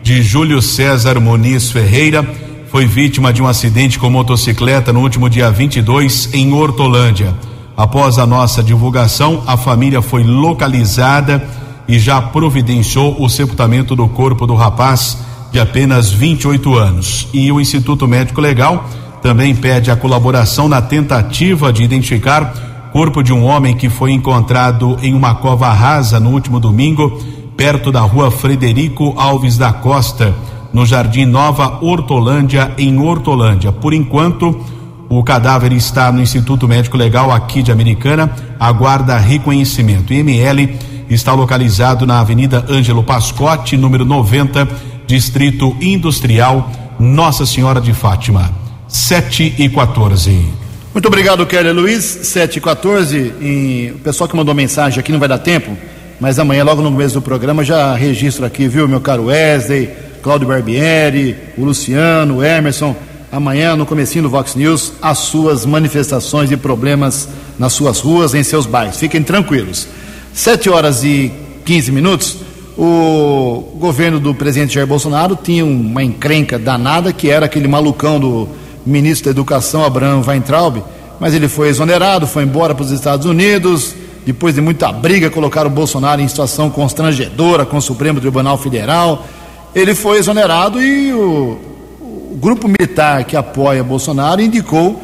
de 0.09 0.23
Júlio 0.23 0.63
César 0.63 1.21
Muniz 1.21 1.71
Ferreira. 1.71 2.27
Foi 2.71 2.87
vítima 2.87 3.31
de 3.31 3.43
um 3.43 3.47
acidente 3.47 3.99
com 3.99 4.09
motocicleta 4.09 4.91
no 4.91 5.01
último 5.01 5.29
dia 5.29 5.51
22 5.51 6.31
em 6.33 6.51
Hortolândia. 6.51 7.35
Após 7.77 8.19
a 8.19 8.27
nossa 8.27 8.63
divulgação, 8.63 9.43
a 9.47 9.55
família 9.55 10.01
foi 10.01 10.23
localizada 10.23 11.47
e 11.87 11.99
já 11.99 12.23
providenciou 12.23 13.23
o 13.23 13.29
sepultamento 13.29 13.95
do 13.95 14.09
corpo 14.09 14.47
do 14.47 14.55
rapaz 14.55 15.19
de 15.53 15.61
apenas 15.61 16.11
28 16.11 16.75
anos. 16.75 17.29
E 17.31 17.53
o 17.53 17.61
Instituto 17.61 18.09
Médico 18.09 18.41
Legal 18.41 18.89
também 19.21 19.55
pede 19.55 19.91
a 19.91 19.97
colaboração 19.97 20.71
na 20.71 20.81
tentativa 20.81 21.71
de 21.71 21.83
identificar 21.83 22.91
corpo 22.95 23.23
de 23.23 23.35
um 23.35 23.45
homem 23.45 23.77
que 23.77 23.91
foi 23.91 24.13
encontrado 24.13 24.97
em 25.03 25.13
uma 25.13 25.35
cova 25.35 25.71
rasa 25.71 26.19
no 26.19 26.31
último 26.31 26.59
domingo 26.59 27.23
perto 27.59 27.91
da 27.91 28.03
rua 28.03 28.31
Frederico 28.31 29.15
Alves 29.17 29.59
da 29.59 29.73
Costa, 29.73 30.33
no 30.73 30.87
Jardim 30.87 31.25
Nova 31.25 31.81
Hortolândia, 31.85 32.73
em 32.79 32.97
Hortolândia. 33.01 33.73
Por 33.73 33.93
enquanto, 33.93 34.65
o 35.09 35.25
cadáver 35.25 35.73
está 35.73 36.13
no 36.13 36.23
Instituto 36.23 36.69
Médico 36.69 36.97
Legal 36.97 37.33
aqui 37.33 37.61
de 37.61 37.73
Americana, 37.73 38.31
aguarda 38.61 39.19
reconhecimento. 39.19 40.15
IML 40.15 40.79
está 41.11 41.33
localizado 41.33 42.07
na 42.07 42.21
Avenida 42.21 42.65
Ângelo 42.71 43.03
Pascotti, 43.03 43.77
número 43.77 44.05
90, 44.05 44.69
Distrito 45.05 45.77
Industrial, 45.81 46.71
Nossa 46.97 47.45
Senhora 47.45 47.81
de 47.81 47.93
Fátima. 47.93 48.53
7 48.87 49.57
e 49.59 49.69
14. 49.69 50.47
Muito 50.95 51.09
obrigado, 51.09 51.45
Kelly 51.45 51.73
Luiz. 51.73 52.05
7 52.05 52.59
e 52.59 52.61
14. 52.61 53.17
E 53.41 53.93
o 53.97 53.99
pessoal 53.99 54.29
que 54.29 54.37
mandou 54.37 54.55
mensagem 54.55 55.01
aqui 55.01 55.11
não 55.11 55.19
vai 55.19 55.29
dar 55.29 55.39
tempo 55.39 55.77
mas 56.21 56.39
amanhã, 56.39 56.65
logo 56.65 56.83
no 56.83 56.91
começo 56.91 57.15
do 57.15 57.23
programa, 57.23 57.65
já 57.65 57.95
registro 57.95 58.45
aqui, 58.45 58.67
viu, 58.67 58.89
meu 58.89 59.01
caro 59.01 59.27
Wesley, 59.27 59.91
Cláudio 60.21 60.49
Barbieri, 60.49 61.37
o 61.57 61.65
Luciano, 61.65 62.39
o 62.39 62.45
Emerson. 62.45 62.95
Amanhã, 63.31 63.77
no 63.77 63.87
comecinho 63.87 64.25
do 64.25 64.31
Vox 64.31 64.55
News, 64.55 64.95
as 65.03 65.19
suas 65.19 65.65
manifestações 65.65 66.51
e 66.51 66.57
problemas 66.57 67.29
nas 67.59 67.73
suas 67.73 68.01
ruas, 68.01 68.35
em 68.35 68.43
seus 68.43 68.67
bairros. 68.67 68.97
Fiquem 68.97 69.23
tranquilos. 69.23 69.87
Sete 70.33 70.69
horas 70.69 71.05
e 71.05 71.31
15 71.65 71.93
minutos, 71.93 72.39
o 72.77 73.77
governo 73.79 74.19
do 74.19 74.35
presidente 74.35 74.75
Jair 74.75 74.87
Bolsonaro 74.87 75.37
tinha 75.37 75.65
uma 75.65 76.03
encrenca 76.03 76.59
danada, 76.59 77.13
que 77.13 77.31
era 77.31 77.47
aquele 77.47 77.69
malucão 77.69 78.19
do 78.19 78.49
ministro 78.87 79.27
da 79.27 79.31
Educação, 79.31 79.85
Abraham 79.85 80.23
Weintraub, 80.27 80.83
mas 81.21 81.35
ele 81.35 81.49
foi 81.49 81.69
exonerado, 81.69 82.27
foi 82.27 82.45
embora 82.45 82.75
para 82.75 82.85
os 82.85 82.91
Estados 82.91 83.27
Unidos, 83.27 83.95
depois 84.29 84.55
de 84.55 84.61
muita 84.61 84.93
briga, 84.93 85.31
colocaram 85.31 85.71
o 85.71 85.73
Bolsonaro 85.73 86.21
em 86.21 86.29
situação 86.29 86.69
constrangedora 86.69 87.65
com 87.65 87.79
o 87.79 87.81
Supremo 87.81 88.21
Tribunal 88.21 88.59
Federal. 88.59 89.27
Ele 89.75 89.95
foi 89.95 90.19
exonerado 90.19 90.83
e 90.83 91.15
o, 91.15 91.59
o 91.99 92.37
grupo 92.39 92.69
militar 92.69 93.25
que 93.25 93.35
apoia 93.35 93.83
Bolsonaro 93.83 94.43
indicou 94.43 95.03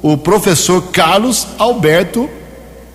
o 0.00 0.16
professor 0.16 0.82
Carlos 0.92 1.48
Alberto 1.58 2.30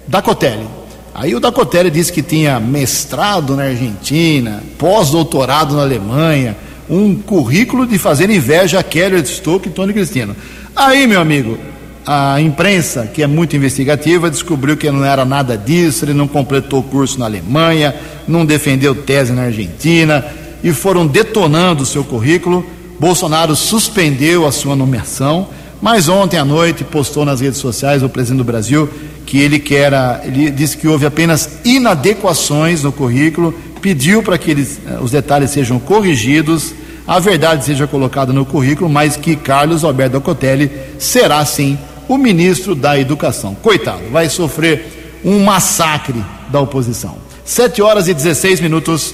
Dacotelli. 0.08 0.66
Aí 1.14 1.36
o 1.36 1.42
Dacotelli 1.42 1.92
disse 1.92 2.14
que 2.14 2.24
tinha 2.24 2.58
mestrado 2.58 3.54
na 3.54 3.64
Argentina, 3.64 4.64
pós-doutorado 4.78 5.76
na 5.76 5.82
Alemanha, 5.82 6.56
um 6.90 7.16
currículo 7.16 7.86
de 7.86 7.98
fazer 7.98 8.30
inveja 8.30 8.80
a 8.80 8.84
Keller 8.84 9.26
Stoke 9.28 9.68
e 9.68 9.72
Tony 9.74 9.92
Cristino. 9.92 10.38
Aí, 10.74 11.06
meu 11.06 11.20
amigo, 11.20 11.58
a 12.06 12.40
imprensa, 12.40 13.08
que 13.08 13.24
é 13.24 13.28
muito 13.28 13.56
investigativa, 13.56 14.30
descobriu 14.30 14.78
que 14.78 14.90
não 14.92 15.04
era 15.04 15.26
nada 15.26 15.58
disso, 15.58 16.06
ele 16.06 16.14
não 16.14 16.28
completou 16.28 16.84
curso 16.84 17.20
na 17.20 17.26
Alemanha, 17.26 17.96
não 18.28 18.46
defendeu 18.46 18.94
tese 18.94 19.34
na 19.34 19.44
Argentina 19.44 20.24
e 20.64 20.72
foram 20.72 21.08
detonando 21.08 21.84
o 21.84 21.86
seu 21.86 22.04
currículo. 22.04 22.66
Bolsonaro 23.00 23.56
suspendeu 23.56 24.46
a 24.46 24.52
sua 24.52 24.76
nomeação, 24.76 25.48
mas 25.82 26.08
ontem 26.08 26.38
à 26.38 26.46
noite 26.46 26.84
postou 26.84 27.26
nas 27.26 27.42
redes 27.42 27.60
sociais 27.60 28.04
o 28.04 28.10
presidente 28.10 28.38
do 28.38 28.44
Brasil 28.44 28.90
que 29.26 29.40
ele 29.40 29.58
quer, 29.58 29.92
ele 30.24 30.52
disse 30.52 30.78
que 30.78 30.88
houve 30.88 31.06
apenas 31.06 31.60
inadequações 31.66 32.84
no 32.84 32.92
currículo, 32.92 33.54
pediu 33.82 34.22
para 34.22 34.38
que 34.38 34.52
eles, 34.52 34.80
eh, 34.86 35.00
os 35.02 35.12
detalhes 35.12 35.50
sejam 35.50 35.80
corrigidos, 35.80 36.74
a 37.08 37.20
verdade 37.20 37.66
seja 37.66 37.88
colocada 37.88 38.32
no 38.32 38.46
currículo, 38.46 38.90
mas 38.90 39.18
que 39.18 39.36
Carlos 39.36 39.84
Alberto 39.84 40.22
Cotelli 40.22 40.72
será 41.00 41.44
sim 41.44 41.78
o 42.08 42.18
ministro 42.18 42.76
da 42.76 43.00
Educação. 43.00 43.56
Coitado, 43.56 44.02
vai 44.12 44.30
sofrer 44.30 45.20
um 45.24 45.44
massacre 45.44 46.24
da 46.50 46.60
oposição. 46.62 47.18
7 47.44 47.82
horas 47.82 48.08
e 48.08 48.14
16 48.14 48.60
minutos. 48.60 49.14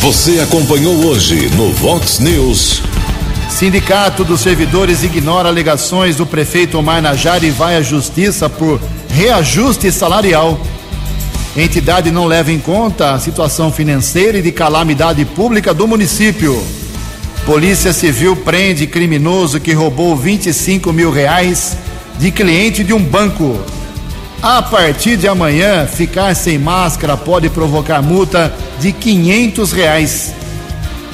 Você 0.00 0.40
acompanhou 0.40 0.94
hoje 1.06 1.50
no 1.50 1.72
Vox 1.72 2.18
News. 2.18 2.82
Sindicato 3.50 4.22
dos 4.22 4.40
Servidores 4.40 5.02
ignora 5.02 5.48
alegações 5.48 6.16
do 6.16 6.26
prefeito 6.26 6.78
Omar 6.78 7.00
Najar 7.00 7.42
e 7.42 7.50
vai 7.50 7.76
à 7.76 7.82
justiça 7.82 8.48
por 8.48 8.80
reajuste 9.08 9.90
salarial. 9.90 10.60
Entidade 11.56 12.10
não 12.10 12.26
leva 12.26 12.52
em 12.52 12.58
conta 12.58 13.12
a 13.12 13.18
situação 13.18 13.72
financeira 13.72 14.38
e 14.38 14.42
de 14.42 14.52
calamidade 14.52 15.24
pública 15.24 15.72
do 15.72 15.88
município. 15.88 16.62
Polícia 17.46 17.92
Civil 17.92 18.34
prende 18.34 18.88
criminoso 18.88 19.60
que 19.60 19.72
roubou 19.72 20.16
25 20.16 20.92
mil 20.92 21.12
reais 21.12 21.76
de 22.18 22.32
cliente 22.32 22.82
de 22.82 22.92
um 22.92 23.00
banco. 23.00 23.56
A 24.42 24.60
partir 24.60 25.16
de 25.16 25.28
amanhã, 25.28 25.86
ficar 25.86 26.34
sem 26.34 26.58
máscara 26.58 27.16
pode 27.16 27.48
provocar 27.48 28.02
multa 28.02 28.52
de 28.80 28.90
500 28.90 29.70
reais. 29.70 30.34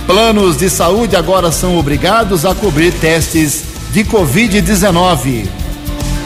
Planos 0.07 0.57
de 0.57 0.71
saúde 0.71 1.17
agora 1.17 1.53
são 1.53 1.77
obrigados 1.77 2.47
a 2.47 2.55
cobrir 2.55 2.95
testes 2.95 3.65
de 3.93 4.03
Covid-19. 4.03 5.45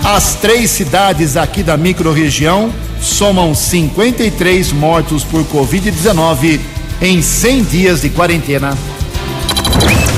As 0.04 0.36
três 0.36 0.70
cidades 0.70 1.36
aqui 1.36 1.64
da 1.64 1.76
microrregião 1.76 2.72
somam 3.02 3.56
53 3.56 4.70
mortos 4.70 5.24
por 5.24 5.42
Covid-19 5.46 6.60
em 7.02 7.20
100 7.20 7.64
dias 7.64 8.02
de 8.02 8.10
quarentena. 8.10 8.95